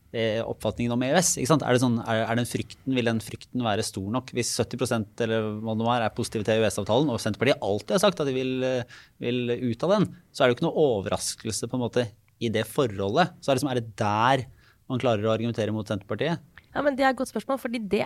oppfatningen 0.09 0.95
om 0.95 1.03
EØS? 1.05 1.35
Er, 1.37 1.61
det 1.61 1.81
sånn, 1.83 1.99
er, 2.01 2.23
er 2.25 2.39
den 2.39 2.47
frykten, 2.49 2.95
Vil 2.97 3.09
den 3.09 3.19
frykten 3.21 3.61
være 3.65 3.85
stor 3.85 4.07
nok? 4.15 4.31
Hvis 4.33 4.55
70 4.57 5.21
eller 5.25 5.49
hva 5.61 5.75
det 5.77 5.89
er, 5.93 6.05
er 6.07 6.15
positive 6.15 6.47
til 6.47 6.63
EØS-avtalen, 6.63 7.11
og 7.13 7.21
Senterpartiet 7.21 7.61
alltid 7.61 7.93
har 7.93 8.01
sagt 8.01 8.23
at 8.23 8.29
de 8.29 8.33
vil, 8.33 8.55
eh, 8.65 8.97
vil 9.21 9.53
ut 9.69 9.85
av 9.85 9.93
den, 9.97 10.07
så 10.33 10.41
er 10.41 10.49
det 10.49 10.55
jo 10.55 10.57
ikke 10.57 10.67
noe 10.69 10.87
overraskelse 10.87 11.69
på 11.69 11.77
en 11.77 11.85
måte 11.85 12.07
i 12.39 12.49
det 12.49 12.65
forholdet. 12.69 13.35
Så 13.37 13.51
er 13.51 13.53
det, 13.53 13.59
liksom, 13.59 13.71
er 13.71 13.81
det 13.81 13.95
der 13.99 14.45
man 14.89 15.01
klarer 15.01 15.27
å 15.27 15.33
argumentere 15.35 15.75
mot 15.75 15.87
Senterpartiet? 15.87 16.41
Ja, 16.73 16.83
men 16.85 16.95
Det 16.95 17.03
er 17.05 17.13
et 17.13 17.17
godt 17.17 17.31
spørsmål, 17.31 17.59
fordi 17.61 17.81
det 17.81 18.05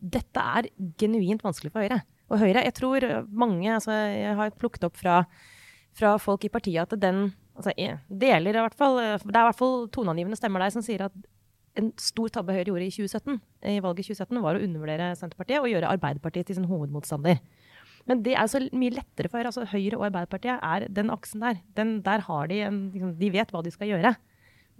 dette 0.00 0.40
er 0.40 0.68
genuint 0.98 1.42
vanskelig 1.44 1.72
for 1.72 1.84
Høyre. 1.84 2.02
Og 2.30 2.38
Høyre, 2.38 2.64
jeg 2.64 2.74
tror 2.74 3.26
mange 3.26 3.68
altså 3.74 3.92
Jeg 3.92 4.36
har 4.36 4.50
plukket 4.50 4.84
opp 4.86 4.96
fra, 4.96 5.24
fra 5.92 6.16
folk 6.18 6.44
i 6.44 6.52
partiet 6.52 6.86
at 6.86 7.00
den 7.00 7.32
altså 7.60 7.74
deler 8.08 8.58
hvert 8.64 8.78
fall, 8.78 8.98
Det 8.98 9.36
er 9.36 9.44
i 9.44 9.48
hvert 9.50 9.60
fall 9.60 9.84
toneangivende 9.92 10.38
stemmer 10.40 10.64
der 10.64 10.74
som 10.74 10.84
sier 10.84 11.06
at 11.06 11.16
en 11.78 11.90
stor 12.00 12.30
tabbe 12.34 12.54
Høyre 12.54 12.66
gjorde 12.72 12.86
i 12.86 12.92
2017, 12.92 13.40
i 13.70 13.80
valget 13.82 14.02
i 14.02 14.14
2017, 14.14 14.42
var 14.42 14.58
å 14.58 14.62
undervurdere 14.64 15.10
Senterpartiet 15.18 15.62
og 15.62 15.70
gjøre 15.70 15.92
Arbeiderpartiet 15.94 16.48
til 16.48 16.58
sin 16.58 16.68
hovedmotstander. 16.70 17.38
Men 18.08 18.24
det 18.24 18.34
er 18.38 18.48
så 18.50 18.62
mye 18.74 18.96
lettere 18.96 19.30
for 19.30 19.38
Høyre. 19.38 19.52
altså 19.52 19.68
Høyre 19.70 19.98
og 19.98 20.06
Arbeiderpartiet 20.08 20.58
er 20.58 20.88
den 20.90 21.12
aksen 21.14 21.44
der. 21.44 21.60
Den, 21.76 21.98
der 22.06 22.24
har 22.26 22.50
de 22.50 22.62
en, 22.66 22.80
liksom, 22.94 23.14
De 23.20 23.32
vet 23.32 23.52
hva 23.52 23.62
de 23.62 23.72
skal 23.74 23.92
gjøre. 23.92 24.14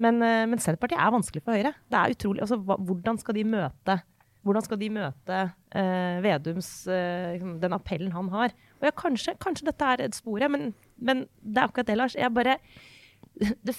Men, 0.01 0.23
eh, 0.25 0.47
men, 0.49 0.59
Senterpartiet 0.59 1.01
er 1.01 1.13
vanskelig 1.13 1.45
for 1.45 1.55
Høyre. 1.57 1.75
Det 1.93 1.99
er 1.99 2.17
utrolig, 2.17 2.43
altså, 2.47 2.59
hva, 2.65 2.79
Hvordan 2.81 3.21
skal 3.21 3.37
de 3.37 3.45
møte, 3.45 4.01
skal 4.65 4.79
de 4.81 4.89
møte 4.89 5.39
uh, 5.77 6.17
Vedums 6.25 6.69
uh, 6.89 7.37
Den 7.61 7.77
appellen 7.77 8.13
han 8.15 8.31
har? 8.33 8.55
Og 8.81 8.89
ja, 8.89 8.93
kanskje, 8.97 9.37
kanskje 9.37 9.69
dette 9.69 9.85
er 9.85 10.07
et 10.07 10.17
sporet, 10.17 10.49
men, 10.51 10.73
men, 11.01 11.25
det 11.43 11.59
er 11.59 11.69
akkurat 11.69 11.89
det, 11.91 11.97
Lars. 11.99 12.15
Jeg 12.19 12.35
bare 12.35 12.57
det, 13.67 13.77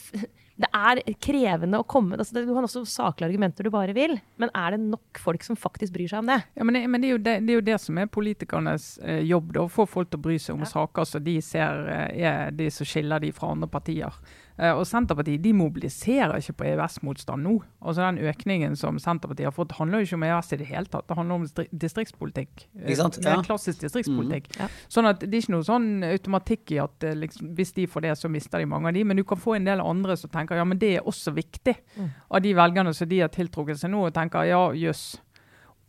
det 0.62 0.69
er 0.78 1.02
krevende 1.24 1.80
å 1.82 1.86
komme 1.88 2.17
altså 2.19 2.43
Du 2.43 2.52
kan 2.54 2.65
også 2.65 2.84
saklige 2.89 3.32
argumenter 3.32 3.65
du 3.65 3.71
bare 3.74 3.95
vil, 3.97 4.17
men 4.41 4.52
er 4.58 4.76
det 4.76 4.82
nok 4.84 5.21
folk 5.21 5.45
som 5.45 5.58
faktisk 5.60 5.95
bryr 5.95 6.12
seg 6.12 6.21
om 6.21 6.30
det? 6.32 6.39
Ja, 6.58 6.65
men, 6.67 6.78
det, 6.78 6.84
men 6.91 7.04
det, 7.04 7.10
er 7.10 7.24
det, 7.24 7.36
det, 7.47 7.56
er 7.56 7.60
jo 7.60 7.65
det, 7.71 7.80
som 7.82 7.97
er 8.02 8.12
politikernes 8.12 8.91
eh, 9.04 9.24
jobb, 9.28 9.52
da, 9.56 9.65
å 9.65 9.71
få 9.71 9.88
folk 9.89 10.12
til 10.12 10.21
å 10.21 10.26
bry 10.28 10.38
seg 10.41 10.58
om 10.58 10.65
ja. 10.65 10.71
saker 10.74 11.10
som 11.10 11.26
de 11.26 11.38
ser 11.45 11.84
eh, 11.91 12.24
er 12.30 12.56
de 12.56 12.69
som 12.74 12.88
skiller 12.88 13.24
de 13.24 13.34
fra 13.36 13.52
andre 13.56 13.69
partier. 13.71 14.21
Eh, 14.62 14.71
og 14.76 14.84
Senterpartiet 14.86 15.41
de 15.41 15.54
mobiliserer 15.58 16.38
ikke 16.38 16.58
på 16.60 16.67
EØS-motstand 16.69 17.45
nå. 17.47 17.56
Altså 17.82 18.06
Den 18.06 18.19
økningen 18.30 18.76
som 18.78 19.00
Senterpartiet 19.02 19.50
har 19.50 19.56
fått, 19.56 19.74
handler 19.80 20.02
jo 20.02 20.10
ikke 20.10 20.19
om 20.19 20.26
EØS 20.28 20.54
i 20.54 20.60
det 20.62 20.67
hele 20.69 20.91
tatt. 20.91 21.08
Det 21.10 21.17
handler 21.17 21.39
om 21.39 21.69
distriktspolitikk. 21.71 22.67
Ikke 22.84 23.00
sant? 23.00 23.17
Det 23.21 23.32
er 23.32 23.45
klassisk 23.47 23.82
distriktspolitikk. 23.82 24.52
Mm. 24.54 24.60
Ja. 24.62 24.69
Sånn 24.91 25.10
at 25.10 25.24
Det 25.24 25.32
er 25.32 25.45
ikke 25.45 25.56
noe 25.56 25.67
sånn 25.67 25.89
automatikk 26.06 26.76
i 26.76 26.82
at 26.84 27.08
liksom, 27.17 27.54
hvis 27.58 27.74
de 27.78 27.88
får 27.89 28.06
det, 28.06 28.15
så 28.19 28.30
mister 28.32 28.62
de 28.62 28.69
mange 28.69 28.91
av 28.91 28.97
de. 28.97 29.06
Men 29.08 29.17
du 29.17 29.24
kan 29.28 29.39
få 29.39 29.56
en 29.58 29.65
del 29.65 29.82
andre 29.82 30.17
som 30.19 30.32
tenker 30.34 30.50
ja, 30.59 30.67
men 30.67 30.79
det 30.81 30.95
er 30.97 31.07
også 31.07 31.33
viktig. 31.35 31.75
Mm. 31.95 32.07
Av 32.27 32.41
de 32.43 32.53
velgerne 32.57 32.93
som 32.97 33.09
de 33.09 33.19
har 33.23 33.31
tiltrukket 33.33 33.79
seg 33.79 33.93
nå, 33.93 34.07
og 34.07 34.15
tenker 34.15 34.47
ja, 34.49 34.63
jøss. 34.77 35.05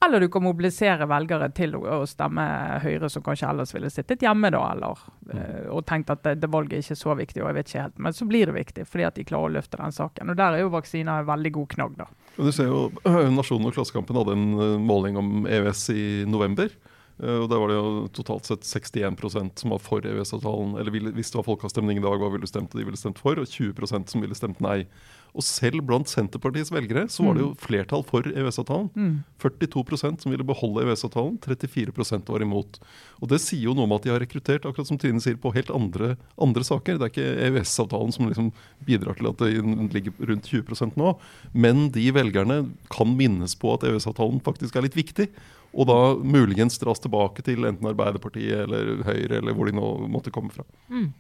Eller 0.03 0.21
du 0.21 0.27
kan 0.29 0.43
mobilisere 0.43 1.07
velgere 1.07 1.47
til 1.55 1.77
å, 1.79 2.01
stemme 2.11 2.43
Høyre, 2.83 3.07
som 3.13 3.23
kanskje 3.23 3.47
ellers 3.53 3.71
ville 3.75 3.91
sittet 3.93 4.25
hjemme 4.25 4.51
da, 4.51 4.63
eller, 4.75 5.03
mm. 5.29 5.43
og 5.71 5.85
tenkt 5.87 6.11
at 6.11 6.25
det, 6.27 6.41
det, 6.43 6.51
valget 6.51 6.81
er 6.81 6.83
ikke 6.83 6.99
så 6.99 7.15
viktig. 7.19 7.43
og 7.43 7.51
jeg 7.51 7.59
vet 7.59 7.71
ikke 7.71 7.85
helt, 7.85 8.01
Men 8.03 8.17
så 8.17 8.27
blir 8.27 8.51
det 8.51 8.57
viktig, 8.57 8.87
fordi 8.91 9.07
at 9.07 9.19
de 9.21 9.27
klarer 9.29 9.53
å 9.53 9.55
løfte 9.61 9.79
den 9.79 9.95
saken. 9.95 10.33
Og 10.33 10.41
Der 10.41 10.57
er 10.57 10.65
jo 10.65 10.73
vaksiner 10.75 11.23
en 11.23 11.29
veldig 11.31 11.53
god 11.55 11.69
knagg. 11.77 11.95
da. 12.01 12.09
Du 12.35 12.51
ser 12.51 12.73
jo 12.73 12.89
Nasjonen 13.39 13.71
og 13.71 13.77
Klassekampen 13.77 14.19
hadde 14.19 14.35
en 14.35 14.49
eh, 14.57 14.75
måling 14.83 15.21
om 15.23 15.47
EØS 15.47 15.85
i 15.95 16.07
november. 16.27 16.75
Eh, 17.21 17.39
og 17.43 17.49
Der 17.51 17.61
var 17.61 17.69
det 17.69 17.79
jo 17.79 18.09
totalt 18.15 18.49
sett 18.49 18.65
61% 18.65 19.59
som 19.61 19.75
var 19.75 19.83
for 19.83 20.01
EØS-avtalen. 20.01 20.79
Eller 20.81 20.95
ville, 20.95 21.13
hvis 21.13 21.33
det 21.33 21.41
var 21.41 21.49
folkeavstemning 21.51 21.99
i 21.99 22.05
dag, 22.05 22.19
hva 22.19 22.31
ville 22.33 22.47
du 22.47 22.51
stemt? 22.51 22.73
De 22.73 22.85
ville 22.85 22.99
stemt 22.99 23.21
for, 23.21 23.39
og 23.39 23.47
20% 23.47 24.09
som 24.09 24.25
ville 24.25 24.39
stemt 24.39 24.63
nei. 24.65 24.87
Og 25.33 25.45
selv 25.45 25.81
blant 25.89 26.11
Senterpartiets 26.11 26.69
velgere 26.73 27.07
så 27.09 27.25
var 27.25 27.37
det 27.37 27.41
jo 27.41 27.53
mm. 27.55 27.61
flertall 27.63 28.03
for 28.05 28.27
EØS-avtalen. 28.29 28.91
Mm. 28.93 29.15
42% 29.41 30.25
som 30.25 30.33
ville 30.33 30.45
beholde 30.45 30.85
EØS-avtalen, 30.85 31.39
34% 31.41 32.29
var 32.29 32.45
imot. 32.45 32.77
Og 33.23 33.31
Det 33.33 33.41
sier 33.41 33.65
jo 33.71 33.77
noe 33.77 33.89
om 33.89 33.95
at 33.97 34.05
de 34.05 34.13
har 34.13 34.21
rekruttert 34.21 34.67
akkurat 34.69 34.91
som 34.91 35.01
Trine 35.01 35.23
sier, 35.25 35.39
på 35.41 35.55
helt 35.57 35.73
andre, 35.73 36.19
andre 36.37 36.67
saker. 36.69 37.01
Det 37.01 37.09
er 37.09 37.15
ikke 37.15 37.49
EØS-avtalen 37.49 38.13
som 38.13 38.29
liksom 38.29 38.53
bidrar 38.85 39.17
til 39.17 39.31
at 39.33 39.41
det 39.41 39.55
ligger 39.97 40.13
rundt 40.21 40.53
20% 40.53 41.01
nå. 41.01 41.17
Men 41.57 41.87
de 41.97 42.05
velgerne 42.13 42.61
kan 42.93 43.17
minnes 43.17 43.57
på 43.57 43.73
at 43.73 43.89
EØS-avtalen 43.89 44.45
faktisk 44.45 44.77
er 44.77 44.85
litt 44.85 45.01
viktig. 45.01 45.31
Og 45.73 45.89
da 45.89 45.99
muligens 46.21 46.79
dras 46.81 47.01
tilbake 47.03 47.45
til 47.47 47.65
enten 47.69 47.89
Arbeiderpartiet 47.89 48.67
eller 48.67 49.05
Høyre, 49.07 49.41
eller 49.41 49.57
hvor 49.57 49.69
de 49.69 49.77
nå 49.77 49.93
måtte 50.13 50.33
komme 50.35 50.53
fra. 50.53 50.67
Mm. 50.93 51.11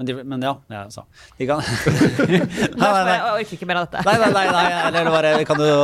Men, 0.00 0.06
de, 0.08 0.14
men, 0.24 0.44
ja, 0.46 0.54
ja 0.72 0.86
så. 0.88 1.02
De 1.36 1.44
kan 1.44 1.58
nei, 1.60 2.38
nei, 2.40 3.02
nei. 3.04 3.16
Jeg 3.18 3.32
orker 3.34 3.56
ikke 3.58 3.66
mer 3.68 3.82
av 3.82 3.88
dette. 3.90 4.04
nei, 4.06 4.14
nei, 4.22 4.30
nei, 4.32 4.44
nei. 4.54 4.62
Eller 4.88 5.10
bare, 5.12 5.32
det, 5.36 5.44
kan 5.50 5.60
jo, 5.60 5.74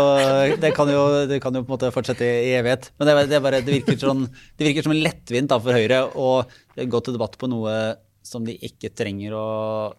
det, 0.63 0.71
kan 0.79 0.93
jo, 0.95 1.03
det 1.29 1.41
kan 1.45 1.59
jo 1.59 1.61
på 1.67 1.69
en 1.69 1.75
måte 1.75 1.91
fortsette 1.93 2.25
i 2.25 2.55
evighet. 2.57 2.89
Men 2.97 3.11
det, 3.11 3.17
det, 3.35 3.43
bare, 3.45 3.61
det 3.67 3.75
virker, 3.75 3.99
sånn, 4.01 4.25
det 4.57 4.71
virker 4.71 4.87
som 4.87 4.95
en 4.97 5.03
lettvint 5.05 5.53
da, 5.53 5.61
for 5.61 5.77
Høyre 5.77 6.01
å 6.17 6.31
gå 6.81 7.03
til 7.05 7.19
debatt 7.19 7.37
på 7.37 7.51
noe 7.53 7.77
som 8.27 8.45
de 8.47 8.57
ikke 8.67 8.91
trenger 8.97 9.35
å 9.37 9.47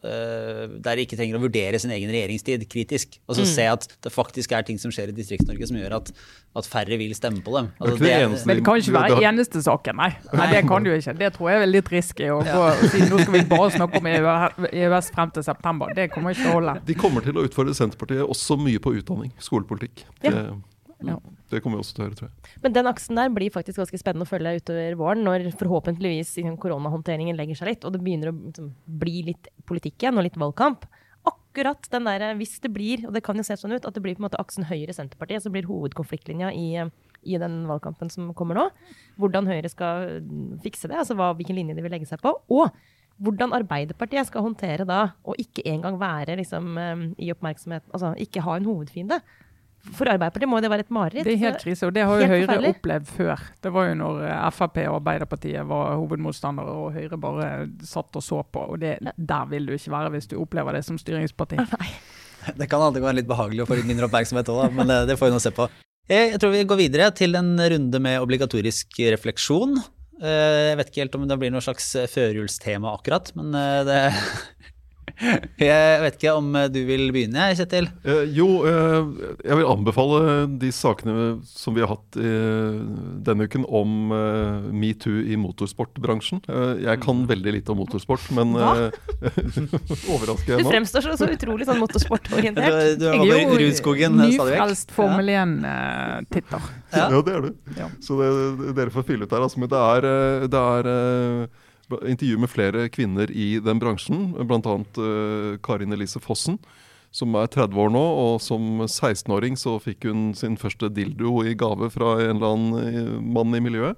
uh, 0.04 0.64
Der 0.84 1.00
de 1.00 1.06
ikke 1.06 1.18
trenger 1.18 1.38
å 1.38 1.42
vurdere 1.42 1.80
sin 1.82 1.94
egen 1.96 2.12
regjeringstid 2.14 2.66
kritisk. 2.70 3.18
Og 3.28 3.38
så 3.38 3.46
mm. 3.46 3.50
se 3.54 3.68
at 3.72 3.88
det 4.04 4.14
faktisk 4.14 4.54
er 4.56 4.68
ting 4.68 4.80
som 4.82 4.94
skjer 4.94 5.14
i 5.14 5.16
Distrikts-Norge 5.18 5.70
som 5.70 5.80
gjør 5.80 5.98
at, 6.02 6.12
at, 6.60 6.70
færre 6.70 7.00
vil 7.00 7.16
stemme 7.18 7.42
på 7.46 7.56
dem. 7.56 7.72
Altså, 7.80 7.98
det, 8.04 8.12
det, 8.12 8.44
men 8.50 8.60
det 8.60 8.66
kan 8.68 8.82
ikke 8.82 8.96
være 8.98 9.20
eneste 9.32 9.64
saken, 9.66 10.00
nei. 10.02 10.12
nei. 10.34 10.48
Det 10.54 10.64
kan 10.70 10.86
du 10.86 10.94
ikke. 10.94 11.18
Det 11.18 11.34
tror 11.38 11.52
jeg 11.54 11.66
er 11.66 11.72
litt 11.72 11.92
risky 11.94 12.32
å 12.34 12.40
gå 12.46 12.64
og 12.68 12.88
si 12.94 13.04
nå 13.08 13.22
skal 13.24 13.38
vi 13.38 13.44
bare 13.50 13.70
snakke 13.76 14.02
om 14.02 14.10
EØS 14.12 15.12
frem 15.16 15.36
til 15.36 15.48
september. 15.48 15.94
Det 15.98 16.10
kommer 16.14 16.36
ikke 16.36 16.46
til 16.46 16.54
å 16.54 16.58
holde. 16.60 16.80
De 16.88 16.98
kommer 16.98 17.26
til 17.26 17.40
å 17.40 17.46
utfordre 17.48 17.76
Senterpartiet 17.78 18.26
også 18.28 18.60
mye 18.62 18.82
på 18.84 18.98
utdanning, 19.00 19.32
skolepolitikk. 19.44 20.06
Ja. 20.26 20.34
Det, 20.34 20.44
ja. 21.06 21.18
Det 21.52 21.60
kommer 21.62 21.78
vi 21.78 21.84
også 21.84 21.96
til 21.96 22.04
å 22.04 22.08
høre, 22.08 22.18
tror 22.18 22.30
jeg. 22.30 22.54
Men 22.64 22.74
den 22.76 22.90
aksen 22.90 23.20
der 23.20 23.34
blir 23.34 23.54
faktisk 23.54 23.82
ganske 23.84 24.00
spennende 24.02 24.26
å 24.26 24.30
følge 24.30 24.56
utover 24.58 24.96
våren, 25.00 25.26
når 25.28 25.50
forhåpentligvis 25.60 26.34
liksom, 26.40 26.58
koronahåndteringen 26.62 27.38
legger 27.38 27.60
seg 27.60 27.72
litt, 27.72 27.86
og 27.86 27.94
det 27.94 28.02
begynner 28.04 28.32
å 28.32 28.38
liksom, 28.38 28.72
bli 29.04 29.22
litt 29.30 29.52
politikk 29.70 30.02
igjen, 30.02 30.18
og 30.18 30.26
litt 30.26 30.40
valgkamp. 30.42 30.88
Akkurat 31.28 31.90
den 31.94 32.10
der, 32.10 32.28
hvis 32.40 32.58
det 32.64 32.74
blir, 32.74 33.06
og 33.08 33.14
det 33.16 33.24
kan 33.26 33.38
jo 33.38 33.46
se 33.46 33.60
sånn 33.60 33.76
ut, 33.78 33.86
at 33.86 33.94
det 33.94 34.04
blir 34.04 34.18
på 34.18 34.24
en 34.24 34.28
måte 34.30 34.42
aksen 34.42 34.68
Høyre-Senterpartiet 34.70 35.46
som 35.46 35.54
blir 35.54 35.70
hovedkonfliktlinja 35.70 36.52
i, 36.56 36.68
i 37.28 37.40
den 37.42 37.64
valgkampen 37.70 38.12
som 38.14 38.34
kommer 38.38 38.58
nå. 38.58 38.68
Hvordan 39.22 39.50
Høyre 39.50 39.72
skal 39.72 40.22
fikse 40.66 40.90
det, 40.90 41.00
altså 41.04 41.18
hva, 41.20 41.34
hvilken 41.38 41.60
linje 41.60 41.78
de 41.78 41.86
vil 41.86 41.94
legge 41.94 42.10
seg 42.10 42.24
på. 42.24 42.34
Og 42.54 42.72
hvordan 43.18 43.56
Arbeiderpartiet 43.58 44.30
skal 44.30 44.46
håndtere 44.46 44.86
da, 44.86 45.02
og 45.26 45.40
ikke 45.42 45.66
engang 45.70 45.98
være 46.02 46.38
liksom, 46.38 46.78
i 47.18 47.32
oppmerksomhet, 47.34 47.86
altså 47.90 48.14
ikke 48.22 48.44
ha 48.46 48.58
en 48.60 48.70
hovedfiende. 48.70 49.22
For 49.96 50.10
Arbeiderpartiet 50.12 50.50
må 50.50 50.60
det 50.64 50.70
være 50.72 50.86
et 50.86 50.94
mareritt. 50.94 51.26
Det 51.28 51.34
er 51.36 51.42
helt 51.46 51.64
krise, 51.64 51.88
og 51.88 51.94
det 51.96 52.04
har 52.08 52.22
jo 52.22 52.28
Høyre 52.32 52.58
opplevd 52.72 53.10
før. 53.10 53.44
Det 53.64 53.72
var 53.74 53.90
jo 53.90 53.96
når 54.02 54.22
eh, 54.28 54.46
Frp 54.54 54.80
og 54.84 55.00
Arbeiderpartiet 55.00 55.68
var 55.70 55.96
hovedmotstandere, 55.96 56.76
og 56.84 56.94
Høyre 56.98 57.20
bare 57.22 57.50
satt 57.88 58.20
og 58.20 58.26
så 58.26 58.44
på. 58.44 58.68
Og 58.74 58.82
det, 58.84 58.98
der 59.16 59.50
vil 59.52 59.68
du 59.70 59.76
ikke 59.78 59.94
være 59.96 60.14
hvis 60.16 60.30
du 60.32 60.38
opplever 60.42 60.78
det 60.78 60.84
som 60.88 61.00
styringsparti. 61.02 61.60
Nei. 61.78 61.92
Det 62.58 62.70
kan 62.72 62.84
alltid 62.84 63.04
være 63.04 63.20
litt 63.20 63.28
behagelig 63.30 63.66
å 63.66 63.68
få 63.68 63.80
litt 63.80 63.90
mindre 63.90 64.08
oppmerksomhet 64.08 64.50
òg, 64.54 64.72
men 64.76 64.88
det, 64.88 65.02
det 65.10 65.18
får 65.20 65.30
vi 65.30 65.36
nå 65.36 65.44
se 65.44 65.52
på. 65.56 65.68
Jeg 66.08 66.40
tror 66.40 66.54
vi 66.54 66.64
går 66.70 66.80
videre 66.80 67.10
til 67.12 67.36
en 67.36 67.50
runde 67.60 68.00
med 68.00 68.22
obligatorisk 68.24 69.02
refleksjon. 69.18 69.76
Eh, 70.22 70.72
jeg 70.72 70.78
vet 70.80 70.92
ikke 70.92 71.04
helt 71.04 71.18
om 71.20 71.28
det 71.28 71.40
blir 71.42 71.52
noe 71.52 71.66
slags 71.66 71.90
førjulstema 72.14 72.94
akkurat, 72.96 73.34
men 73.36 73.52
eh, 73.58 73.82
det 73.88 74.00
Jeg 75.18 76.02
vet 76.04 76.18
ikke 76.20 76.34
om 76.38 76.52
du 76.70 76.80
vil 76.86 77.08
begynne, 77.14 77.48
Kjetil? 77.58 77.88
Eh, 78.06 78.24
jo, 78.38 78.48
eh, 78.70 79.08
jeg 79.48 79.58
vil 79.60 79.70
anbefale 79.70 80.20
de 80.62 80.70
sakene 80.76 81.16
som 81.48 81.74
vi 81.74 81.82
har 81.82 81.90
hatt 81.96 82.20
eh, 82.22 82.78
denne 83.26 83.48
uken 83.50 83.66
om 83.66 84.14
eh, 84.14 84.70
metoo 84.70 85.24
i 85.26 85.40
motorsportbransjen. 85.42 86.44
Eh, 86.46 86.84
jeg 86.86 87.02
kan 87.04 87.24
mm. 87.24 87.28
veldig 87.34 87.56
lite 87.58 87.74
om 87.74 87.82
motorsport, 87.82 88.30
men 88.38 88.54
eh, 88.62 88.98
overrasker 90.14 90.54
jeg 90.54 90.62
nå? 90.62 90.68
Du 90.68 90.74
fremstår 90.76 91.08
så, 91.08 91.18
så 91.24 91.32
utrolig 91.34 91.70
sånn 91.70 91.82
motorsportorientert. 91.82 92.80
Du, 93.02 93.08
du 93.08 93.10
jeg 93.10 93.34
er 93.42 93.46
jo 93.48 93.62
Rudskogen 93.64 94.20
nyfrelst 94.22 94.94
Formel 94.96 95.34
1-titter. 95.34 96.74
Ja. 96.94 97.08
ja. 97.10 97.24
det 97.26 97.40
er 97.40 97.48
du. 97.50 97.54
Ja. 97.80 97.90
Så 98.06 98.22
det, 98.22 98.30
dere 98.78 98.94
får 98.94 99.08
fylle 99.10 99.26
ut 99.26 99.34
der. 99.34 99.48
Altså, 99.50 99.64
men 99.64 99.74
det 99.74 99.82
er, 99.82 100.12
det 100.46 100.68
er 100.78 100.94
intervju 101.96 102.38
med 102.42 102.52
flere 102.52 102.88
kvinner 102.94 103.32
i 103.32 103.58
den 103.64 103.80
bransjen, 103.80 104.34
bl.a. 104.38 104.76
Uh, 104.98 105.56
Karin 105.64 105.96
Elise 105.96 106.22
Fossen, 106.24 106.60
som 107.16 107.36
er 107.40 107.50
30 107.54 107.80
år 107.86 107.94
nå. 107.94 108.04
Og 108.26 108.42
som 108.44 108.84
16-åring 108.86 109.58
så 109.60 109.78
fikk 109.84 110.10
hun 110.10 110.32
sin 110.38 110.60
første 110.60 110.92
dildo 110.94 111.42
i 111.48 111.56
gave 111.58 111.90
fra 111.94 112.18
en 112.26 112.38
eller 112.38 112.54
annen 112.54 112.92
eh, 112.92 113.16
mann 113.24 113.56
i 113.56 113.64
miljøet. 113.64 113.98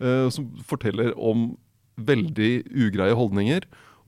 Uh, 0.00 0.28
som 0.32 0.48
forteller 0.68 1.14
om 1.16 1.54
veldig 1.96 2.66
ugreie 2.68 3.16
holdninger. 3.16 3.64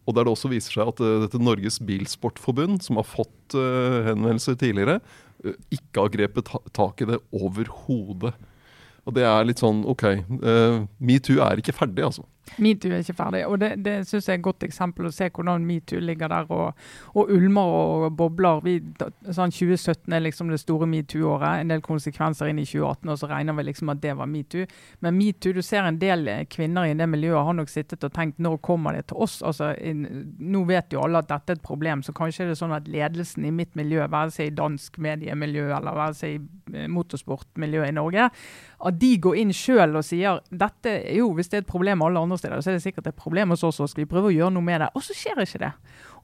og 0.09 0.15
der 0.17 0.25
det 0.25 0.33
også 0.33 0.49
viser 0.49 0.73
seg 0.73 0.89
at 0.89 1.01
uh, 1.05 1.21
dette 1.25 1.41
Norges 1.41 1.79
Bilsportforbund, 1.85 2.81
som 2.81 2.97
har 2.97 3.05
fått 3.05 3.57
uh, 3.57 4.09
henvendelser 4.09 4.57
tidligere, 4.57 5.03
uh, 5.45 5.53
ikke 5.69 6.01
har 6.01 6.15
grepet 6.15 6.49
ta 6.49 6.61
tak 6.73 7.03
i 7.03 7.09
det 7.11 7.19
overhodet. 7.29 8.33
Og 9.05 9.17
det 9.17 9.25
er 9.29 9.45
litt 9.45 9.61
sånn 9.61 9.87
OK, 9.89 10.05
metoo 11.01 11.39
er 11.41 11.61
ikke 11.61 11.73
ferdig, 11.77 12.05
altså. 12.05 12.27
Metoo 12.59 12.93
er 12.93 13.03
ikke 13.05 13.17
ferdig. 13.19 13.45
og 13.47 13.59
Det, 13.61 13.71
det 13.85 13.95
synes 14.09 14.29
jeg 14.29 14.35
er 14.35 14.39
et 14.39 14.47
godt 14.47 14.65
eksempel 14.67 15.09
å 15.09 15.13
se 15.15 15.29
hvordan 15.29 15.67
metoo 15.67 16.01
ligger 16.01 16.33
der 16.33 16.51
og, 16.55 16.79
og, 17.15 17.31
ulmer 17.35 17.75
og 17.75 18.17
bobler. 18.17 18.63
Vi, 18.65 18.77
sånn 19.31 19.55
2017 19.55 20.15
er 20.15 20.25
liksom 20.25 20.53
det 20.53 20.61
store 20.63 20.89
metoo-året. 20.91 21.63
En 21.63 21.73
del 21.73 21.85
konsekvenser 21.85 22.51
inn 22.51 22.63
i 22.63 22.67
2018, 22.67 23.13
og 23.13 23.21
så 23.21 23.31
regner 23.31 23.59
vi 23.59 23.67
liksom 23.69 23.93
at 23.93 24.03
det 24.03 24.17
var 24.19 24.31
metoo. 24.31 24.67
Men 25.05 25.19
metoo, 25.19 25.55
du 25.55 25.63
ser 25.63 25.87
en 25.87 26.01
del 26.01 26.29
kvinner 26.51 26.89
i 26.89 26.97
det 26.99 27.09
miljøet 27.11 27.45
har 27.47 27.59
nok 27.59 27.73
sittet 27.73 28.07
og 28.07 28.15
tenkt 28.15 28.41
når 28.43 28.59
kommer 28.65 28.97
det 28.97 29.09
til 29.11 29.23
oss? 29.25 29.39
Altså, 29.47 29.73
in, 29.79 30.07
nå 30.39 30.65
vet 30.69 30.93
jo 30.95 31.05
alle 31.05 31.23
at 31.23 31.31
dette 31.31 31.55
er 31.55 31.61
et 31.61 31.65
problem, 31.65 32.03
så 32.03 32.15
kanskje 32.17 32.47
er 32.47 32.53
det 32.53 32.59
sånn 32.61 32.75
at 32.77 32.89
ledelsen 32.91 33.47
i 33.49 33.55
mitt 33.55 33.77
miljø, 33.79 34.07
være 34.09 34.35
seg 34.35 34.51
i 34.51 34.57
dansk 34.57 34.99
mediemiljø 35.03 35.69
eller 35.77 35.99
være 35.99 36.19
seg 36.19 36.37
i 36.37 36.41
eh, 36.75 36.89
motorsportmiljøet 36.93 37.93
i 37.93 37.97
Norge, 37.97 38.29
at 38.89 38.99
de 39.01 39.13
går 39.19 39.41
inn 39.41 39.55
sjøl 39.55 39.99
og 39.99 40.07
sier 40.07 40.41
dette 40.51 40.95
jo, 41.17 41.33
hvis 41.35 41.51
det 41.51 41.61
er 41.61 41.65
et 41.65 41.71
problem 41.71 42.05
alle 42.07 42.23
andre 42.23 42.38
steder, 42.41 42.63
så 42.63 42.73
er 42.73 42.79
det 42.79 42.85
sikkert 42.85 43.11
et 43.11 43.19
problem 43.19 43.55
hos 43.55 43.65
oss, 43.67 43.81
og 43.83 43.91
skal 43.91 44.05
vi 44.05 44.11
prøve 44.11 44.31
å 44.31 44.35
gjøre 44.35 44.55
noe 44.57 44.65
med 44.65 44.83
det. 44.85 44.89
Og 44.95 45.05
så 45.05 45.17
skjer 45.17 45.43
ikke 45.45 45.63
det. 45.67 45.75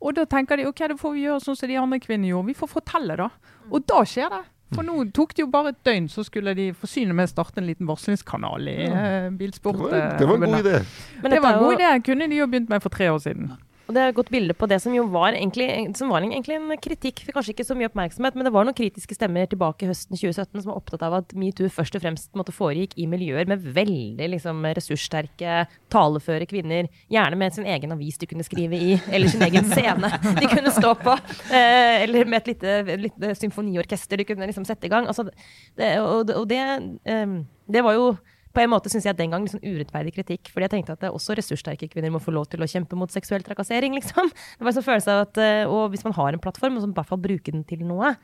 Og 0.01 0.17
da 0.17 0.25
tenker 0.31 0.61
de 0.61 0.67
ok, 0.71 0.87
da 0.91 0.99
får 1.01 1.15
vi 1.15 1.27
gjøre 1.27 1.45
sånn 1.45 1.59
som 1.61 1.71
de 1.71 1.79
andre 1.81 2.01
kvinnene 2.03 2.33
gjorde, 2.33 2.51
vi 2.51 2.59
får 2.59 2.73
fortelle, 2.79 3.19
da. 3.21 3.31
Og 3.71 3.87
da 3.89 4.03
skjer 4.09 4.33
det. 4.35 4.43
For 4.75 4.87
nå 4.87 4.97
tok 5.15 5.35
det 5.37 5.45
jo 5.45 5.51
bare 5.53 5.71
et 5.75 5.81
døgn, 5.87 6.09
så 6.11 6.25
skulle 6.27 6.55
de 6.57 6.71
forsyne 6.79 7.15
med 7.15 7.29
å 7.29 7.31
starte 7.31 7.61
en 7.61 7.69
liten 7.69 7.87
varslingskanal 7.87 8.71
i 8.71 8.79
ja. 8.89 9.05
bilsport. 9.31 9.79
Det 9.79 9.93
var, 9.93 10.17
det 10.19 10.29
var 10.31 10.41
en 10.41 10.49
god 10.49 10.65
idé. 10.65 10.81
Men 11.21 11.35
det 11.35 11.43
var 11.45 11.59
en 11.59 11.63
god 11.63 11.77
idé. 11.77 11.91
Kunne 12.09 12.29
de 12.33 12.41
jo 12.41 12.49
begynt 12.51 12.73
med 12.73 12.83
for 12.83 12.95
tre 12.95 13.11
år 13.13 13.21
siden. 13.23 13.53
Og 13.85 13.93
det 13.93 14.01
er 14.01 14.11
et 14.11 14.17
godt 14.17 14.31
bilde 14.33 14.55
på 14.57 14.67
det 14.71 14.79
som 14.81 14.95
jo 14.97 15.05
var 15.13 15.35
egentlig, 15.37 15.67
som 15.99 16.09
var 16.13 16.25
egentlig 16.25 16.57
en 16.57 16.73
kritikk, 16.81 17.21
for 17.27 17.37
kanskje 17.37 17.53
ikke 17.53 17.67
så 17.69 17.77
mye 17.77 17.91
oppmerksomhet, 17.91 18.37
men 18.37 18.47
det 18.47 18.53
var 18.55 18.65
noen 18.65 18.77
kritiske 18.77 19.17
stemmer 19.17 19.49
tilbake 19.51 19.89
høsten 19.91 20.17
2017 20.17 20.63
som 20.63 20.71
var 20.71 20.79
opptatt 20.81 21.05
av 21.05 21.19
at 21.19 21.35
metoo 21.37 21.69
først 21.73 21.99
og 21.99 22.05
fremst 22.05 22.31
måtte 22.39 22.55
foregikk 22.57 22.97
i 22.97 23.09
miljøer 23.11 23.49
med 23.51 23.67
veldig 23.77 24.31
liksom, 24.37 24.65
ressurssterke, 24.79 25.67
taleføre 25.93 26.49
kvinner. 26.49 26.89
Gjerne 27.13 27.41
med 27.41 27.57
sin 27.57 27.69
egen 27.69 27.93
avis 27.93 28.17
de 28.21 28.31
kunne 28.31 28.47
skrive 28.47 28.81
i, 28.81 28.97
eller 29.13 29.33
sin 29.33 29.45
egen 29.45 29.69
scene 29.69 30.13
de 30.41 30.49
kunne 30.49 30.73
stå 30.73 30.95
på. 31.05 31.19
Eh, 31.55 32.05
eller 32.07 32.25
med 32.25 32.41
et 32.41 32.55
lite, 32.55 33.01
lite, 33.05 33.35
symfoniorkester 33.37 34.21
de 34.21 34.29
kunne 34.29 34.49
liksom 34.49 34.65
sette 34.65 34.89
i 34.89 34.93
gang. 34.93 35.11
Altså, 35.11 35.29
det, 35.77 35.97
og, 36.01 36.33
og 36.33 36.49
det, 36.49 36.63
eh, 37.05 37.37
det 37.69 37.85
var 37.85 38.01
jo 38.01 38.15
på 38.55 38.63
en 38.63 38.71
måte 38.71 38.91
syns 38.93 39.07
jeg 39.09 39.19
den 39.19 39.33
gang 39.35 39.47
liksom 39.47 39.63
urettferdig 39.65 40.15
kritikk. 40.15 40.51
fordi 40.53 40.69
jeg 40.69 40.75
tenkte 40.77 40.95
at 40.95 41.03
det 41.03 41.09
er 41.11 41.17
også 41.17 41.37
ressurssterke 41.39 41.89
kvinner 41.91 42.13
må 42.15 42.23
få 42.23 42.35
lov 42.35 42.47
til 42.53 42.63
å 42.63 42.71
kjempe 42.71 42.99
mot 42.99 43.11
seksuell 43.11 43.43
trakassering. 43.43 43.97
liksom. 43.99 44.31
Det 44.31 44.63
var 44.63 44.71
en 44.71 44.79
sånn 44.79 44.87
følelse 44.87 45.11
av 45.11 45.27
at, 45.27 45.39
eh, 45.39 45.65
Og 45.67 45.91
hvis 45.91 46.05
man 46.05 46.15
har 46.15 46.33
en 46.33 46.39
plattform, 46.41 46.79
så 46.79 46.89
i 46.89 46.95
hvert 46.95 47.11
fall 47.11 47.19
bruke 47.19 47.51
den 47.51 47.65
til 47.65 47.85
noe. 47.85 48.17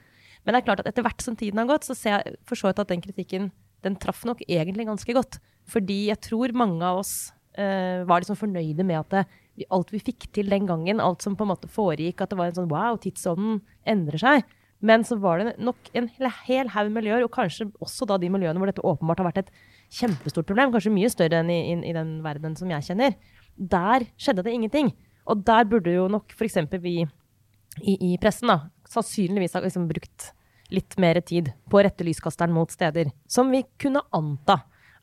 Men 0.44 0.54
det 0.54 0.62
er 0.62 0.68
klart 0.68 0.80
at 0.80 0.88
etter 0.88 1.02
hvert 1.04 1.20
som 1.20 1.36
tiden 1.36 1.58
har 1.58 1.66
gått, 1.66 1.84
så 1.84 1.96
ser 1.96 2.22
jeg 2.22 2.36
for 2.44 2.56
så 2.56 2.70
vidt 2.70 2.80
at 2.80 2.88
den 2.88 3.02
kritikken 3.02 3.50
den 3.82 3.96
traff 3.96 4.24
nok 4.24 4.40
egentlig 4.48 4.86
ganske 4.86 5.12
godt. 5.12 5.40
Fordi 5.68 6.08
jeg 6.08 6.20
tror 6.20 6.52
mange 6.56 6.84
av 6.84 7.00
oss 7.02 7.32
uh, 7.58 8.04
var 8.08 8.20
liksom 8.20 8.38
fornøyde 8.38 8.84
med 8.84 9.00
at 9.00 9.10
det, 9.10 9.24
alt 9.72 9.92
vi 9.92 10.00
fikk 10.00 10.30
til 10.32 10.48
den 10.52 10.68
gangen, 10.68 11.00
alt 11.00 11.22
som 11.24 11.36
på 11.36 11.44
en 11.44 11.52
måte 11.52 11.68
foregikk, 11.68 12.20
at 12.20 12.32
det 12.32 12.38
var 12.40 12.50
en 12.50 12.58
sånn 12.60 12.70
wow, 12.72 12.96
tidsånden 13.00 13.60
endrer 13.88 14.20
seg. 14.20 14.44
Men 14.80 15.04
så 15.04 15.18
var 15.20 15.42
det 15.42 15.58
nok 15.60 15.90
en 15.96 16.08
hel 16.46 16.70
haug 16.72 16.88
miljøer, 16.92 17.24
og 17.26 17.34
kanskje 17.34 17.68
også 17.84 18.08
da 18.08 18.16
de 18.20 18.30
miljøene 18.32 18.60
hvor 18.60 18.70
dette 18.70 18.84
åpenbart 18.84 19.20
har 19.20 19.28
vært 19.28 19.42
et 19.42 19.52
kjempestort 19.90 20.48
problem, 20.48 20.72
kanskje 20.72 20.92
mye 20.94 21.10
større 21.12 21.40
enn 21.42 21.52
i, 21.52 21.60
i, 21.72 21.76
i 21.90 21.94
den 21.96 22.18
verden 22.24 22.56
som 22.58 22.70
jeg 22.70 22.86
kjenner. 22.90 23.16
Der 23.56 24.06
skjedde 24.20 24.44
det 24.46 24.54
ingenting. 24.54 24.92
Og 25.30 25.42
der 25.46 25.66
burde 25.68 25.94
jo 25.94 26.06
nok 26.10 26.32
f.eks. 26.36 26.58
vi 26.80 27.02
i, 27.02 27.94
i, 27.94 28.16
pressen 28.22 28.50
da, 28.50 28.58
sannsynligvis 28.90 29.54
ha 29.56 29.62
liksom 29.64 29.86
brukt 29.90 30.32
litt 30.70 30.96
mer 31.02 31.18
tid 31.26 31.52
på 31.70 31.78
å 31.80 31.84
rette 31.86 32.06
lyskasteren 32.06 32.54
mot 32.54 32.70
steder 32.70 33.10
som 33.30 33.50
vi 33.50 33.64
kunne 33.82 34.02
anta 34.14 34.60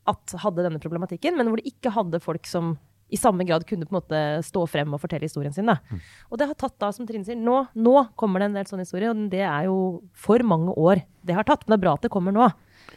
at 0.08 0.36
hadde 0.40 0.64
denne 0.64 0.80
problematikken, 0.80 1.36
men 1.36 1.50
hvor 1.50 1.60
det 1.60 1.68
ikke 1.68 1.92
hadde 1.92 2.20
folk 2.24 2.48
som 2.48 2.76
i 3.08 3.16
samme 3.16 3.44
grad 3.48 3.64
kunne 3.68 3.86
på 3.88 3.92
en 3.92 3.98
måte 3.98 4.20
stå 4.44 4.66
frem 4.68 4.92
og 4.92 5.00
fortelle 5.00 5.24
historien 5.28 5.52
sin. 5.52 5.68
Da. 5.68 5.78
Mm. 5.88 6.00
Og 6.28 6.40
det 6.40 6.48
har 6.50 6.58
tatt 6.60 6.76
da, 6.80 6.90
som 6.92 7.08
Trine 7.08 7.24
sier, 7.24 7.38
nå, 7.40 7.62
nå 7.72 7.94
kommer 8.20 8.42
det 8.42 8.50
en 8.50 8.58
del 8.58 8.68
sånne 8.68 8.84
historier, 8.84 9.12
og 9.12 9.30
det 9.32 9.44
er 9.48 9.68
jo 9.68 9.78
for 10.12 10.44
mange 10.44 10.74
år 10.76 11.00
det 11.24 11.36
har 11.36 11.48
tatt. 11.48 11.64
Men 11.64 11.74
det 11.74 11.78
er 11.78 11.84
bra 11.86 11.94
at 11.96 12.04
det 12.04 12.12
kommer 12.12 12.36
nå. 12.36 12.50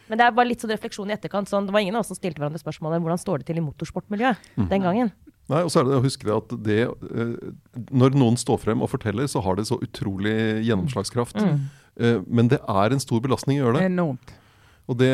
Men 0.09 0.19
det 0.19 0.25
er 0.25 0.35
bare 0.35 0.49
litt 0.49 0.63
sånn 0.63 0.73
refleksjon 0.73 1.11
i 1.11 1.15
etterkant. 1.15 1.49
Sånn, 1.49 1.67
det 1.67 1.75
var 1.75 1.83
ingen 1.83 1.97
av 1.97 2.03
oss 2.03 2.11
som 2.11 2.19
stilte 2.19 2.41
hverandre 2.41 2.61
spørsmålet 2.61 3.03
hvordan 3.03 3.21
står 3.21 3.41
det 3.41 3.49
til 3.49 3.61
i 3.61 3.65
motorsportmiljøet 3.65 4.49
mm. 4.55 4.67
den 4.71 4.87
gangen. 4.87 5.13
Nei, 5.51 5.63
og 5.65 5.71
så 5.73 5.81
er 5.81 5.87
det 5.87 5.97
å 5.97 6.03
huske 6.03 6.31
at 6.31 6.53
det, 6.63 6.81
eh, 6.87 7.31
Når 7.91 8.13
noen 8.15 8.37
står 8.39 8.61
frem 8.61 8.83
og 8.83 8.91
forteller, 8.91 9.27
så 9.27 9.41
har 9.43 9.57
det 9.57 9.67
så 9.67 9.79
utrolig 9.83 10.35
gjennomslagskraft. 10.67 11.41
Mm. 11.41 11.57
Eh, 11.97 12.21
men 12.27 12.51
det 12.51 12.61
er 12.61 12.93
en 12.93 13.03
stor 13.03 13.23
belastning 13.23 13.59
å 13.59 13.65
gjøre 13.65 13.79
det. 13.79 13.89
Enormt. 13.91 14.37
Og 14.89 14.97
det, 14.99 15.11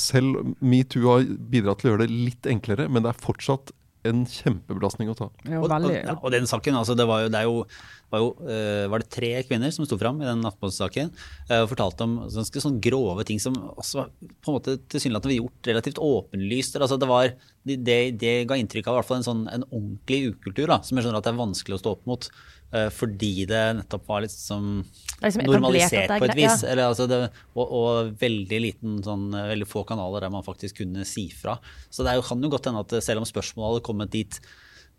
selv 0.00 0.54
metoo 0.64 1.06
har 1.12 1.26
bidratt 1.50 1.82
til 1.82 1.90
å 1.90 1.92
gjøre 1.92 2.06
det 2.06 2.14
litt 2.14 2.48
enklere, 2.50 2.88
men 2.90 3.04
det 3.04 3.12
er 3.12 3.20
fortsatt 3.22 3.72
en 4.06 4.24
kjempebelastning 4.30 5.10
å 5.10 5.16
ta. 5.18 5.26
Ja, 5.48 5.58
og, 5.58 5.72
og, 5.72 5.94
og, 6.22 6.28
den 6.34 6.46
saken, 6.48 6.76
altså, 6.78 6.94
det 6.98 7.06
var 7.08 7.24
jo, 7.24 7.30
det 7.34 7.40
jo, 7.44 7.56
var, 8.12 8.22
jo 8.22 8.28
uh, 8.46 8.84
var 8.92 9.02
det 9.02 9.10
tre 9.14 9.30
kvinner 9.48 9.72
som 9.74 9.86
sto 9.88 9.98
fram 10.00 10.20
i 10.22 10.28
den 10.28 10.44
Aftenposten-saken 10.46 11.10
uh, 11.50 11.60
og 11.64 11.70
fortalte 11.72 12.06
om 12.06 12.14
ganske 12.24 12.62
sånn 12.62 12.78
grove 12.84 13.26
ting 13.28 13.42
som 13.42 13.56
også 13.74 14.06
på 14.14 14.52
en 14.52 14.58
måte 14.58 14.76
tilsynelatende 14.86 15.34
var 15.34 15.40
gjort 15.40 15.72
relativt 15.72 16.02
åpenlyst. 16.04 16.78
Altså, 16.78 17.00
det, 17.00 17.10
var, 17.10 17.32
det, 17.66 17.98
det, 18.20 18.34
ga 18.48 18.60
inntrykk 18.60 18.88
av 18.88 18.98
i 18.98 19.00
hvert 19.00 19.10
fall 19.10 19.20
en, 19.20 19.28
sånn, 19.28 19.44
en 19.50 19.66
ordentlig 19.68 20.34
ukultur 20.34 20.70
da, 20.70 20.80
som 20.86 20.98
jeg 20.98 21.08
skjønner 21.08 21.22
at 21.22 21.28
det 21.28 21.34
er 21.34 21.42
vanskelig 21.42 21.78
å 21.78 21.82
stå 21.82 21.96
opp 21.96 22.06
mot. 22.08 22.30
Uh, 22.68 22.90
fordi 22.92 23.46
det 23.48 23.60
nettopp 23.78 24.02
var 24.10 24.20
litt 24.20 24.34
som 24.34 24.82
liksom 25.22 25.46
normalisert 25.48 26.10
på 26.12 26.26
et 26.26 26.36
vis. 26.36 26.60
Ja. 26.60 26.74
Eller, 26.74 26.90
altså 26.90 27.06
det, 27.08 27.22
og, 27.54 27.64
og, 27.64 28.10
veldig 28.20 28.58
liten 28.60 28.98
sånn, 29.04 29.30
veldig 29.32 29.68
få 29.68 29.86
kanaler 29.88 30.26
der 30.26 30.34
man 30.34 30.44
faktisk 30.44 30.82
kunne 30.82 31.06
si 31.08 31.30
fra. 31.32 31.56
Så 31.88 32.04
det 32.04 32.18
jo, 32.18 32.24
kan 32.28 32.44
jo 32.44 32.50
godt 32.52 32.68
hende 32.68 32.84
at 32.84 32.92
selv 33.04 33.22
om 33.22 33.28
spørsmålet 33.28 33.78
hadde 33.78 33.86
kommet 33.88 34.12
dit 34.12 34.40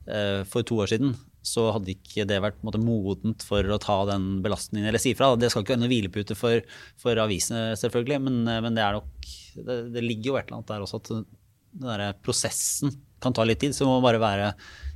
uh, 0.09 0.41
for 0.49 0.65
to 0.65 0.79
år 0.81 0.89
siden, 0.95 1.13
så 1.45 1.69
hadde 1.75 1.93
ikke 1.93 2.25
det 2.27 2.41
vært 2.43 2.57
måte, 2.65 2.81
modent 2.81 3.45
for 3.45 3.63
å 3.63 3.79
ta 3.81 3.99
den 4.09 4.41
belastningen 4.45 4.89
eller 4.89 5.01
si 5.01 5.13
fra. 5.17 5.35
Det 5.39 5.51
skal 5.53 5.63
ikke 5.63 5.75
være 5.75 5.83
noen 5.83 5.93
hvilepute 5.93 6.37
for, 6.37 6.65
for 6.99 7.21
avisene, 7.21 7.77
selvfølgelig, 7.79 8.19
men, 8.25 8.41
men, 8.65 8.75
det 8.75 8.83
er 8.83 8.97
nok 8.97 9.29
det, 9.59 9.77
det, 9.93 10.03
ligger 10.03 10.33
jo 10.33 10.39
et 10.39 10.49
eller 10.49 10.59
annet 10.59 10.73
der 10.73 10.87
også 10.87 11.03
at 11.03 11.13
den 11.13 11.29
der 11.85 12.05
prosessen 12.25 12.97
kan 13.21 13.35
ta 13.35 13.45
litt 13.45 13.61
tid. 13.61 13.75
Så 13.75 13.85
det 13.85 13.91
må 13.91 14.01
bare 14.03 14.21
være 14.21 14.53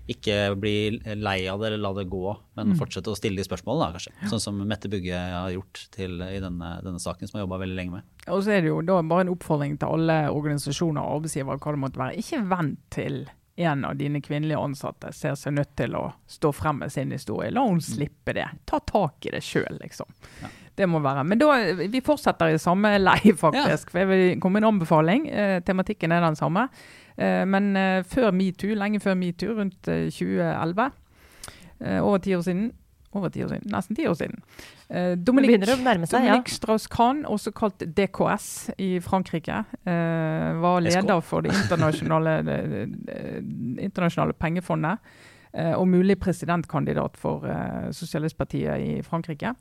ikke 0.09 0.55
bli 0.59 0.99
lei 1.15 1.45
av 1.47 1.61
det 1.61 1.69
eller 1.69 1.79
la 1.79 1.93
det 1.95 2.07
gå, 2.11 2.23
men 2.57 2.73
mm. 2.73 2.79
fortsette 2.79 3.11
å 3.11 3.15
stille 3.15 3.39
de 3.39 3.45
spørsmålene, 3.47 3.85
da, 3.85 3.99
kanskje. 3.99 4.29
Sånn 4.31 4.41
som 4.43 4.57
Mette 4.67 4.91
Bugge 4.91 5.15
har 5.15 5.51
gjort 5.53 5.85
til, 5.95 6.17
i 6.19 6.41
denne, 6.43 6.73
denne, 6.83 6.99
saken, 6.99 7.29
som 7.29 7.39
har 7.39 7.45
jobba 7.45 7.61
veldig 7.63 7.77
lenge 7.77 7.99
med. 7.99 8.09
Og 8.27 8.43
så 8.43 8.57
er 8.57 8.65
det 8.65 8.73
jo 8.73 8.81
da 8.83 8.99
bare 9.07 9.27
en 9.27 9.31
oppfordring 9.31 9.77
til 9.79 9.95
alle 9.95 10.17
organisasjoner 10.33 10.99
og 10.99 11.21
arbeidsgivere, 11.21 11.61
hva 11.63 11.75
det 11.75 11.83
måtte 11.85 12.03
være. 12.03 12.19
Ikke 12.19 12.43
vent 12.51 12.83
til 12.93 13.23
en 13.55 13.85
av 13.85 13.95
dine 13.95 14.21
kvinnelige 14.21 14.57
ansatte 14.59 15.13
ser 15.13 15.37
seg 15.37 15.55
nødt 15.55 15.75
til 15.77 15.95
å 15.95 16.07
stå 16.27 16.51
frem 16.55 16.81
med 16.81 16.91
sin 16.91 17.13
historie. 17.13 17.51
La 17.53 17.63
hun 17.63 17.79
mm. 17.79 17.85
slippe 17.85 18.35
det. 18.35 18.49
Ta 18.65 18.81
tak 18.83 19.29
i 19.29 19.33
det 19.35 19.43
sjøl, 19.45 19.77
liksom. 19.79 20.09
Ja. 20.41 20.51
Det 20.75 20.87
må 20.89 21.03
være. 21.05 21.21
Men 21.29 21.37
da, 21.37 21.51
vi 21.85 22.01
fortsetter 22.01 22.49
i 22.49 22.59
samme 22.61 22.95
lei, 22.97 23.19
faktisk. 23.37 23.87
Ja. 23.87 23.91
For 23.91 24.01
jeg 24.01 24.09
vil 24.09 24.41
komme 24.41 24.57
med 24.57 24.65
en 24.65 24.71
anbefaling. 24.73 25.27
Eh, 25.29 25.59
tematikken 25.65 26.15
er 26.15 26.25
den 26.25 26.37
samme. 26.39 26.65
Eh, 27.17 27.43
men 27.45 27.75
eh, 27.77 28.03
før 28.03 28.31
metoo, 28.31 28.75
lenge 28.77 29.01
før 29.03 29.17
metoo, 29.19 29.57
rundt 29.59 29.81
2011, 29.85 30.89
eh, 31.81 31.99
over 31.99 32.17
ti 32.17 32.35
år 32.35 32.41
siden 32.45 32.71
over 33.13 33.29
ti 33.29 33.43
år 33.43 33.51
siden, 33.53 33.69
nesten 33.71 33.97
ti 33.97 34.07
år 34.09 34.15
siden. 34.17 34.41
Eh, 34.89 35.13
Dominique, 35.17 35.65
Dominique 35.65 36.25
ja. 36.25 36.39
Strauss-Kahn, 36.47 37.23
også 37.29 37.53
kalt 37.55 37.83
DKS 37.97 38.47
i 38.81 38.99
Frankrike, 39.03 39.63
eh, 39.85 40.49
var 40.61 40.81
leder 40.81 41.21
for 41.21 41.45
det 41.45 41.53
internasjonale, 41.53 42.37
det, 42.47 42.57
det, 43.07 43.19
internasjonale 43.85 44.33
pengefondet. 44.33 44.97
Eh, 45.53 45.73
og 45.77 45.87
mulig 45.87 46.17
presidentkandidat 46.19 47.17
for 47.17 47.45
Sosialistpartiet 47.93 48.81
i 48.81 49.01
Frankrike. 49.05 49.53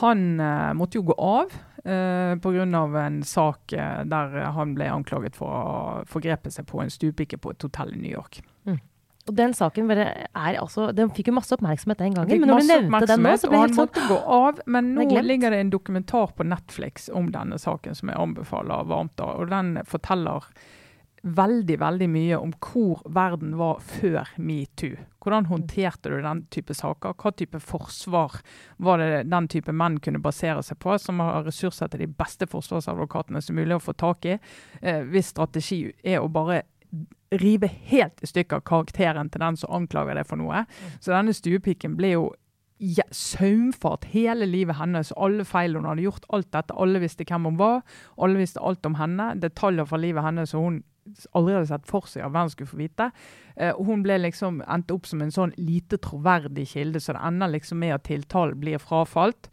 Han 0.00 0.38
måtte 0.78 1.00
jo 1.00 1.08
gå 1.08 1.16
av 1.18 1.50
Uh, 1.80 2.36
Pga. 2.42 2.64
en 3.00 3.22
sak 3.24 3.72
uh, 3.72 4.02
der 4.04 4.34
han 4.52 4.74
ble 4.76 4.90
anklaget 4.92 5.36
for 5.38 5.48
å 5.48 6.04
forgrepe 6.08 6.52
seg 6.52 6.66
på 6.68 6.82
en 6.82 6.92
stupikke 6.92 7.38
på 7.40 7.54
et 7.54 7.62
hotell 7.62 7.94
i 7.94 8.00
New 8.02 8.12
York. 8.12 8.42
Mm. 8.68 8.80
Og 9.28 9.36
Den 9.36 9.54
saken 9.54 9.90
altså, 10.34 10.90
den 10.96 11.10
fikk 11.14 11.28
jo 11.30 11.36
masse 11.36 11.54
oppmerksomhet 11.54 12.00
den 12.00 12.16
gangen. 12.16 12.40
Men 12.40 12.50
når 12.50 12.64
du 12.64 12.70
nevnte 12.72 13.06
den 13.06 13.22
nå, 13.22 13.34
så 13.38 13.50
ble 13.50 13.56
det 13.56 13.62
helt 13.62 13.76
sånn 13.76 13.86
måtte 13.86 14.06
gå 14.08 14.18
av, 14.36 14.60
Men 14.66 14.92
nå 14.96 15.06
ligger 15.22 15.54
det 15.54 15.60
en 15.60 15.72
dokumentar 15.72 16.32
på 16.36 16.46
Netflix 16.48 17.08
om 17.12 17.30
denne 17.32 17.60
saken 17.60 17.96
som 17.96 18.10
jeg 18.10 18.18
anbefaler 18.18 18.88
varmt. 18.90 19.20
av, 19.20 19.40
og 19.40 19.52
Den 19.52 19.78
forteller 19.86 20.48
veldig 21.22 21.76
veldig 21.80 22.08
mye 22.08 22.40
om 22.40 22.52
hvor 22.64 23.02
verden 23.12 23.56
var 23.60 23.80
før 23.84 24.28
metoo. 24.40 24.96
Hvordan 25.20 25.48
håndterte 25.50 26.10
du 26.12 26.18
den 26.24 26.44
type 26.52 26.74
saker? 26.76 27.14
Hva 27.20 27.32
type 27.36 27.60
forsvar 27.60 28.40
var 28.78 29.02
det 29.02 29.22
den 29.30 29.48
type 29.52 29.72
menn 29.76 30.00
kunne 30.00 30.22
basere 30.22 30.62
seg 30.64 30.80
på, 30.80 30.96
som 30.98 31.20
har 31.20 31.44
ressurser 31.46 31.92
til 31.92 32.06
de 32.06 32.10
beste 32.20 32.48
forsvarsadvokatene 32.50 33.42
som 33.44 33.58
mulig 33.60 33.76
å 33.76 33.84
få 33.84 33.96
tak 34.00 34.24
i, 34.26 34.38
eh, 34.80 35.02
hvis 35.04 35.32
strategi 35.34 35.82
er 36.02 36.20
å 36.20 36.32
bare 36.32 36.62
rive 37.30 37.68
helt 37.92 38.22
i 38.22 38.26
stykker 38.26 38.64
karakteren 38.66 39.30
til 39.30 39.42
den 39.44 39.56
som 39.56 39.74
anklager 39.76 40.18
deg 40.18 40.26
for 40.26 40.40
noe. 40.40 40.64
Så 40.98 41.12
denne 41.14 41.34
stuepiken 41.36 41.96
ble 41.98 42.14
jo 42.16 42.24
ja, 42.80 43.04
saumfart 43.12 44.08
hele 44.14 44.48
livet 44.48 44.78
hennes. 44.80 45.12
Alle 45.12 45.44
feil 45.44 45.76
hun 45.76 45.86
hadde 45.86 46.06
gjort, 46.06 46.24
alt 46.32 46.48
dette. 46.56 46.74
Alle 46.74 47.02
visste 47.02 47.26
hvem 47.28 47.50
hun 47.50 47.58
var. 47.60 47.82
Alle 48.16 48.40
visste 48.40 48.62
alt 48.64 48.86
om 48.88 48.96
henne. 48.96 49.34
Detaljer 49.40 49.86
fra 49.86 50.00
livet 50.00 50.24
hennes 50.24 50.50
som 50.54 50.64
hun 50.64 50.80
aldri 51.36 51.56
hadde 51.56 51.70
sett 51.70 51.86
for 51.88 52.08
seg 52.10 52.24
at 52.26 52.34
hvem 52.34 52.50
skulle 52.52 52.70
få 52.70 52.80
vite. 52.80 53.10
Eh, 53.56 53.76
hun 53.76 54.02
ble 54.06 54.18
liksom 54.22 54.62
endte 54.66 54.96
opp 54.96 55.08
som 55.10 55.22
en 55.24 55.34
sånn 55.34 55.54
lite 55.58 56.00
troverdig 56.02 56.68
kilde, 56.72 57.02
så 57.02 57.16
det 57.16 57.22
ender 57.28 57.54
liksom 57.54 57.80
med 57.82 57.96
at 57.96 58.08
tiltalen 58.08 58.60
blir 58.60 58.82
frafalt. 58.82 59.50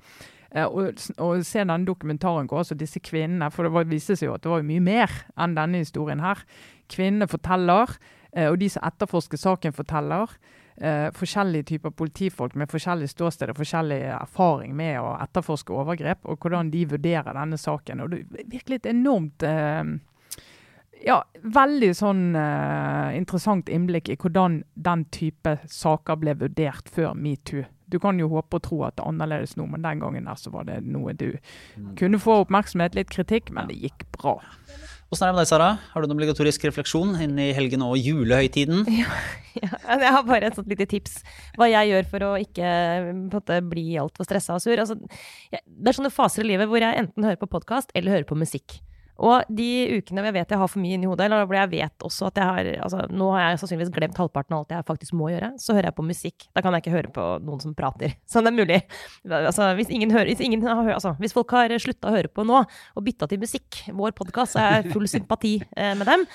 Eh, 0.51 0.65
og, 0.65 1.01
og 1.19 1.43
se 1.45 1.63
denne 1.63 1.85
dokumentaren 1.87 2.47
går, 2.47 2.63
altså 2.63 2.77
disse 2.77 3.01
kvinnene, 3.03 3.49
for 3.51 3.67
det 3.67 3.87
viste 3.91 4.15
seg 4.15 4.29
jo 4.29 4.37
at 4.37 4.45
det 4.45 4.53
var 4.53 4.67
mye 4.67 4.83
mer 4.83 5.17
enn 5.35 5.57
denne 5.57 5.83
historien 5.83 6.23
her. 6.23 6.43
Kvinnene 6.91 7.27
forteller, 7.29 7.97
eh, 8.31 8.47
og 8.47 8.59
de 8.61 8.71
som 8.71 8.85
etterforsker 8.87 9.41
saken, 9.41 9.75
forteller. 9.75 10.39
Uh, 10.77 11.07
forskjellige 11.09 11.65
typer 11.71 11.89
politifolk 11.89 12.53
med 12.53 12.69
forskjellig 12.69 13.07
ståsted 13.09 13.49
og 13.49 13.57
forskjellig 13.57 13.95
erfaring 14.13 14.75
med 14.77 14.99
å 15.01 15.15
etterforske 15.23 15.73
overgrep, 15.73 16.27
og 16.29 16.37
hvordan 16.37 16.69
de 16.69 16.83
vurderer 16.91 17.33
denne 17.33 17.57
saken. 17.57 18.03
Og 18.03 18.11
det 18.11 18.19
er 18.21 18.51
virkelig 18.51 18.77
et 18.83 18.91
enormt 18.91 19.41
eh, 19.47 19.81
ja, 21.05 21.21
veldig 21.43 21.91
sånn 21.97 22.23
uh, 22.35 23.13
interessant 23.17 23.69
innblikk 23.69 24.09
i 24.09 24.17
hvordan 24.19 24.61
den 24.87 25.05
type 25.13 25.57
saker 25.71 26.19
ble 26.21 26.37
vurdert 26.39 26.89
før 26.93 27.13
metoo. 27.17 27.65
Du 27.87 27.99
kan 28.03 28.19
jo 28.19 28.27
håpe 28.31 28.59
og 28.59 28.65
tro 28.65 28.81
at 28.83 28.97
det 28.97 29.05
er 29.05 29.13
annerledes 29.13 29.55
nå, 29.55 29.63
men 29.71 29.85
den 29.85 30.01
gangen 30.03 30.27
der 30.27 30.39
så 30.39 30.51
var 30.51 30.67
det 30.67 30.81
noe 30.83 31.13
du 31.15 31.29
kunne 31.99 32.19
få 32.19 32.41
oppmerksomhet, 32.43 32.97
litt 32.97 33.13
kritikk, 33.13 33.53
men 33.55 33.69
det 33.71 33.77
gikk 33.79 34.03
bra. 34.17 34.35
Åssen 35.07 35.23
er 35.23 35.31
det 35.31 35.37
med 35.37 35.45
deg, 35.45 35.47
Sara? 35.47 35.67
Har 35.93 36.03
du 36.03 36.09
en 36.09 36.13
obligatorisk 36.17 36.65
refleksjon 36.67 37.13
inn 37.23 37.37
i 37.39 37.53
helgen 37.55 37.85
og 37.85 37.97
julehøytiden? 37.99 38.87
Ja, 39.57 39.71
jeg 39.89 40.11
har 40.13 40.21
bare 40.21 40.51
et 40.51 40.53
sånt 40.53 40.67
lite 40.69 40.85
tips. 40.85 41.15
Hva 41.57 41.65
jeg 41.65 41.89
gjør 41.89 42.03
for 42.11 42.25
å 42.27 42.33
ikke 42.37 42.61
på 42.61 43.07
en 43.09 43.23
måte, 43.31 43.55
bli 43.65 43.85
altfor 43.97 44.27
stressa 44.27 44.53
og 44.53 44.61
sur. 44.61 44.77
Altså, 44.77 44.93
jeg, 45.49 45.63
det 45.65 45.89
er 45.89 45.97
sånne 45.97 46.11
faser 46.13 46.43
i 46.43 46.51
livet 46.51 46.69
hvor 46.69 46.83
jeg 46.83 46.99
enten 47.01 47.25
hører 47.25 47.39
på 47.41 47.49
podkast 47.55 47.89
eller 47.97 48.13
hører 48.13 48.27
på 48.29 48.37
musikk. 48.37 48.77
Og 49.23 49.47
de 49.49 49.69
ukene 49.97 50.21
hvor 50.21 50.29
jeg 50.29 50.37
vet 50.37 50.53
jeg 50.53 50.61
har 50.61 50.69
for 50.71 50.81
mye 50.83 50.97
inni 50.97 51.09
hodet, 51.09 51.25
eller 51.27 51.47
hvor 51.49 51.57
jeg 51.57 51.71
vet 51.71 52.05
også 52.05 52.29
at 52.29 52.41
jeg 52.41 52.49
har 52.49 52.69
altså, 52.85 53.05
Nå 53.09 53.29
har 53.33 53.43
jeg 53.43 53.61
sannsynligvis 53.63 53.93
glemt 53.95 54.19
halvparten 54.21 54.55
av 54.55 54.63
alt 54.63 54.75
jeg 54.75 54.87
faktisk 54.91 55.15
må 55.17 55.31
gjøre, 55.33 55.51
så 55.61 55.75
hører 55.77 55.89
jeg 55.89 55.97
på 55.97 56.05
musikk. 56.05 56.47
Da 56.53 56.63
kan 56.63 56.75
jeg 56.75 56.85
ikke 56.85 56.95
høre 56.97 57.13
på 57.15 57.25
noen 57.47 57.63
som 57.63 57.73
prater. 57.77 58.13
Så 58.29 58.43
det 58.43 58.51
er 58.51 58.57
mulig. 58.57 58.79
Altså, 59.25 59.71
hvis, 59.79 59.89
hører, 59.89 60.29
hvis, 60.29 60.43
har, 60.67 60.93
altså, 60.93 61.15
hvis 61.21 61.35
folk 61.35 61.55
har 61.55 61.73
slutta 61.81 62.11
å 62.11 62.15
høre 62.15 62.31
på 62.31 62.45
nå, 62.47 62.61
og 62.67 63.05
bytta 63.05 63.29
til 63.31 63.41
musikk, 63.41 63.81
vår 63.95 64.13
podkast, 64.17 64.55
så 64.55 64.61
er 64.61 64.77
jeg 64.77 64.93
full 64.93 65.07
sympati 65.09 65.57
eh, 65.75 65.93
med 65.97 66.07
dem. 66.09 66.25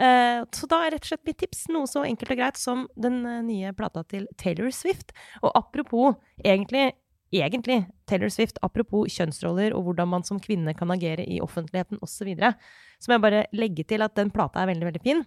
Eh, 0.00 0.40
så 0.56 0.68
da 0.70 0.80
er 0.84 0.94
rett 0.94 1.04
og 1.04 1.12
slett 1.12 1.26
mitt 1.28 1.40
tips 1.42 1.66
noe 1.74 1.88
så 1.90 2.06
enkelt 2.08 2.32
og 2.32 2.40
greit 2.40 2.60
som 2.60 2.86
den 3.00 3.20
eh, 3.28 3.42
nye 3.46 3.74
plata 3.76 4.04
til 4.08 4.26
Taylor 4.40 4.70
Swift. 4.74 5.14
Og 5.42 5.52
apropos 5.58 6.16
egentlig 6.44 6.90
egentlig 7.38 7.84
Taylor 8.10 8.30
Swift, 8.32 8.58
apropos 8.66 9.10
kjønnsroller 9.14 9.74
og 9.76 9.84
hvordan 9.86 10.10
man 10.10 10.24
som 10.26 10.40
kvinne 10.42 10.74
kan 10.74 10.90
agere 10.90 11.22
i 11.22 11.38
offentligheten 11.44 12.00
osv., 12.02 12.32
så, 12.34 13.06
må 13.06 13.16
jeg 13.16 13.24
bare 13.24 13.44
legge 13.54 13.86
til 13.86 14.02
at 14.02 14.16
den 14.18 14.32
plata 14.34 14.62
er 14.62 14.72
veldig, 14.72 14.88
veldig 14.90 15.02
fin. 15.04 15.22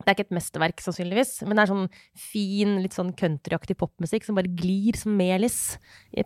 Det 0.00 0.08
er 0.08 0.16
ikke 0.16 0.26
et 0.30 0.36
mesterverk, 0.38 0.80
sannsynligvis, 0.80 1.34
men 1.44 1.56
det 1.56 1.62
er 1.62 1.70
sånn 1.70 1.88
fin, 2.16 2.78
litt 2.80 2.96
sånn 2.96 3.12
countryaktig 3.16 3.76
popmusikk 3.80 4.24
som 4.24 4.38
bare 4.38 4.50
glir 4.56 4.96
som 4.96 5.12
melis. 5.16 5.76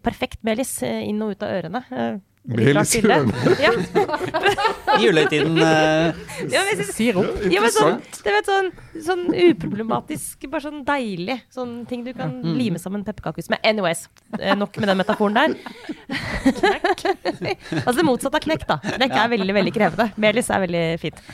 Perfekt 0.07 0.45
melis 0.47 0.77
eh, 0.87 1.03
inn 1.09 1.23
og 1.27 1.35
ut 1.35 1.43
av 1.43 1.57
ørene. 1.59 1.83
Eh, 2.51 2.59
Melis 2.61 2.91
i 2.93 3.01
ørene. 3.01 3.53
Ja. 3.57 3.71
Julehøytiden 5.01 5.55
uh, 5.57 6.11
Ja, 6.53 6.61
men 6.61 6.67
jeg 6.69 6.77
synes- 6.91 6.99
Ja, 7.55 7.63
men 7.65 7.73
sånn, 7.73 8.03
det 8.21 8.35
vet, 8.35 8.51
sånn, 8.51 8.69
sånn 9.07 9.23
uproblematisk, 9.47 10.45
bare 10.53 10.61
sånn 10.67 10.83
deilig. 10.85 11.39
Sånn 11.55 11.73
ting 11.89 12.05
du 12.05 12.13
kan 12.13 12.35
lime 12.59 12.77
sammen 12.83 13.01
pepperkakehus 13.07 13.49
med. 13.49 13.65
Anyways, 13.65 14.05
eh, 14.39 14.53
nok 14.61 14.77
med 14.77 14.93
den 14.93 15.01
metaforen 15.01 15.35
der. 15.41 15.57
knekk. 16.61 17.07
altså 17.87 17.97
det 18.03 18.07
motsatte 18.11 18.37
av 18.37 18.45
knekk, 18.45 18.69
da. 18.69 18.77
Knekk 18.93 19.17
er 19.25 19.33
veldig, 19.39 19.57
veldig 19.63 19.75
krevende. 19.81 20.11
Melis 20.21 20.53
er 20.53 20.67
veldig 20.67 20.85
fint. 21.01 21.25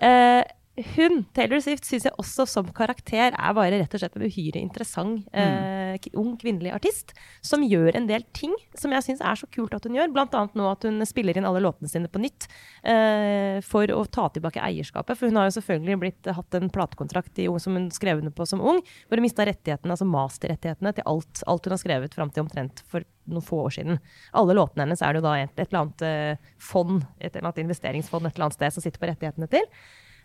Eh, 0.00 0.42
hun, 0.78 1.24
Taylor 1.34 1.60
Swift, 1.60 1.84
syns 1.84 2.06
jeg 2.06 2.14
også 2.20 2.46
som 2.48 2.68
karakter 2.74 3.34
er 3.34 3.54
bare 3.56 3.80
rett 3.82 3.94
og 3.94 4.00
slett 4.00 4.14
en 4.16 4.24
uhyre 4.24 4.60
interessant 4.60 5.26
eh, 5.34 5.96
ung 6.16 6.36
kvinnelig 6.40 6.72
artist. 6.72 7.12
Som 7.44 7.64
gjør 7.66 7.98
en 7.98 8.06
del 8.08 8.24
ting 8.36 8.54
som 8.78 8.94
jeg 8.94 9.04
syns 9.04 9.22
er 9.26 9.40
så 9.40 9.48
kult 9.50 9.74
at 9.76 9.84
hun 9.84 9.98
gjør. 9.98 10.12
Blant 10.14 10.36
annet 10.38 10.56
nå 10.56 10.68
at 10.70 10.86
hun 10.86 11.02
spiller 11.08 11.36
inn 11.36 11.48
alle 11.48 11.62
låtene 11.64 11.90
sine 11.90 12.10
på 12.10 12.22
nytt. 12.22 12.46
Eh, 12.86 13.58
for 13.66 13.90
å 13.92 14.04
ta 14.06 14.28
tilbake 14.32 14.62
eierskapet. 14.62 15.18
For 15.18 15.28
hun 15.28 15.40
har 15.40 15.48
jo 15.50 15.56
selvfølgelig 15.58 16.00
blitt, 16.04 16.30
hatt 16.38 16.58
en 16.58 16.72
platekontrakt 16.72 17.42
i, 17.42 17.48
som 17.60 17.76
hun 17.76 17.90
skrev 17.94 18.22
under 18.22 18.34
på 18.34 18.46
som 18.48 18.62
ung, 18.62 18.80
hvor 19.08 19.20
hun 19.20 19.26
mista 19.26 19.46
rettighetene, 19.48 19.96
altså 19.96 20.08
masterrettighetene 20.08 20.94
til 20.96 21.08
alt, 21.10 21.42
alt 21.50 21.66
hun 21.66 21.76
har 21.76 21.82
skrevet 21.82 22.14
fram 22.16 22.30
til 22.32 22.46
omtrent 22.46 22.84
for 22.88 23.04
noen 23.30 23.44
få 23.44 23.64
år 23.66 23.74
siden. 23.74 23.98
Alle 24.38 24.56
låtene 24.56 24.86
hennes 24.86 25.02
er 25.04 25.12
det 25.12 25.20
jo 25.20 25.26
da 25.26 25.34
et, 25.42 25.56
et 25.58 25.66
eller 25.66 25.82
annet 25.82 26.06
eh, 26.06 26.52
fond, 26.62 27.02
et 27.18 27.34
eller 27.34 27.50
annet 27.50 27.64
investeringsfond 27.66 28.26
et 28.26 28.38
eller 28.38 28.48
annet 28.48 28.58
sted 28.58 28.76
som 28.76 28.86
sitter 28.86 29.02
på 29.02 29.10
rettighetene 29.10 29.50
til. 29.50 29.68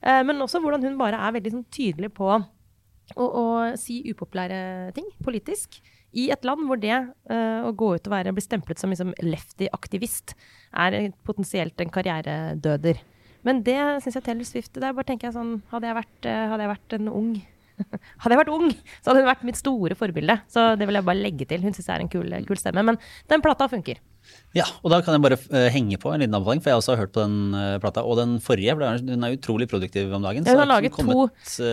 Eh, 0.06 0.22
men 0.26 0.42
også 0.44 0.62
hvordan 0.62 0.86
hun 0.86 1.00
bare 1.00 1.20
er 1.20 1.36
veldig 1.36 1.56
sånn, 1.56 1.66
tydelig 1.74 2.12
på 2.16 2.30
å, 2.30 3.26
å 3.26 3.46
si 3.80 4.02
upopulære 4.12 4.94
ting 4.98 5.08
politisk. 5.26 5.80
I 6.16 6.30
et 6.32 6.46
land 6.48 6.64
hvor 6.70 6.80
det 6.80 6.94
eh, 6.96 7.66
å 7.66 7.74
gå 7.76 7.96
ut 7.98 8.08
og 8.08 8.14
være, 8.14 8.34
bli 8.36 8.44
stemplet 8.44 8.80
som 8.80 8.94
liksom, 8.94 9.12
lefty-aktivist 9.26 10.36
er 10.86 11.12
potensielt 11.28 11.82
en 11.82 11.92
karrieredøder. 11.92 13.02
Men 13.46 13.60
det 13.66 13.78
syns 14.04 14.16
jeg 14.18 14.26
Taylor 14.26 14.48
Swift 14.48 14.80
Der 14.82 14.96
bare 14.98 15.06
tenker 15.06 15.28
jeg 15.28 15.36
sånn 15.36 15.60
Hadde 15.70 15.86
jeg 15.86 15.98
vært, 16.00 16.26
eh, 16.26 16.46
hadde 16.50 16.64
jeg 16.66 16.72
vært 16.72 16.96
en 16.98 17.12
ung 17.12 17.28
hadde 18.24 18.32
jeg 18.32 18.40
vært 18.40 18.54
ung, 18.56 18.70
så 19.04 19.12
hadde 19.12 19.22
hun 19.22 19.28
vært 19.28 19.42
mitt 19.44 19.58
store 19.60 19.98
forbilde. 20.00 20.38
Så 20.48 20.62
det 20.80 20.86
vil 20.88 20.96
jeg 20.96 21.06
bare 21.10 21.20
legge 21.20 21.48
til. 21.50 21.60
Hun 21.60 21.74
syns 21.76 21.90
jeg 21.90 21.98
er 21.98 22.04
en 22.06 22.12
kul, 22.14 22.32
kul 22.48 22.60
stemme. 22.62 22.86
Men 22.88 22.96
den 23.28 23.44
plata 23.44 23.68
funker. 23.68 24.00
Ja, 24.56 24.64
og 24.84 24.90
da 24.94 25.02
kan 25.04 25.14
jeg 25.18 25.22
bare 25.26 25.38
eh, 25.52 25.70
henge 25.74 25.98
på 26.00 26.14
en 26.14 26.22
liten 26.24 26.34
anbefaling, 26.38 26.62
for 26.64 26.72
jeg 26.72 26.80
også 26.80 26.94
har 26.96 27.02
hørt 27.04 27.12
på 27.12 27.24
den 27.26 27.54
eh, 27.60 27.78
plata. 27.84 28.04
Og 28.08 28.16
den 28.18 28.38
forrige, 28.40 28.72
for 28.78 29.02
den 29.04 29.24
er- 29.28 29.36
utrolig 29.36 29.68
produktiv 29.68 30.14
om 30.16 30.24
dagen. 30.24 30.46
Ja, 30.48 30.54
hun 30.56 30.62
har 30.64 30.70
laget 30.72 30.94
kommet, 30.96 31.34
to 31.44 31.66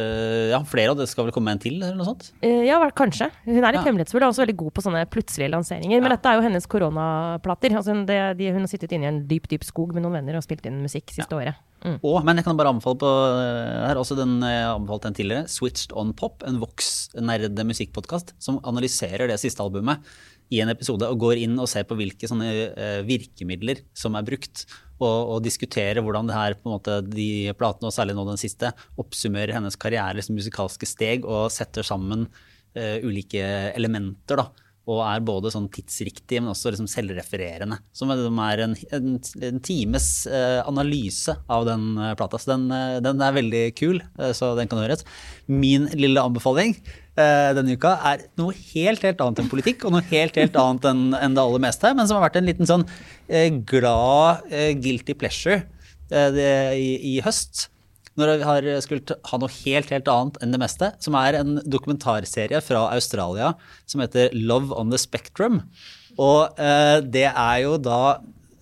ja, 0.50 0.58
flere 0.66 0.90
av 0.90 0.98
det 0.98 1.06
skal 1.08 1.24
vel 1.28 1.32
komme 1.36 1.52
en 1.54 1.58
til, 1.62 1.76
eller 1.78 1.94
noe 1.94 2.08
sånt? 2.10 2.32
Eh, 2.42 2.64
ja, 2.66 2.80
kanskje. 2.90 3.30
Hun 3.46 3.62
er 3.62 3.72
litt 3.72 3.80
Ja. 3.80 3.86
hemmelighetsfull 3.86 4.22
og 4.26 4.32
også 4.34 4.42
veldig 4.44 4.56
god 4.56 4.72
på 4.74 4.82
sånne 4.82 5.04
plutselige 5.06 5.50
lanseringer. 5.54 6.00
Men 6.02 6.10
Ja. 6.10 6.16
dette 6.16 6.26
er 6.26 6.34
jo 6.40 6.42
hennes 6.48 6.66
koronaplater. 6.66 7.70
Altså, 7.76 7.94
hun- 7.94 8.06
det, 8.06 8.36
de, 8.38 8.50
hun 8.50 8.60
har 8.66 8.68
sittet 8.68 8.92
inne 8.92 9.04
i 9.04 9.08
en 9.08 9.26
dyp, 9.28 9.46
dyp 9.48 9.62
skog 9.64 9.94
med 9.94 10.02
noen 10.02 10.18
venner 10.18 10.36
og 10.36 10.42
spilt 10.42 10.66
inn 10.66 10.82
musikk 10.82 11.06
siste 11.14 11.30
året. 11.38 11.54
Mm. 11.82 11.96
Og, 11.98 12.20
men 12.22 12.38
jeg 12.38 12.46
kan 12.46 12.58
bare 12.58 12.70
anbefale 12.70 13.00
på 13.02 13.08
eh, 13.10 13.86
her 13.88 13.98
også 13.98 14.14
den 14.18 14.36
eh, 14.46 14.52
jeg 14.54 14.68
anbefalte 14.70 15.10
den 15.10 15.16
tidligere, 15.18 15.48
Switched 15.50 15.94
on 15.98 16.12
Pop, 16.18 16.44
en 16.46 16.60
Vox-nerd 16.62 17.58
musikkpodkast 17.66 18.36
som 18.42 18.60
analyserer 18.68 19.26
det 19.30 19.40
siste 19.42 19.64
albumet 19.64 20.06
i 20.52 20.60
en 20.62 20.70
episode 20.70 21.08
og 21.08 21.18
går 21.20 21.40
inn 21.42 21.56
og 21.58 21.68
ser 21.70 21.86
på 21.88 21.96
hvilke 21.98 22.28
sånne 22.28 22.48
eh, 22.52 23.00
virkemidler 23.08 23.82
som 23.98 24.14
er 24.18 24.26
brukt, 24.26 24.66
og, 25.02 25.34
og 25.34 25.42
diskuterer 25.42 26.02
hvordan 26.04 26.28
det 26.28 26.36
her, 26.36 26.54
på 26.54 26.68
en 26.68 26.76
måte, 26.76 27.00
de 27.02 27.50
platene, 27.58 27.90
og 27.90 27.96
særlig 27.96 28.14
nå 28.14 28.26
den 28.28 28.38
siste, 28.40 28.70
oppsummerer 29.00 29.56
hennes 29.56 29.78
karriere 29.80 30.22
som 30.22 30.36
musikalske 30.38 30.86
steg 30.86 31.26
og 31.26 31.48
setter 31.50 31.82
sammen 31.86 32.28
uh, 32.28 32.98
ulike 33.02 33.42
elementer. 33.74 34.38
da, 34.38 34.61
og 34.90 34.98
er 35.06 35.22
både 35.22 35.50
sånn 35.54 35.68
tidsriktig, 35.70 36.40
men 36.40 36.50
også 36.50 36.72
liksom 36.72 36.88
selvrefererende. 36.90 37.78
Som 37.94 38.10
er 38.10 38.62
en, 38.64 38.74
en, 38.96 39.12
en 39.46 39.60
times 39.62 40.08
eh, 40.26 40.58
analyse 40.66 41.36
av 41.46 41.68
den 41.68 41.92
eh, 42.02 42.14
plata. 42.18 42.40
Så 42.42 42.50
den, 42.50 42.66
eh, 42.74 42.96
den 43.04 43.22
er 43.22 43.36
veldig 43.36 43.62
kul, 43.78 44.02
eh, 44.18 44.32
så 44.34 44.52
den 44.58 44.70
kan 44.70 44.82
høres. 44.82 45.06
Min 45.46 45.86
lille 45.94 46.24
anbefaling 46.26 46.74
eh, 47.14 47.52
denne 47.54 47.78
uka 47.78 47.94
er 48.10 48.26
noe 48.40 48.56
helt 48.72 49.06
helt 49.06 49.22
annet 49.22 49.44
enn 49.44 49.52
politikk, 49.52 49.86
og 49.86 49.94
noe 49.94 50.06
helt 50.10 50.40
helt 50.40 50.58
annet 50.58 50.90
enn 50.90 51.04
en 51.14 51.38
det 51.38 51.44
aller 51.44 51.62
meste, 51.62 51.94
men 51.94 52.10
som 52.10 52.18
har 52.18 52.26
vært 52.26 52.40
en 52.42 52.50
liten 52.50 52.68
sånn 52.68 52.86
eh, 53.30 53.52
glad 53.62 54.50
guilty 54.82 55.14
pleasure 55.18 55.62
det, 56.10 56.50
i, 56.76 56.96
i 57.14 57.20
høst. 57.24 57.68
Når 58.18 58.28
jeg 58.28 58.44
har 58.44 58.68
skulle 58.84 59.16
ha 59.30 59.38
noe 59.40 59.54
helt 59.62 59.92
helt 59.94 60.10
annet 60.12 60.36
enn 60.44 60.52
det 60.52 60.60
meste, 60.60 60.90
som 61.00 61.16
er 61.16 61.38
en 61.38 61.56
dokumentarserie 61.64 62.60
fra 62.64 62.84
Australia 62.92 63.54
som 63.88 64.04
heter 64.04 64.34
Love 64.36 64.74
on 64.76 64.92
the 64.92 65.00
Spectrum. 65.00 65.62
Og 66.20 66.60
eh, 66.60 66.98
det 67.00 67.28
er 67.30 67.58
jo 67.64 67.78
da 67.80 68.18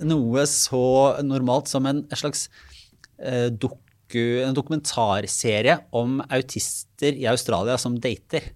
noe 0.07 0.47
så 0.49 0.85
normalt 1.27 1.71
som 1.71 1.89
en 1.89 2.05
slags 2.15 2.47
eh, 3.19 3.51
doku, 3.51 4.41
en 4.45 4.55
dokumentarserie 4.57 5.81
om 5.97 6.21
autister 6.31 7.19
i 7.19 7.27
Australia 7.31 7.77
som 7.81 7.99
dater. 8.01 8.53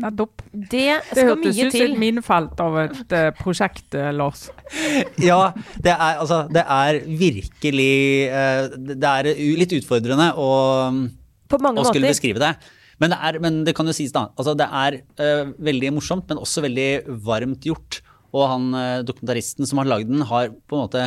Nettopp. 0.00 0.42
Det 0.52 0.68
Det 0.70 0.98
skal 1.12 1.30
hørtes 1.30 1.56
mye 1.56 1.68
ut 1.68 1.76
som 1.76 1.94
min 2.00 2.20
felt 2.24 2.60
av 2.64 2.76
et 2.82 3.14
uh, 3.14 3.28
prosjekt, 3.38 3.86
uh, 3.94 4.10
Lars. 4.16 4.48
Ja, 5.20 5.52
det 5.82 5.92
er, 5.92 6.20
altså, 6.22 6.42
det 6.52 6.64
er 6.64 7.00
virkelig 7.04 7.94
uh, 8.32 8.76
Det 8.76 9.10
er 9.12 9.30
litt 9.60 9.74
utfordrende 9.80 10.30
å 10.38 10.50
På 11.50 11.60
mange 11.62 11.82
å 11.82 11.88
skulle 11.88 12.06
måter. 12.06 12.14
beskrive 12.16 12.42
det. 12.42 12.52
Men 13.00 13.14
det, 13.14 13.18
er, 13.24 13.40
men 13.40 13.58
det 13.64 13.74
kan 13.76 13.88
jo 13.88 13.96
sies, 13.96 14.12
da. 14.12 14.28
Altså, 14.36 14.52
det 14.58 14.66
er 14.68 15.00
veldig 15.56 15.94
morsomt, 15.96 16.26
men 16.28 16.40
også 16.42 16.60
veldig 16.66 16.90
varmt 17.24 17.64
gjort. 17.64 18.02
Og 18.36 18.44
han 18.46 18.66
dokumentaristen 19.08 19.66
som 19.66 19.80
har 19.80 19.88
lagd 19.88 20.10
den, 20.12 20.20
har 20.28 20.52
på 20.52 20.76
en 20.76 20.84
måte 20.84 21.06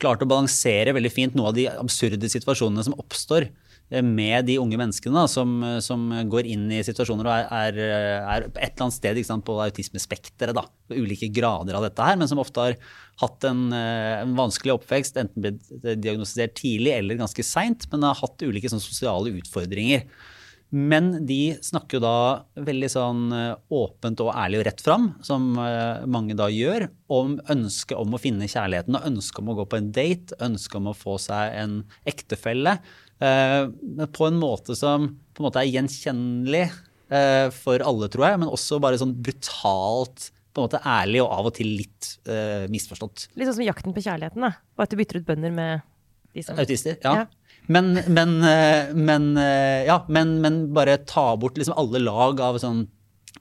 klart 0.00 0.22
å 0.24 0.28
balansere 0.30 0.94
veldig 0.96 1.12
fint 1.12 1.36
noe 1.36 1.50
av 1.50 1.58
de 1.58 1.66
absurde 1.68 2.30
situasjonene 2.32 2.86
som 2.86 2.96
oppstår 2.96 3.50
med 3.88 4.44
de 4.44 4.58
unge 4.60 4.76
menneskene 4.76 5.16
da, 5.16 5.24
som, 5.30 5.62
som 5.80 6.02
går 6.28 6.48
inn 6.52 6.66
i 6.76 6.82
situasjoner 6.84 7.24
og 7.24 7.52
er, 7.56 7.78
er, 7.80 8.48
et 8.50 8.58
eller 8.66 8.84
annet 8.84 8.96
sted 8.98 9.20
sant, 9.24 9.46
på 9.46 9.56
autismespekteret. 9.64 10.58
Ulike 10.92 11.30
grader 11.32 11.78
av 11.78 11.86
dette 11.86 12.04
her, 12.04 12.18
men 12.20 12.28
som 12.28 12.40
ofte 12.42 12.66
har 12.66 12.76
hatt 13.22 13.48
en, 13.48 13.68
eh, 13.72 14.20
en 14.22 14.34
vanskelig 14.38 14.76
oppvekst. 14.76 15.16
Enten 15.20 15.44
blitt 15.44 15.70
diagnostisert 16.02 16.58
tidlig 16.60 16.98
eller 16.98 17.22
ganske 17.22 17.44
seint, 17.46 17.88
men 17.92 18.04
har 18.04 18.18
hatt 18.20 18.44
ulike 18.44 18.68
sånn, 18.68 18.84
sosiale 18.84 19.32
utfordringer. 19.40 20.04
Men 20.68 21.24
de 21.24 21.56
snakker 21.64 21.96
jo 21.96 22.04
da 22.04 22.16
veldig 22.60 22.88
sånn 22.92 23.22
eh, 23.32 23.54
åpent 23.72 24.20
og 24.20 24.34
ærlig 24.36 24.60
og 24.60 24.66
rett 24.68 24.82
fram, 24.84 25.06
som 25.24 25.54
eh, 25.62 26.04
mange 26.04 26.36
da 26.36 26.50
gjør, 26.52 26.90
om 27.08 27.38
ønsket 27.48 27.96
om 27.96 28.12
å 28.12 28.20
finne 28.20 28.50
kjærligheten 28.50 28.98
og 28.98 29.06
ønsket 29.08 29.40
om 29.40 29.52
å 29.54 29.56
gå 29.62 29.68
på 29.70 29.80
en 29.80 29.90
date, 29.96 30.36
ønsket 30.44 30.80
om 30.82 30.90
å 30.92 30.96
få 30.96 31.16
seg 31.24 31.56
en 31.56 31.78
ektefelle. 32.08 32.76
Eh, 33.24 33.64
men 33.70 34.10
på 34.14 34.28
en 34.28 34.38
måte 34.40 34.76
som 34.78 35.08
på 35.34 35.42
en 35.42 35.48
måte 35.48 35.62
er 35.62 35.70
gjenkjennelig 35.70 36.64
eh, 36.66 37.46
for 37.54 37.84
alle, 37.84 38.08
tror 38.12 38.28
jeg, 38.28 38.40
men 38.42 38.52
også 38.52 38.80
bare 38.82 39.00
sånn 39.00 39.16
brutalt 39.22 40.30
på 40.52 40.62
en 40.62 40.66
måte 40.66 40.82
ærlig 40.82 41.22
og 41.22 41.32
av 41.36 41.50
og 41.50 41.56
til 41.58 41.70
litt 41.78 42.12
eh, 42.30 42.66
misforstått. 42.72 43.28
Litt 43.38 43.50
sånn 43.50 43.60
som 43.60 43.66
jakten 43.68 43.94
på 43.94 44.04
kjærligheten. 44.04 44.46
da. 44.48 44.54
Og 44.76 44.84
at 44.84 44.92
du 44.92 44.98
bytter 44.98 45.20
ut 45.20 45.28
bønder 45.28 45.54
med 45.54 45.84
de 46.34 46.44
som 46.44 46.58
Autister, 46.58 46.98
ja. 47.04 47.24
Ja. 47.24 47.56
Men, 47.68 47.98
men, 48.08 48.38
men, 48.96 49.24
ja, 49.84 49.98
men, 50.08 50.38
men 50.40 50.54
bare 50.72 50.94
ta 51.04 51.34
bort 51.36 51.58
liksom 51.60 51.76
alle 51.76 52.00
lag 52.00 52.38
av 52.40 52.56
sånn 52.62 52.86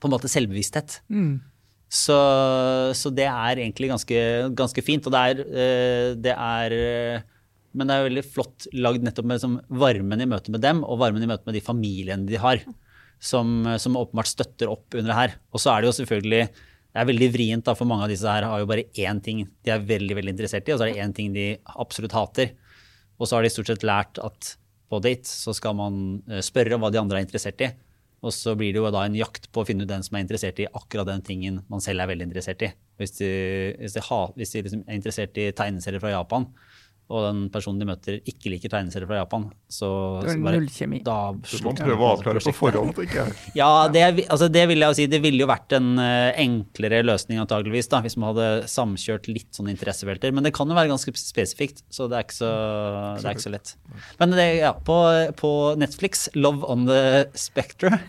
på 0.02 0.10
en 0.10 0.12
måte 0.12 0.28
selvbevissthet. 0.28 0.98
Så, 1.88 2.18
så 3.00 3.12
det 3.16 3.30
er 3.30 3.62
egentlig 3.64 3.88
ganske, 3.94 4.20
ganske 4.52 4.84
fint. 4.84 5.08
Og 5.08 5.16
det 5.16 5.22
er, 5.32 6.18
det 6.20 6.36
er 6.36 6.76
Men 7.78 7.90
det 7.90 7.96
er 7.96 8.08
veldig 8.08 8.26
flott 8.26 8.68
lagd 8.74 9.06
nettopp 9.06 9.28
med 9.28 9.38
liksom, 9.38 9.58
varmen 9.82 10.24
i 10.24 10.30
møte 10.30 10.54
med 10.54 10.64
dem, 10.66 10.82
og 10.86 11.02
varmen 11.02 11.24
i 11.24 11.30
møte 11.30 11.46
med 11.46 11.58
de 11.58 11.64
familiene 11.64 12.26
de 12.30 12.40
har, 12.42 12.64
som, 13.22 13.60
som 13.82 13.98
åpenbart 14.00 14.32
støtter 14.32 14.72
opp 14.72 14.98
under 14.98 15.12
det 15.12 15.20
her. 15.20 15.38
Og 15.54 15.62
så 15.62 15.74
er 15.74 15.84
det 15.84 15.92
jo 15.92 15.98
selvfølgelig 16.00 16.48
det 16.48 17.04
er 17.04 17.10
veldig 17.12 17.28
vrient, 17.30 17.66
da, 17.68 17.76
for 17.78 17.86
mange 17.86 18.08
av 18.08 18.10
disse 18.10 18.26
her 18.26 18.48
har 18.50 18.62
jo 18.62 18.70
bare 18.70 18.88
én 18.98 19.20
ting 19.22 19.44
de 19.46 19.70
er 19.70 19.84
veldig 19.86 20.16
veldig 20.18 20.32
interessert 20.34 20.66
i, 20.66 20.74
og 20.74 20.80
så 20.80 20.88
er 20.88 20.96
det 20.96 21.04
én 21.04 21.12
ting 21.14 21.36
de 21.36 21.52
absolutt 21.78 22.16
hater. 22.18 22.56
Og 23.22 23.30
så 23.30 23.38
har 23.38 23.46
de 23.46 23.52
stort 23.54 23.70
sett 23.70 23.86
lært 23.86 24.18
at 24.24 24.56
på 24.90 25.02
date 25.04 25.30
så 25.30 25.54
skal 25.54 25.76
man 25.78 26.00
spørre 26.42 26.74
om 26.74 26.82
hva 26.82 26.90
de 26.94 27.02
andre 27.02 27.20
er 27.20 27.28
interessert 27.28 27.62
i. 27.62 27.70
Og 28.26 28.34
så 28.34 28.56
blir 28.58 28.74
det 28.74 28.82
jo 28.82 28.90
da 28.90 29.04
en 29.06 29.18
jakt 29.18 29.46
på 29.54 29.62
å 29.62 29.68
finne 29.68 29.86
ut 29.86 29.92
den 29.92 30.02
som 30.06 30.18
er 30.18 30.24
interessert 30.26 30.58
i 30.64 30.66
akkurat 30.66 31.06
den 31.12 31.22
tingen 31.26 31.60
man 31.70 31.84
selv 31.84 32.02
er 32.02 32.10
veldig 32.10 32.30
interessert 32.32 32.66
i. 32.66 32.72
Hvis 32.98 33.14
de, 33.20 33.30
hvis 33.78 33.98
de, 34.00 34.04
ha, 34.08 34.22
hvis 34.40 34.56
de 34.56 34.64
liksom 34.66 34.82
er 34.88 34.98
interessert 34.98 35.38
i 35.38 35.52
tegneserier 35.54 36.02
fra 36.02 36.16
Japan, 36.16 36.48
og 37.08 37.22
den 37.24 37.38
personen 37.54 37.80
de 37.80 37.86
møter 37.88 38.18
ikke 38.28 38.50
liker 38.52 38.72
tegneserier 38.74 39.08
fra 39.08 39.22
Japan, 39.22 39.46
så, 39.72 39.90
det 40.26 40.34
så 40.34 40.42
bare- 40.44 40.58
null 40.60 40.66
kjemi. 40.74 41.00
Da 41.06 41.16
må 41.32 41.38
man 41.40 41.52
slutter 41.52 41.86
prøve 41.88 42.04
å 42.04 42.10
avklare 42.18 42.42
på 42.44 42.54
forhånd, 42.58 42.92
tenker 42.98 43.22
jeg. 43.22 43.38
Ja, 43.62 43.70
det, 43.88 44.04
altså 44.28 44.50
det 44.52 44.66
vil 44.68 44.84
jeg 44.84 44.92
jo 44.92 44.98
si. 45.00 45.06
Det 45.12 45.22
ville 45.24 45.40
jo 45.46 45.48
vært 45.48 45.78
en 45.78 45.94
eh, 46.04 46.34
enklere 46.44 47.00
løsning 47.08 47.40
antageligvis 47.40 47.88
da, 47.94 48.02
hvis 48.04 48.18
man 48.20 48.34
hadde 48.34 48.68
samkjørt 48.74 49.30
litt 49.32 49.48
sånne 49.56 49.72
interessefelter. 49.76 50.36
Men 50.36 50.44
det 50.44 50.52
kan 50.58 50.68
jo 50.68 50.76
være 50.76 50.92
ganske 50.92 51.16
spesifikt, 51.16 51.86
så 51.90 52.10
det 52.12 52.20
er 52.20 52.28
ikke 52.28 52.40
så, 52.42 52.52
det 53.22 53.26
er 53.32 53.38
ikke 53.38 53.48
så 53.48 53.56
lett. 53.56 53.74
Men 54.20 54.36
det, 54.36 54.50
ja, 54.60 54.74
på, 54.76 55.00
på 55.40 55.54
Netflix, 55.80 56.28
'Love 56.36 56.68
on 56.68 56.86
the 56.92 57.02
Spectre'. 57.40 58.02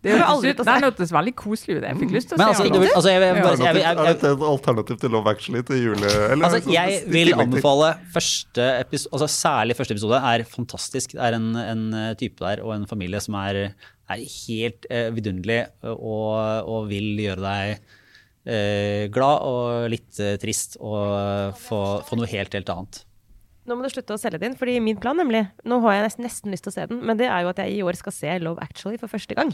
Det 0.00 0.14
hørtes 0.14 0.30
aldri 0.32 0.50
ut- 0.54 0.84
hørtes 0.86 1.10
veldig 1.12 1.32
koselig 1.36 1.74
ut. 1.76 1.84
Jeg 1.84 1.96
fikk 2.00 2.12
lyst 2.14 2.30
til 2.30 2.36
å 2.36 2.40
Men 2.40 2.46
se 2.46 2.64
altså, 2.64 2.92
altså 2.96 3.10
jeg, 3.12 3.20
jeg, 3.20 3.36
jeg, 3.36 3.76
jeg, 3.76 3.84
Er 3.90 3.98
dette 4.08 4.30
et 4.32 4.44
alternativ 4.48 5.00
til 5.02 5.12
Love 5.12 5.34
Actually 5.34 5.62
til 5.68 5.82
jule... 5.82 6.08
Eller, 6.08 6.44
Altså, 6.48 6.62
sånn- 6.64 6.72
jeg 6.72 7.02
vil 7.12 7.34
anbefale 7.36 7.90
første 8.14 8.68
episode, 8.80 9.12
altså 9.18 9.28
særlig 9.34 9.76
første 9.76 9.96
episode, 9.98 10.22
er 10.32 10.46
fantastisk. 10.48 11.12
Det 11.18 11.20
er 11.26 11.36
en, 11.36 11.50
en 11.60 11.84
eh, 12.00 12.14
type 12.20 12.40
der 12.40 12.64
og 12.64 12.72
en 12.78 12.88
familie 12.88 13.20
som 13.20 13.36
er, 13.42 13.60
er 14.10 14.24
helt 14.24 14.88
uh, 14.88 15.10
vidunderlig 15.18 15.60
og, 15.84 16.32
og 16.64 16.88
vil 16.88 17.20
gjøre 17.20 17.44
deg 17.44 17.76
uh, 18.48 19.04
glad 19.12 19.46
og 19.52 19.86
litt 19.92 20.24
uh, 20.24 20.32
trist 20.40 20.80
og 20.80 21.60
få, 21.60 21.84
få 22.08 22.18
noe 22.18 22.32
helt, 22.32 22.56
helt 22.56 22.72
annet. 22.72 23.04
Nå 23.68 23.76
må 23.76 23.84
du 23.84 23.92
slutte 23.92 24.16
å 24.16 24.18
selge 24.18 24.40
den, 24.40 24.56
fordi 24.58 24.78
min 24.82 24.96
plan 24.98 25.18
nemlig 25.20 25.44
Nå 25.68 25.76
har 25.84 25.98
jeg 25.98 26.06
nesten, 26.08 26.24
nesten 26.26 26.54
lyst 26.54 26.64
til 26.64 26.72
å 26.72 26.74
se 26.78 26.86
den, 26.90 27.02
men 27.06 27.18
det 27.20 27.28
er 27.28 27.44
jo 27.44 27.50
at 27.52 27.60
jeg 27.60 27.76
i 27.76 27.82
år 27.86 27.98
skal 28.00 28.14
se 28.16 28.38
Love 28.42 28.64
Actually 28.64 28.98
for 28.98 29.12
første 29.12 29.36
gang. 29.36 29.52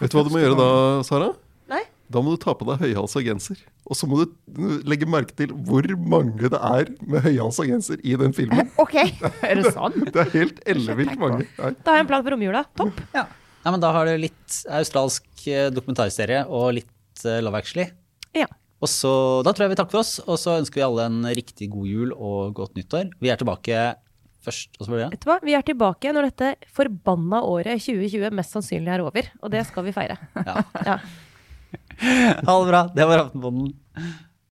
Vet 0.00 0.12
du 0.12 0.18
hva 0.18 0.24
du 0.26 0.32
må 0.34 0.42
gjøre 0.42 0.58
da, 0.58 0.68
Sara? 1.06 1.30
Nei? 1.70 1.82
Da 2.10 2.22
må 2.24 2.34
du 2.34 2.40
ta 2.42 2.54
på 2.58 2.66
deg 2.66 2.80
høyhalsa 2.82 3.22
genser. 3.22 3.58
Og 3.86 3.98
så 3.98 4.06
må 4.10 4.20
du 4.22 4.32
legge 4.86 5.06
merke 5.10 5.34
til 5.38 5.52
hvor 5.66 5.86
mange 5.98 6.50
det 6.50 6.58
er 6.58 6.90
med 7.06 7.22
høyhalsa 7.26 7.66
genser 7.68 8.02
i 8.06 8.16
den 8.18 8.34
filmen. 8.36 8.70
Ok, 8.82 8.96
Er 8.98 9.60
det 9.60 9.72
sant? 9.74 9.98
Det 10.14 10.24
er 10.24 10.32
helt 10.34 10.58
ellevilt 10.68 11.14
mange. 11.20 11.46
Nei. 11.58 11.72
Da 11.82 11.94
har 11.94 12.00
jeg 12.00 12.06
en 12.06 12.10
plan 12.10 12.24
for 12.26 12.34
romjula. 12.34 12.64
Topp. 12.78 12.98
Ja. 13.14 13.26
Nei, 13.60 13.74
men 13.74 13.82
da 13.82 13.90
har 13.94 14.08
du 14.08 14.14
litt 14.22 14.60
australsk 14.72 15.26
eh, 15.50 15.68
dokumentarserie 15.74 16.46
og 16.48 16.70
litt 16.78 17.24
eh, 17.28 17.42
Love 17.44 17.60
Actually. 17.60 17.90
Ja. 18.36 18.46
Og 18.80 18.88
så, 18.88 19.10
Da 19.44 19.52
tror 19.52 19.66
jeg 19.66 19.74
vi 19.74 19.80
takker 19.82 19.92
for 19.98 20.02
oss, 20.02 20.14
og 20.24 20.38
så 20.40 20.54
ønsker 20.58 20.80
vi 20.80 20.86
alle 20.86 21.06
en 21.10 21.20
riktig 21.36 21.68
god 21.72 21.86
jul 21.90 22.14
og 22.16 22.54
godt 22.56 22.78
nyttår. 22.78 23.10
Vi 23.20 23.28
er 23.30 23.36
tilbake 23.40 23.82
først. 24.44 24.70
og 24.78 24.86
så 24.86 24.90
blir 24.92 25.02
det 25.04 25.10
Vet 25.14 25.24
du 25.24 25.28
hva? 25.30 25.38
Vi 25.44 25.54
er 25.58 25.64
tilbake 25.66 26.12
når 26.16 26.30
dette 26.30 26.52
forbanna 26.76 27.42
året 27.46 27.80
2020 27.82 28.30
mest 28.38 28.56
sannsynlig 28.56 28.94
er 28.94 29.04
over. 29.04 29.28
Og 29.42 29.52
det 29.52 29.64
skal 29.68 29.84
vi 29.88 29.92
feire. 29.96 30.18
Ja. 30.46 30.62
Ja. 30.86 30.98
Ha 32.00 32.52
det 32.56 32.68
bra. 32.70 32.78
Det 32.96 33.04
var 33.06 33.20
Aftenposten. 33.26 33.74